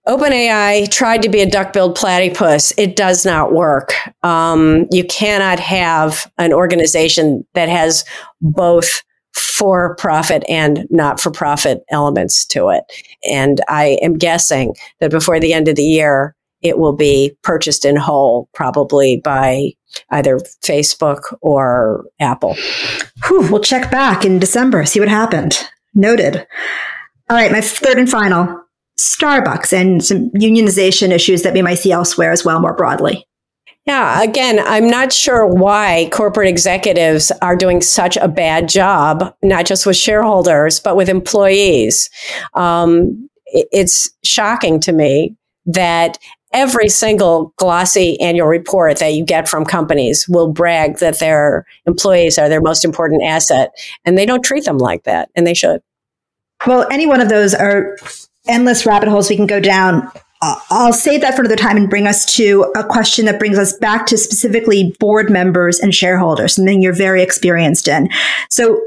OpenAI 0.07 0.91
tried 0.91 1.21
to 1.21 1.29
be 1.29 1.39
a 1.39 1.49
duck-billed 1.49 1.95
platypus. 1.95 2.73
It 2.77 2.97
does 2.97 3.25
not 3.25 3.53
work. 3.53 3.93
Um, 4.21 4.88
you 4.91 5.05
cannot 5.05 5.59
have 5.61 6.29
an 6.38 6.51
organization 6.51 7.45
that 7.53 7.69
has 7.69 8.03
both 8.41 9.01
for-profit 9.34 10.43
and 10.49 10.86
not-for-profit 10.89 11.84
elements 11.89 12.45
to 12.47 12.69
it. 12.69 12.84
And 13.29 13.61
I 13.69 13.97
am 14.01 14.17
guessing 14.17 14.75
that 14.99 15.09
before 15.09 15.39
the 15.39 15.53
end 15.53 15.69
of 15.69 15.77
the 15.77 15.84
year, 15.84 16.36
it 16.64 16.80
will 16.80 16.95
be 16.95 17.38
purchased 17.43 17.86
in 17.86 17.95
whole, 17.95 18.49
probably 18.53 19.22
by 19.24 19.72
either 20.09 20.39
Facebook 20.64 21.22
or 21.41 22.05
Apple. 22.20 22.55
Whew, 23.28 23.51
we'll 23.51 23.61
check 23.61 23.91
back 23.91 24.26
in 24.26 24.39
December, 24.39 24.86
see 24.86 24.99
what 24.99 25.09
happened. 25.09 25.59
Noted. 25.93 26.47
All 27.30 27.38
right, 27.38 27.51
my 27.51 27.61
third 27.61 27.97
and 27.97 28.09
final 28.09 28.64
Starbucks 28.99 29.74
and 29.74 30.03
some 30.03 30.32
unionization 30.32 31.11
issues 31.11 31.43
that 31.43 31.53
we 31.53 31.61
might 31.61 31.76
see 31.76 31.91
elsewhere 31.91 32.32
as 32.32 32.45
well, 32.45 32.59
more 32.59 32.76
broadly. 32.76 33.28
Yeah, 33.86 34.22
again, 34.24 34.59
I'm 34.66 34.88
not 34.88 35.11
sure 35.11 35.45
why 35.45 36.09
corporate 36.14 36.47
executives 36.47 37.32
are 37.41 37.55
doing 37.55 37.82
such 37.82 38.16
a 38.16 38.30
bad 38.30 38.70
job, 38.70 39.36
not 39.43 39.66
just 39.66 39.86
with 39.86 39.97
shareholders, 39.97 40.80
but 40.80 40.95
with 40.95 41.09
employees. 41.09 42.09
Um, 42.53 43.28
it's 43.45 44.09
shocking 44.24 44.80
to 44.82 44.93
me 44.93 45.36
that 45.66 46.18
every 46.53 46.87
single 46.87 47.53
glossy 47.57 48.19
annual 48.21 48.47
report 48.47 48.97
that 48.99 49.13
you 49.13 49.25
get 49.25 49.49
from 49.49 49.65
companies 49.65 50.27
will 50.29 50.51
brag 50.51 50.99
that 50.99 51.19
their 51.19 51.65
employees 51.85 52.37
are 52.37 52.47
their 52.47 52.61
most 52.61 52.85
important 52.85 53.23
asset 53.23 53.71
and 54.05 54.17
they 54.17 54.25
don't 54.25 54.43
treat 54.43 54.65
them 54.65 54.77
like 54.77 55.03
that 55.03 55.29
and 55.35 55.45
they 55.45 55.53
should 55.53 55.81
well 56.65 56.87
any 56.91 57.05
one 57.05 57.19
of 57.19 57.29
those 57.29 57.53
are 57.53 57.97
endless 58.47 58.85
rabbit 58.85 59.09
holes 59.09 59.29
we 59.29 59.35
can 59.35 59.47
go 59.47 59.59
down 59.59 60.09
uh, 60.43 60.59
I'll 60.71 60.91
save 60.91 61.21
that 61.21 61.35
for 61.35 61.41
another 61.41 61.55
time 61.55 61.77
and 61.77 61.89
bring 61.89 62.05
us 62.05 62.25
to 62.35 62.69
a 62.75 62.83
question 62.83 63.23
that 63.25 63.39
brings 63.39 63.57
us 63.57 63.77
back 63.77 64.05
to 64.07 64.17
specifically 64.17 64.93
board 64.99 65.29
members 65.29 65.79
and 65.79 65.95
shareholders, 65.95 66.55
something 66.55 66.81
you're 66.81 66.91
very 66.91 67.23
experienced 67.23 67.87
in. 67.87 68.09
So, 68.49 68.81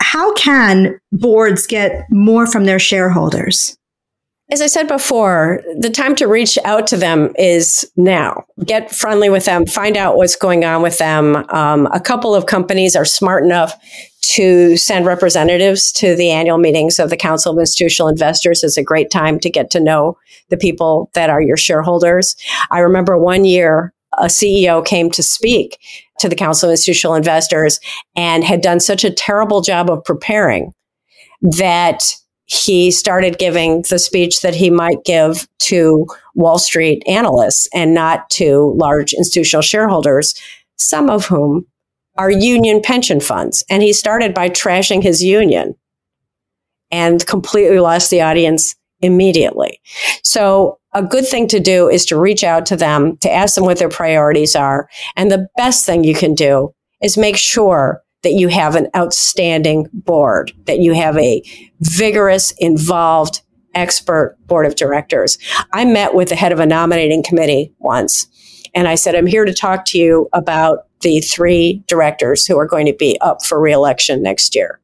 how 0.00 0.32
can 0.34 1.00
boards 1.10 1.66
get 1.66 2.06
more 2.08 2.46
from 2.46 2.66
their 2.66 2.78
shareholders? 2.78 3.76
As 4.48 4.62
I 4.62 4.66
said 4.66 4.86
before, 4.86 5.60
the 5.76 5.90
time 5.90 6.14
to 6.16 6.28
reach 6.28 6.56
out 6.64 6.86
to 6.88 6.96
them 6.96 7.32
is 7.36 7.90
now. 7.96 8.44
Get 8.64 8.92
friendly 8.92 9.28
with 9.28 9.44
them, 9.44 9.66
find 9.66 9.96
out 9.96 10.16
what's 10.16 10.36
going 10.36 10.64
on 10.64 10.82
with 10.82 10.98
them. 10.98 11.44
Um, 11.50 11.86
a 11.86 11.98
couple 11.98 12.32
of 12.32 12.46
companies 12.46 12.94
are 12.94 13.04
smart 13.04 13.42
enough 13.44 13.74
to 14.34 14.76
send 14.76 15.04
representatives 15.04 15.90
to 15.92 16.14
the 16.14 16.30
annual 16.30 16.58
meetings 16.58 17.00
of 17.00 17.10
the 17.10 17.16
Council 17.16 17.52
of 17.52 17.58
Institutional 17.58 18.08
Investors. 18.08 18.62
It's 18.62 18.76
a 18.76 18.84
great 18.84 19.10
time 19.10 19.40
to 19.40 19.50
get 19.50 19.70
to 19.70 19.80
know 19.80 20.16
the 20.48 20.56
people 20.56 21.10
that 21.14 21.28
are 21.28 21.42
your 21.42 21.56
shareholders. 21.56 22.36
I 22.70 22.78
remember 22.78 23.18
one 23.18 23.44
year 23.44 23.92
a 24.18 24.26
CEO 24.26 24.84
came 24.84 25.10
to 25.10 25.22
speak 25.24 25.78
to 26.20 26.28
the 26.28 26.36
Council 26.36 26.68
of 26.68 26.72
Institutional 26.72 27.16
Investors 27.16 27.80
and 28.14 28.44
had 28.44 28.60
done 28.60 28.78
such 28.78 29.04
a 29.04 29.10
terrible 29.10 29.60
job 29.60 29.90
of 29.90 30.04
preparing 30.04 30.72
that 31.42 32.04
he 32.46 32.90
started 32.90 33.38
giving 33.38 33.82
the 33.90 33.98
speech 33.98 34.40
that 34.40 34.54
he 34.54 34.70
might 34.70 35.04
give 35.04 35.46
to 35.58 36.06
Wall 36.34 36.58
Street 36.58 37.02
analysts 37.06 37.68
and 37.74 37.92
not 37.92 38.30
to 38.30 38.74
large 38.76 39.12
institutional 39.12 39.62
shareholders, 39.62 40.34
some 40.76 41.10
of 41.10 41.26
whom 41.26 41.66
are 42.16 42.30
union 42.30 42.80
pension 42.80 43.20
funds. 43.20 43.64
And 43.68 43.82
he 43.82 43.92
started 43.92 44.32
by 44.32 44.48
trashing 44.48 45.02
his 45.02 45.22
union 45.22 45.74
and 46.90 47.26
completely 47.26 47.80
lost 47.80 48.10
the 48.10 48.22
audience 48.22 48.76
immediately. 49.00 49.80
So 50.22 50.78
a 50.94 51.02
good 51.02 51.26
thing 51.26 51.48
to 51.48 51.60
do 51.60 51.88
is 51.90 52.06
to 52.06 52.18
reach 52.18 52.44
out 52.44 52.64
to 52.66 52.76
them, 52.76 53.16
to 53.18 53.30
ask 53.30 53.56
them 53.56 53.64
what 53.64 53.78
their 53.78 53.88
priorities 53.88 54.56
are. 54.56 54.88
And 55.16 55.30
the 55.30 55.48
best 55.56 55.84
thing 55.84 56.04
you 56.04 56.14
can 56.14 56.34
do 56.34 56.72
is 57.02 57.18
make 57.18 57.36
sure 57.36 58.02
that 58.22 58.32
you 58.32 58.48
have 58.48 58.74
an 58.76 58.88
outstanding 58.96 59.88
board, 59.92 60.52
that 60.64 60.78
you 60.78 60.94
have 60.94 61.16
a 61.18 61.42
vigorous, 61.80 62.52
involved, 62.58 63.42
expert 63.74 64.36
board 64.46 64.66
of 64.66 64.74
directors. 64.74 65.38
I 65.72 65.84
met 65.84 66.14
with 66.14 66.30
the 66.30 66.36
head 66.36 66.52
of 66.52 66.60
a 66.60 66.66
nominating 66.66 67.22
committee 67.22 67.74
once, 67.78 68.26
and 68.74 68.88
I 68.88 68.94
said, 68.94 69.14
I'm 69.14 69.26
here 69.26 69.44
to 69.44 69.54
talk 69.54 69.84
to 69.86 69.98
you 69.98 70.28
about 70.32 70.86
the 71.00 71.20
three 71.20 71.84
directors 71.86 72.46
who 72.46 72.58
are 72.58 72.66
going 72.66 72.86
to 72.86 72.94
be 72.94 73.18
up 73.20 73.44
for 73.44 73.60
reelection 73.60 74.22
next 74.22 74.54
year. 74.54 74.80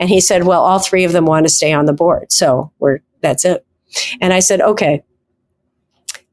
And 0.00 0.08
he 0.08 0.20
said, 0.20 0.44
Well, 0.44 0.62
all 0.62 0.78
three 0.78 1.04
of 1.04 1.12
them 1.12 1.26
want 1.26 1.46
to 1.46 1.52
stay 1.52 1.72
on 1.72 1.86
the 1.86 1.92
board. 1.92 2.32
So 2.32 2.72
we're, 2.78 3.00
that's 3.20 3.44
it. 3.44 3.66
And 4.20 4.32
I 4.32 4.40
said, 4.40 4.60
Okay, 4.60 5.02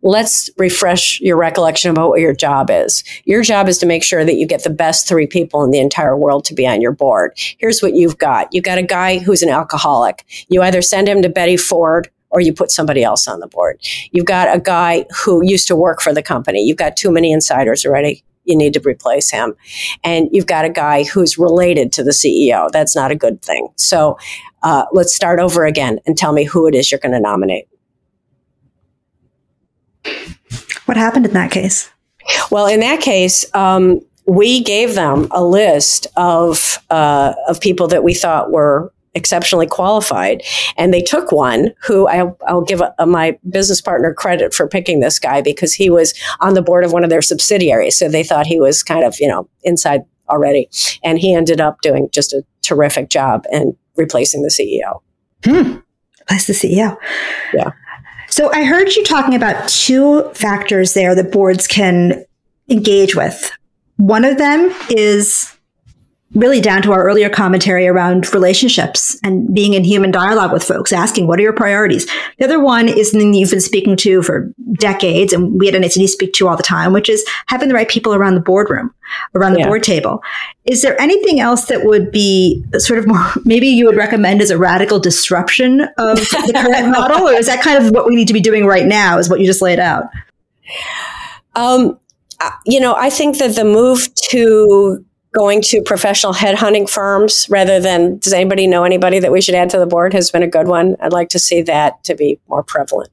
let's 0.05 0.51
refresh 0.57 1.19
your 1.19 1.35
recollection 1.35 1.89
about 1.89 2.09
what 2.09 2.21
your 2.21 2.33
job 2.33 2.69
is. 2.69 3.03
Your 3.25 3.41
job 3.41 3.67
is 3.67 3.79
to 3.79 3.87
make 3.87 4.03
sure 4.03 4.23
that 4.23 4.35
you 4.35 4.45
get 4.45 4.63
the 4.63 4.69
best 4.69 5.07
three 5.07 5.25
people 5.25 5.63
in 5.63 5.71
the 5.71 5.79
entire 5.79 6.15
world 6.15 6.45
to 6.45 6.53
be 6.53 6.65
on 6.67 6.79
your 6.79 6.91
board. 6.91 7.33
Here's 7.57 7.81
what 7.81 7.95
you've 7.95 8.19
got. 8.19 8.47
You've 8.53 8.63
got 8.63 8.77
a 8.77 8.83
guy 8.83 9.17
who's 9.17 9.41
an 9.41 9.49
alcoholic. 9.49 10.23
You 10.47 10.61
either 10.61 10.83
send 10.83 11.09
him 11.09 11.23
to 11.23 11.29
Betty 11.29 11.57
Ford 11.57 12.09
or 12.29 12.39
you 12.39 12.53
put 12.53 12.69
somebody 12.69 13.03
else 13.03 13.27
on 13.27 13.39
the 13.39 13.47
board. 13.47 13.81
You've 14.11 14.27
got 14.27 14.55
a 14.55 14.59
guy 14.59 15.05
who 15.23 15.43
used 15.43 15.67
to 15.69 15.75
work 15.75 16.01
for 16.01 16.13
the 16.13 16.21
company. 16.21 16.61
You've 16.61 16.77
got 16.77 16.95
too 16.95 17.11
many 17.11 17.31
insiders 17.31 17.83
already. 17.83 18.23
You 18.43 18.55
need 18.55 18.75
to 18.75 18.81
replace 18.81 19.31
him. 19.31 19.55
And 20.03 20.29
you've 20.31 20.45
got 20.45 20.65
a 20.65 20.69
guy 20.69 21.03
who's 21.05 21.39
related 21.39 21.91
to 21.93 22.03
the 22.03 22.11
CEO. 22.11 22.69
That's 22.71 22.95
not 22.95 23.09
a 23.09 23.15
good 23.15 23.41
thing. 23.41 23.69
So 23.75 24.19
uh, 24.61 24.85
let's 24.91 25.15
start 25.15 25.39
over 25.39 25.65
again 25.65 25.97
and 26.05 26.15
tell 26.15 26.31
me 26.31 26.43
who 26.43 26.67
it 26.67 26.75
is 26.75 26.91
you're 26.91 26.99
going 26.99 27.13
to 27.13 27.19
nominate. 27.19 27.67
What 30.85 30.97
happened 30.97 31.25
in 31.25 31.33
that 31.33 31.51
case? 31.51 31.89
Well, 32.51 32.67
in 32.67 32.79
that 32.81 33.01
case, 33.01 33.45
um, 33.53 34.01
we 34.27 34.61
gave 34.61 34.95
them 34.95 35.27
a 35.31 35.43
list 35.43 36.07
of 36.15 36.79
uh, 36.89 37.33
of 37.47 37.59
people 37.59 37.87
that 37.87 38.03
we 38.03 38.13
thought 38.13 38.51
were 38.51 38.91
exceptionally 39.13 39.67
qualified, 39.67 40.43
and 40.77 40.93
they 40.93 41.01
took 41.01 41.31
one 41.31 41.73
who 41.83 42.07
I, 42.07 42.23
will 42.51 42.65
give 42.65 42.81
a, 42.81 42.93
a, 42.99 43.05
my 43.05 43.37
business 43.49 43.81
partner 43.81 44.13
credit 44.13 44.53
for 44.53 44.67
picking 44.67 44.99
this 44.99 45.19
guy 45.19 45.41
because 45.41 45.73
he 45.73 45.89
was 45.89 46.13
on 46.41 46.53
the 46.53 46.61
board 46.61 46.83
of 46.83 46.91
one 46.91 47.03
of 47.03 47.09
their 47.09 47.21
subsidiaries, 47.21 47.97
so 47.97 48.09
they 48.09 48.23
thought 48.23 48.45
he 48.45 48.59
was 48.59 48.83
kind 48.83 49.05
of 49.05 49.15
you 49.19 49.27
know 49.27 49.49
inside 49.63 50.01
already, 50.29 50.69
and 51.03 51.19
he 51.19 51.33
ended 51.33 51.61
up 51.61 51.81
doing 51.81 52.09
just 52.11 52.33
a 52.33 52.43
terrific 52.61 53.09
job 53.09 53.45
and 53.51 53.75
replacing 53.95 54.41
the 54.41 54.49
CEO. 54.49 55.01
Hmm. 55.43 55.79
Replace 56.21 56.47
the 56.47 56.53
CEO. 56.53 56.97
Yeah. 57.53 57.71
So 58.35 58.51
I 58.51 58.65
heard 58.65 58.93
you 58.93 59.03
talking 59.05 59.33
about 59.33 59.69
two 59.69 60.29
factors 60.33 60.93
there 60.93 61.15
that 61.15 61.31
boards 61.31 61.67
can 61.67 62.25
engage 62.67 63.15
with. 63.15 63.49
One 63.95 64.25
of 64.25 64.37
them 64.37 64.75
is 64.89 65.54
really 66.35 66.59
down 66.59 66.81
to 66.81 66.91
our 66.91 67.03
earlier 67.03 67.29
commentary 67.29 67.87
around 67.87 68.31
relationships 68.33 69.17
and 69.23 69.53
being 69.55 69.73
in 69.73 69.83
human 69.83 70.11
dialogue 70.11 70.51
with 70.51 70.63
folks, 70.63 70.91
asking, 70.91 71.27
what 71.27 71.39
are 71.39 71.41
your 71.41 71.53
priorities? 71.53 72.05
The 72.37 72.45
other 72.45 72.59
one 72.59 72.89
is 72.89 73.11
something 73.11 73.33
you've 73.33 73.49
been 73.49 73.61
speaking 73.61 73.95
to 73.97 74.21
for 74.21 74.51
decades, 74.73 75.31
and 75.31 75.57
we 75.59 75.69
at 75.69 75.73
NACD 75.73 76.09
speak 76.09 76.33
to 76.33 76.47
all 76.47 76.57
the 76.57 76.63
time, 76.63 76.91
which 76.91 77.09
is 77.09 77.25
having 77.47 77.69
the 77.69 77.73
right 77.73 77.87
people 77.87 78.13
around 78.13 78.35
the 78.35 78.41
boardroom, 78.41 78.93
around 79.33 79.53
the 79.53 79.59
yeah. 79.59 79.67
board 79.67 79.83
table. 79.83 80.21
Is 80.65 80.81
there 80.81 80.99
anything 81.01 81.39
else 81.39 81.65
that 81.65 81.85
would 81.85 82.11
be 82.11 82.63
sort 82.77 82.99
of 82.99 83.07
more, 83.07 83.25
maybe 83.45 83.67
you 83.67 83.85
would 83.85 83.95
recommend 83.95 84.41
as 84.41 84.51
a 84.51 84.57
radical 84.57 84.99
disruption 84.99 85.81
of 85.97 86.17
the 86.17 86.53
current 86.53 86.91
model, 86.91 87.29
or 87.29 87.33
is 87.33 87.47
that 87.47 87.63
kind 87.63 87.83
of 87.83 87.91
what 87.91 88.05
we 88.05 88.15
need 88.15 88.27
to 88.27 88.33
be 88.33 88.41
doing 88.41 88.65
right 88.65 88.85
now, 88.85 89.17
is 89.17 89.29
what 89.29 89.39
you 89.39 89.45
just 89.45 89.61
laid 89.61 89.79
out? 89.79 90.05
Um, 91.55 91.97
you 92.65 92.81
know, 92.81 92.95
I 92.95 93.09
think 93.09 93.37
that 93.37 93.55
the 93.55 93.63
move 93.63 94.13
to 94.29 95.03
going 95.35 95.61
to 95.61 95.81
professional 95.81 96.33
headhunting 96.33 96.89
firms 96.89 97.47
rather 97.49 97.79
than 97.79 98.17
does 98.19 98.33
anybody 98.33 98.67
know 98.67 98.83
anybody 98.83 99.19
that 99.19 99.31
we 99.31 99.41
should 99.41 99.55
add 99.55 99.69
to 99.69 99.77
the 99.77 99.85
board 99.85 100.13
has 100.13 100.31
been 100.31 100.43
a 100.43 100.47
good 100.47 100.67
one. 100.67 100.95
I'd 101.01 101.13
like 101.13 101.29
to 101.29 101.39
see 101.39 101.61
that 101.63 102.03
to 102.05 102.15
be 102.15 102.39
more 102.47 102.63
prevalent. 102.63 103.09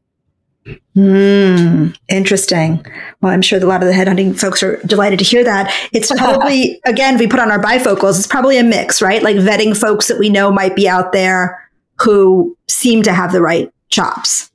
Hmm. 0.94 1.88
interesting. 2.08 2.86
Well, 3.20 3.32
I'm 3.32 3.42
sure 3.42 3.58
a 3.58 3.66
lot 3.66 3.82
of 3.82 3.88
the 3.88 3.94
headhunting 3.94 4.38
folks 4.38 4.62
are 4.62 4.76
delighted 4.86 5.18
to 5.18 5.24
hear 5.24 5.42
that. 5.42 5.74
It's 5.92 6.12
probably, 6.16 6.80
again, 6.86 7.18
we 7.18 7.26
put 7.26 7.40
on 7.40 7.50
our 7.50 7.60
bifocals, 7.60 8.18
it's 8.18 8.28
probably 8.28 8.58
a 8.58 8.62
mix, 8.62 9.02
right? 9.02 9.22
Like 9.22 9.36
vetting 9.36 9.76
folks 9.76 10.06
that 10.06 10.20
we 10.20 10.30
know 10.30 10.52
might 10.52 10.76
be 10.76 10.88
out 10.88 11.12
there 11.12 11.68
who 12.00 12.56
seem 12.68 13.02
to 13.02 13.12
have 13.12 13.32
the 13.32 13.42
right 13.42 13.72
chops. 13.88 14.52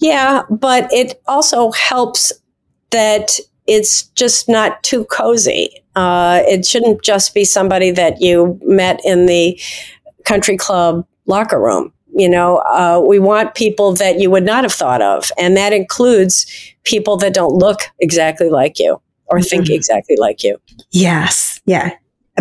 Yeah, 0.00 0.42
but 0.50 0.92
it 0.92 1.20
also 1.26 1.70
helps 1.72 2.32
that 2.90 3.38
it's 3.66 4.04
just 4.08 4.48
not 4.48 4.82
too 4.82 5.04
cozy. 5.06 5.82
Uh, 5.98 6.44
it 6.46 6.64
shouldn't 6.64 7.02
just 7.02 7.34
be 7.34 7.44
somebody 7.44 7.90
that 7.90 8.20
you 8.20 8.56
met 8.62 9.00
in 9.04 9.26
the 9.26 9.60
country 10.24 10.56
club 10.56 11.04
locker 11.26 11.60
room. 11.60 11.92
You 12.14 12.28
know, 12.28 12.58
uh, 12.58 13.02
we 13.04 13.18
want 13.18 13.56
people 13.56 13.94
that 13.94 14.20
you 14.20 14.30
would 14.30 14.44
not 14.44 14.62
have 14.62 14.72
thought 14.72 15.02
of, 15.02 15.32
and 15.36 15.56
that 15.56 15.72
includes 15.72 16.46
people 16.84 17.16
that 17.16 17.34
don't 17.34 17.54
look 17.54 17.80
exactly 17.98 18.48
like 18.48 18.78
you 18.78 19.00
or 19.26 19.42
think 19.42 19.64
mm-hmm. 19.64 19.74
exactly 19.74 20.14
like 20.16 20.44
you. 20.44 20.56
Yes, 20.92 21.60
yeah. 21.66 21.90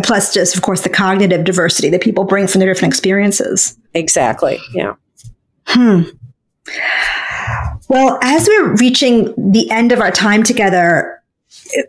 Plus, 0.03 0.31
just 0.31 0.55
of 0.55 0.61
course, 0.61 0.81
the 0.81 0.89
cognitive 0.89 1.43
diversity 1.43 1.89
that 1.89 2.01
people 2.01 2.25
bring 2.25 2.45
from 2.45 2.59
their 2.59 2.71
different 2.71 2.93
experiences. 2.93 3.75
Exactly. 3.95 4.59
Yeah. 4.75 4.93
Hmm. 5.65 6.03
Well, 7.89 8.19
as 8.21 8.47
we're 8.47 8.75
reaching 8.75 9.33
the 9.37 9.69
end 9.71 9.91
of 9.91 9.99
our 9.99 10.11
time 10.11 10.43
together, 10.43 11.06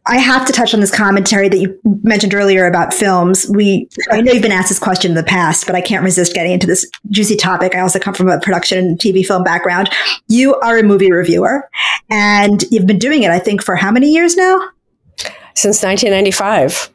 I 0.06 0.18
have 0.18 0.46
to 0.46 0.52
touch 0.52 0.74
on 0.74 0.80
this 0.80 0.94
commentary 0.94 1.48
that 1.48 1.58
you 1.58 1.78
mentioned 2.02 2.34
earlier 2.34 2.66
about 2.66 2.94
films. 2.94 3.46
We, 3.50 3.88
I 4.10 4.20
know 4.20 4.32
you've 4.32 4.42
been 4.42 4.52
asked 4.52 4.68
this 4.68 4.78
question 4.78 5.10
in 5.10 5.14
the 5.14 5.22
past, 5.22 5.66
but 5.66 5.74
I 5.74 5.80
can't 5.80 6.04
resist 6.04 6.34
getting 6.34 6.52
into 6.52 6.66
this 6.66 6.88
juicy 7.10 7.36
topic. 7.36 7.74
I 7.74 7.80
also 7.80 7.98
come 7.98 8.14
from 8.14 8.28
a 8.28 8.40
production 8.40 8.78
and 8.78 8.98
TV 8.98 9.24
film 9.24 9.44
background. 9.44 9.90
You 10.28 10.54
are 10.56 10.78
a 10.78 10.82
movie 10.82 11.12
reviewer 11.12 11.68
and 12.10 12.64
you've 12.70 12.86
been 12.86 12.98
doing 12.98 13.22
it, 13.22 13.30
I 13.30 13.38
think, 13.38 13.62
for 13.62 13.76
how 13.76 13.90
many 13.90 14.12
years 14.12 14.36
now? 14.36 14.58
Since 15.54 15.82
1995 15.82 16.90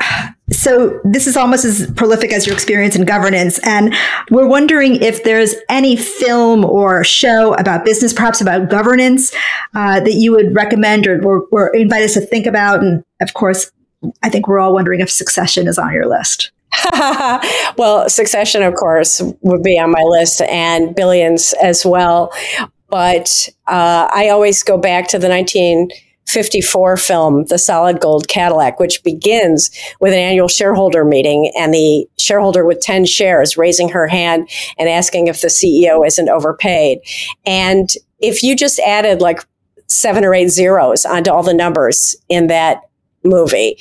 so 0.50 1.00
this 1.04 1.26
is 1.26 1.36
almost 1.36 1.64
as 1.64 1.90
prolific 1.92 2.32
as 2.32 2.46
your 2.46 2.54
experience 2.54 2.96
in 2.96 3.04
governance. 3.04 3.58
And 3.64 3.94
we're 4.30 4.48
wondering 4.48 4.96
if 5.02 5.24
there's 5.24 5.54
any 5.68 5.96
film 5.96 6.64
or 6.64 7.04
show 7.04 7.54
about 7.54 7.84
business, 7.84 8.12
perhaps 8.12 8.40
about 8.40 8.70
governance, 8.70 9.34
uh, 9.74 10.00
that 10.00 10.14
you 10.14 10.32
would 10.32 10.54
recommend 10.54 11.06
or, 11.06 11.22
or, 11.22 11.46
or 11.52 11.74
invite 11.76 12.02
us 12.02 12.14
to 12.14 12.20
think 12.20 12.46
about. 12.46 12.82
And 12.82 13.04
of 13.20 13.34
course, 13.34 13.70
I 14.22 14.30
think 14.30 14.48
we're 14.48 14.60
all 14.60 14.72
wondering 14.72 15.00
if 15.00 15.10
Succession 15.10 15.68
is 15.68 15.78
on 15.78 15.92
your 15.92 16.06
list. 16.06 16.50
well, 17.76 18.08
Succession, 18.08 18.62
of 18.62 18.74
course, 18.74 19.20
would 19.42 19.62
be 19.62 19.78
on 19.78 19.90
my 19.90 20.02
list 20.02 20.40
and 20.42 20.94
Billions 20.94 21.52
as 21.62 21.84
well. 21.84 22.32
But 22.88 23.50
uh, 23.66 24.08
I 24.14 24.30
always 24.30 24.62
go 24.62 24.78
back 24.78 25.08
to 25.08 25.18
the 25.18 25.28
19- 25.28 25.90
54 26.28 26.96
film, 26.96 27.44
The 27.46 27.58
Solid 27.58 28.00
Gold 28.00 28.28
Cadillac, 28.28 28.78
which 28.78 29.02
begins 29.02 29.70
with 30.00 30.12
an 30.12 30.18
annual 30.18 30.48
shareholder 30.48 31.04
meeting 31.04 31.52
and 31.58 31.72
the 31.72 32.06
shareholder 32.18 32.64
with 32.64 32.80
10 32.80 33.06
shares 33.06 33.56
raising 33.56 33.88
her 33.88 34.06
hand 34.06 34.48
and 34.78 34.88
asking 34.88 35.26
if 35.26 35.40
the 35.40 35.48
CEO 35.48 36.06
isn't 36.06 36.28
overpaid. 36.28 37.00
And 37.46 37.88
if 38.20 38.42
you 38.42 38.56
just 38.56 38.78
added 38.80 39.20
like 39.20 39.44
seven 39.86 40.24
or 40.24 40.34
eight 40.34 40.48
zeros 40.48 41.04
onto 41.04 41.30
all 41.30 41.42
the 41.42 41.54
numbers 41.54 42.14
in 42.28 42.48
that 42.48 42.82
movie, 43.24 43.78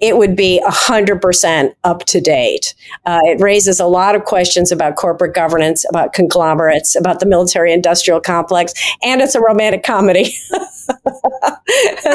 it 0.00 0.16
would 0.16 0.34
be 0.34 0.62
100% 0.66 1.74
up 1.84 2.04
to 2.06 2.20
date. 2.20 2.74
Uh, 3.04 3.20
it 3.24 3.40
raises 3.40 3.80
a 3.80 3.86
lot 3.86 4.14
of 4.14 4.24
questions 4.24 4.72
about 4.72 4.96
corporate 4.96 5.34
governance, 5.34 5.84
about 5.88 6.12
conglomerates, 6.12 6.96
about 6.96 7.20
the 7.20 7.26
military 7.26 7.72
industrial 7.72 8.20
complex, 8.20 8.72
and 9.02 9.20
it's 9.20 9.34
a 9.34 9.40
romantic 9.40 9.82
comedy. 9.82 10.24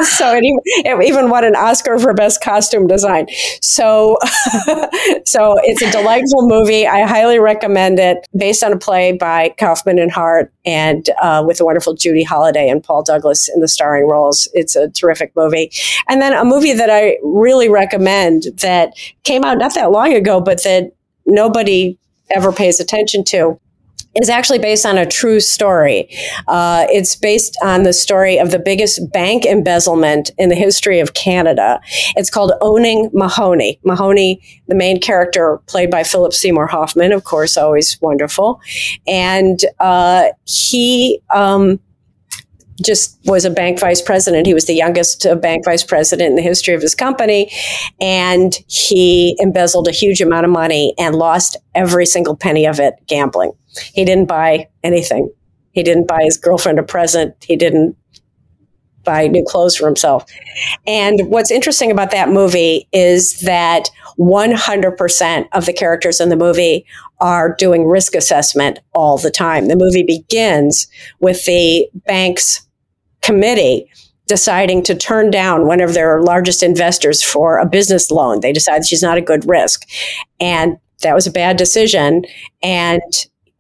so 0.04 0.36
it 0.36 0.44
even, 0.44 0.60
it 0.66 1.08
even 1.08 1.30
won 1.30 1.44
an 1.46 1.56
Oscar 1.56 2.00
for 2.00 2.14
best 2.14 2.42
costume 2.42 2.88
design. 2.88 3.28
So, 3.62 4.18
so 5.26 5.56
it's 5.64 5.82
a 5.82 5.92
delightful 5.92 6.48
movie. 6.48 6.88
I 6.88 7.06
highly 7.06 7.40
recommend 7.40 8.00
it. 8.00 8.28
Based 8.36 8.64
on 8.64 8.74
a 8.74 8.78
play 8.78 9.12
by 9.14 9.54
Kaufman 9.58 10.00
and 10.00 10.12
Hart, 10.12 10.52
and 10.66 11.10
uh, 11.22 11.44
with 11.46 11.58
the 11.60 11.66
wonderful 11.66 11.94
Judy 11.94 12.24
Holliday 12.24 12.68
and 12.68 12.84
Paul 12.84 13.04
Douglas 13.04 13.50
in 13.54 13.62
the 13.62 13.68
starring 13.68 14.08
roles. 14.08 14.48
It's 14.54 14.76
a 14.76 14.90
terrific 14.90 15.32
movie. 15.36 15.72
And 16.10 16.22
then 16.22 16.34
a 16.34 16.44
movie 16.44 16.74
that 16.74 16.90
I 16.90 17.18
really 17.24 17.70
recommend 17.76 18.44
that 18.62 18.94
came 19.24 19.44
out 19.44 19.58
not 19.58 19.76
that 19.76 19.92
long 19.92 20.14
ago, 20.14 20.40
but 20.40 20.64
that 20.64 20.94
nobody 21.26 21.98
ever 22.32 22.52
pays 22.52 22.80
attention 22.80 23.24
to 23.26 23.60
is 24.16 24.30
actually 24.30 24.60
based 24.60 24.86
on 24.86 24.98
a 24.98 25.06
true 25.06 25.40
story. 25.40 26.08
Uh, 26.48 26.86
it's 26.90 27.16
based 27.16 27.58
on 27.62 27.84
the 27.84 27.92
story 27.92 28.38
of 28.38 28.52
the 28.52 28.60
biggest 28.60 29.12
bank 29.12 29.46
embezzlement 29.46 30.32
in 30.38 30.48
the 30.48 30.56
history 30.56 31.00
of 31.02 31.14
Canada. 31.14 31.82
It's 32.16 32.30
called 32.30 32.54
Owning 32.62 33.10
Mahoney. 33.14 33.78
Mahoney, 33.84 34.42
the 34.68 34.76
main 34.76 35.02
character, 35.02 35.60
played 35.68 35.92
by 35.92 36.04
Philip 36.04 36.34
Seymour 36.34 36.68
Hoffman, 36.68 37.12
of 37.12 37.26
course, 37.26 37.58
always 37.58 38.00
wonderful. 38.02 38.62
And 39.06 39.60
uh, 39.80 40.30
he 40.46 41.20
um, 41.34 41.80
just 42.84 43.18
was 43.26 43.46
a 43.46 43.50
bank 43.50 43.80
vice 43.80 44.02
president. 44.02 44.48
He 44.48 44.54
was 44.54 44.66
the 44.66 44.74
youngest 44.74 45.26
bank 45.42 45.66
vice 45.66 45.84
president 45.84 46.30
in 46.30 46.36
the 46.36 46.42
history 46.42 46.74
of 46.74 46.82
his 46.82 46.96
company. 46.96 47.52
And 48.02 48.54
he 48.68 49.38
embezzled 49.40 49.88
a 49.88 49.92
huge 49.92 50.22
amount 50.22 50.46
of 50.46 50.52
money 50.52 50.94
and 50.98 51.16
lost 51.16 51.58
every 51.74 52.06
single 52.06 52.36
penny 52.36 52.66
of 52.66 52.80
it 52.80 52.96
gambling. 53.08 53.52
He 53.94 54.06
didn't 54.06 54.26
buy 54.26 54.68
anything. 54.84 55.32
He 55.72 55.84
didn't 55.84 56.08
buy 56.08 56.24
his 56.24 56.38
girlfriend 56.38 56.80
a 56.80 56.84
present. 56.84 57.36
He 57.42 57.56
didn't 57.56 57.98
buy 59.04 59.28
new 59.28 59.46
clothes 59.48 59.76
for 59.76 59.86
himself. 59.86 60.26
And 60.88 61.30
what's 61.30 61.52
interesting 61.52 61.92
about 61.92 62.12
that 62.12 62.30
movie 62.30 62.88
is 62.92 63.40
that 63.42 63.90
100% 64.18 65.48
of 65.54 65.66
the 65.66 65.74
characters 65.74 66.20
in 66.20 66.30
the 66.30 66.36
movie 66.36 66.86
are 67.20 67.56
doing 67.56 67.86
risk 67.86 68.16
assessment 68.16 68.80
all 68.94 69.18
the 69.18 69.30
time. 69.30 69.68
The 69.68 69.76
movie 69.76 70.04
begins 70.04 70.88
with 71.20 71.46
the 71.46 71.88
bank's 72.08 72.65
committee 73.26 73.90
deciding 74.28 74.84
to 74.84 74.96
turn 74.96 75.30
down 75.30 75.68
one 75.68 75.82
of 75.82 75.94
their 75.94 76.22
largest 76.22 76.64
investors 76.64 77.24
for 77.24 77.58
a 77.58 77.66
business 77.66 78.10
loan. 78.10 78.42
They 78.42 78.54
decided 78.54 78.86
she's 78.86 79.04
not 79.04 79.18
a 79.18 79.22
good 79.22 79.48
risk. 79.48 79.88
And 80.40 80.78
that 81.02 81.14
was 81.14 81.28
a 81.28 81.32
bad 81.32 81.58
decision. 81.58 82.26
And 82.64 83.02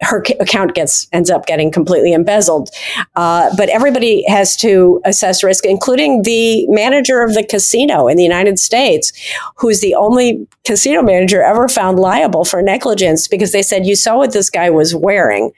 her 0.02 0.24
account 0.40 0.76
gets 0.76 1.08
ends 1.14 1.30
up 1.30 1.46
getting 1.46 1.72
completely 1.72 2.12
embezzled. 2.14 2.70
Uh, 3.16 3.50
but 3.56 3.70
everybody 3.70 4.24
has 4.28 4.58
to 4.58 5.02
assess 5.06 5.44
risk, 5.44 5.66
including 5.66 6.24
the 6.24 6.68
manager 6.68 7.22
of 7.22 7.34
the 7.34 7.44
casino 7.44 8.08
in 8.08 8.18
the 8.18 8.24
United 8.24 8.60
States, 8.60 9.14
who's 9.56 9.80
the 9.80 9.96
only 9.96 10.48
casino 10.66 11.02
manager 11.02 11.42
ever 11.42 11.68
found 11.68 11.98
liable 11.98 12.44
for 12.44 12.62
negligence 12.62 13.28
because 13.28 13.52
they 13.54 13.64
said, 13.64 13.86
"You 13.86 13.96
saw 13.96 14.18
what 14.18 14.34
this 14.34 14.50
guy 14.50 14.70
was 14.70 14.94
wearing. 14.94 15.52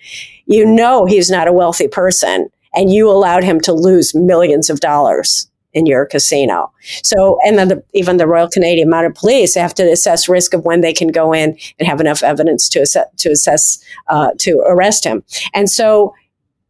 You 0.45 0.65
know 0.65 1.05
he's 1.05 1.31
not 1.31 1.47
a 1.47 1.53
wealthy 1.53 1.87
person." 1.87 2.49
And 2.77 2.91
you 2.91 3.09
allowed 3.09 3.43
him 3.43 3.59
to 3.61 3.73
lose 3.73 4.13
millions 4.13 4.69
of 4.69 4.79
dollars 4.79 5.49
in 5.73 5.85
your 5.85 6.05
casino. 6.05 6.71
So, 7.03 7.39
and 7.43 7.57
then 7.57 7.67
the, 7.67 7.83
even 7.93 8.17
the 8.17 8.27
Royal 8.27 8.47
Canadian 8.47 8.89
Mounted 8.89 9.15
Police 9.15 9.55
have 9.55 9.73
to 9.75 9.91
assess 9.91 10.29
risk 10.29 10.53
of 10.53 10.63
when 10.63 10.81
they 10.81 10.93
can 10.93 11.09
go 11.09 11.33
in 11.33 11.57
and 11.79 11.87
have 11.87 11.99
enough 11.99 12.23
evidence 12.23 12.69
to 12.69 12.79
assess, 12.79 13.07
to 13.17 13.29
assess, 13.29 13.83
uh, 14.07 14.29
to 14.39 14.63
arrest 14.67 15.03
him. 15.03 15.23
And 15.53 15.69
so 15.69 16.13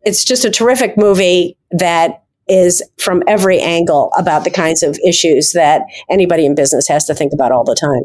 it's 0.02 0.24
just 0.24 0.46
a 0.46 0.50
terrific 0.50 0.98
movie 0.98 1.58
that 1.72 2.24
is 2.48 2.82
from 2.98 3.22
every 3.28 3.60
angle 3.60 4.10
about 4.18 4.46
the 4.46 4.50
kinds 4.50 4.82
of 4.82 4.98
issues 5.06 5.52
that 5.52 5.82
anybody 6.10 6.46
in 6.46 6.56
business 6.56 6.88
has 6.88 7.06
to 7.06 7.14
think 7.14 7.34
about 7.34 7.52
all 7.52 7.66
the 7.66 7.76
time. 7.76 8.04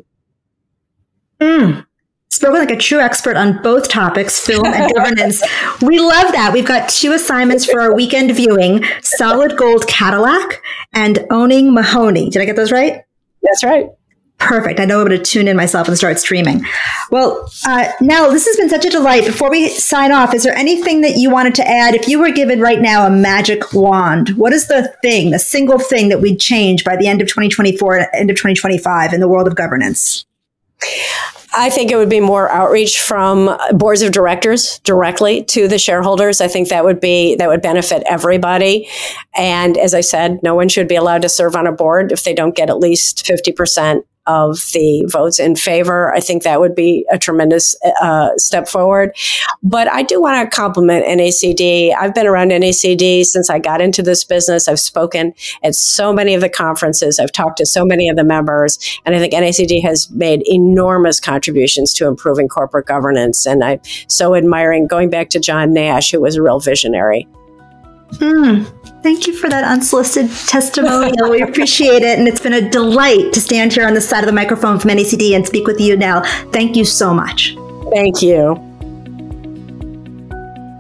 Mm 1.41 1.87
spoken 2.33 2.61
like 2.61 2.71
a 2.71 2.77
true 2.77 2.99
expert 2.99 3.37
on 3.37 3.63
both 3.63 3.89
topics, 3.89 4.41
film 4.41 4.67
and 4.67 4.93
governance. 4.97 5.43
we 5.83 6.01
love 6.01 6.33
that. 6.33 6.51
We've 6.53 6.67
got 6.67 6.89
two 6.89 7.13
assignments 7.13 7.67
for 7.67 7.81
our 7.81 7.95
weekend 7.95 8.35
viewing 8.35 8.85
Solid 9.03 9.57
Gold 9.57 9.87
Cadillac 9.87 10.63
and 10.95 11.27
Owning 11.31 11.73
Mahoney. 11.73 12.31
Did 12.31 12.43
I 12.43 12.47
get 12.47 12.57
those 12.57 12.73
right? 12.73 13.03
That's 13.43 13.63
right. 13.63 13.87
Perfect. 14.39 14.81
I 14.81 14.87
know 14.87 15.01
I'm 15.01 15.07
going 15.07 15.17
to 15.17 15.25
tune 15.25 15.47
in 15.47 15.57
myself 15.57 15.87
and 15.87 15.97
start 15.97 16.19
streaming. 16.19 16.65
Well, 17.13 17.49
uh, 17.65 17.93
now 18.01 18.29
this 18.29 18.45
has 18.47 18.57
been 18.57 18.69
such 18.69 18.85
a 18.85 18.91
delight. 18.91 19.25
Before 19.25 19.49
we 19.49 19.69
sign 19.69 20.11
off, 20.11 20.35
is 20.35 20.43
there 20.43 20.55
anything 20.55 21.03
that 21.03 21.17
you 21.17 21.31
wanted 21.31 21.55
to 21.57 21.69
add? 21.69 21.95
If 21.95 22.09
you 22.09 22.19
were 22.19 22.33
given 22.33 22.61
right 22.61 22.81
now 22.81 23.07
a 23.07 23.11
magic 23.11 23.73
wand, 23.73 24.31
what 24.31 24.53
is 24.53 24.67
the 24.67 24.93
thing, 25.01 25.31
the 25.31 25.39
single 25.39 25.79
thing 25.79 26.09
that 26.09 26.21
we'd 26.21 26.41
change 26.41 26.83
by 26.83 26.97
the 26.97 27.07
end 27.07 27.23
of 27.23 27.29
2024, 27.29 27.99
and 27.99 28.09
end 28.15 28.31
of 28.31 28.37
2025 28.37 29.13
in 29.13 29.21
the 29.21 29.29
world 29.29 29.47
of 29.47 29.55
governance? 29.55 30.25
I 31.55 31.71
think 31.71 31.91
it 31.91 31.97
would 31.97 32.09
be 32.09 32.21
more 32.21 32.51
outreach 32.51 33.01
from 33.01 33.57
boards 33.73 34.03
of 34.03 34.13
directors 34.13 34.79
directly 34.81 35.45
to 35.45 35.69
the 35.69 35.79
shareholders. 35.79 36.41
I 36.41 36.49
think 36.49 36.69
that 36.69 36.85
would 36.85 37.01
be 37.01 37.37
that 37.37 37.49
would 37.49 37.63
benefit 37.63 38.03
everybody. 38.07 38.89
And 39.35 39.77
as 39.77 39.95
I 39.95 40.01
said, 40.01 40.43
no 40.43 40.55
one 40.55 40.69
should 40.69 40.89
be 40.89 40.97
allowed 40.97 41.23
to 41.23 41.29
serve 41.29 41.55
on 41.55 41.67
a 41.67 41.73
board 41.73 42.13
if 42.13 42.25
they 42.25 42.35
don't 42.35 42.57
get 42.57 42.71
at 42.71 42.79
least 42.79 43.27
50% 43.27 44.03
of 44.27 44.57
the 44.73 45.05
votes 45.11 45.39
in 45.39 45.57
favor. 45.57 46.15
I 46.15 46.21
think 46.21 46.43
that 46.43 46.61
would 46.61 46.75
be 46.75 47.05
a 47.11 47.19
tremendous 47.19 47.75
uh, 48.01 48.31
step 48.37 48.69
forward. 48.69 49.17
But 49.63 49.91
I 49.91 50.03
do 50.03 50.21
want 50.21 50.49
to 50.49 50.55
compliment 50.55 51.05
NACD. 51.07 51.95
I've 51.99 52.15
been 52.15 52.27
around 52.27 52.51
NACD 52.51 53.25
since 53.25 53.51
I 53.51 53.59
got 53.59 53.81
into 53.81 54.03
this 54.03 54.25
business. 54.25 54.69
I've 54.69 54.81
spoken 54.81 55.35
at 55.63 55.75
so 55.75 56.13
many 56.13 56.35
of 56.35 56.41
the 56.41 56.49
conferences. 56.49 57.19
I've 57.19 57.33
talked 57.33 57.59
to 57.59 57.67
so 57.67 57.85
many 57.85 58.09
of 58.09 58.17
the 58.17 58.25
members, 58.25 58.79
and 59.05 59.15
I 59.15 59.19
think 59.19 59.33
NACD 59.33 59.83
has 59.83 60.11
made 60.11 60.43
enormous 60.47 61.19
contributions 61.19 61.93
to 61.95 62.07
improving 62.07 62.49
corporate 62.49 62.87
governance. 62.87 63.47
And 63.47 63.65
I'm 63.65 63.81
so 64.09 64.35
admiring 64.35 64.87
going 64.87 65.11
back 65.11 65.31
to 65.31 65.41
John 65.41 65.73
Nash, 65.73 66.11
who 66.11 66.21
was 66.21 66.37
a 66.37 66.43
real 66.43 66.61
visionary. 66.61 67.27
Mm, 68.15 68.67
thank 69.03 69.27
you 69.27 69.35
for 69.35 69.49
that 69.49 69.65
unsolicited 69.65 70.31
testimonial. 70.47 71.31
we 71.31 71.43
appreciate 71.43 72.03
it. 72.03 72.19
And 72.19 72.29
it's 72.29 72.41
been 72.41 72.53
a 72.53 72.69
delight 72.69 73.33
to 73.33 73.41
stand 73.41 73.73
here 73.73 73.87
on 73.87 73.95
the 73.95 74.01
side 74.01 74.21
of 74.21 74.27
the 74.27 74.33
microphone 74.33 74.79
from 74.79 74.91
NACD 74.91 75.35
and 75.35 75.47
speak 75.47 75.67
with 75.67 75.81
you 75.81 75.97
now. 75.97 76.23
Thank 76.53 76.77
you 76.77 76.85
so 76.85 77.15
much. 77.15 77.57
Thank 77.91 78.23
you. 78.23 78.55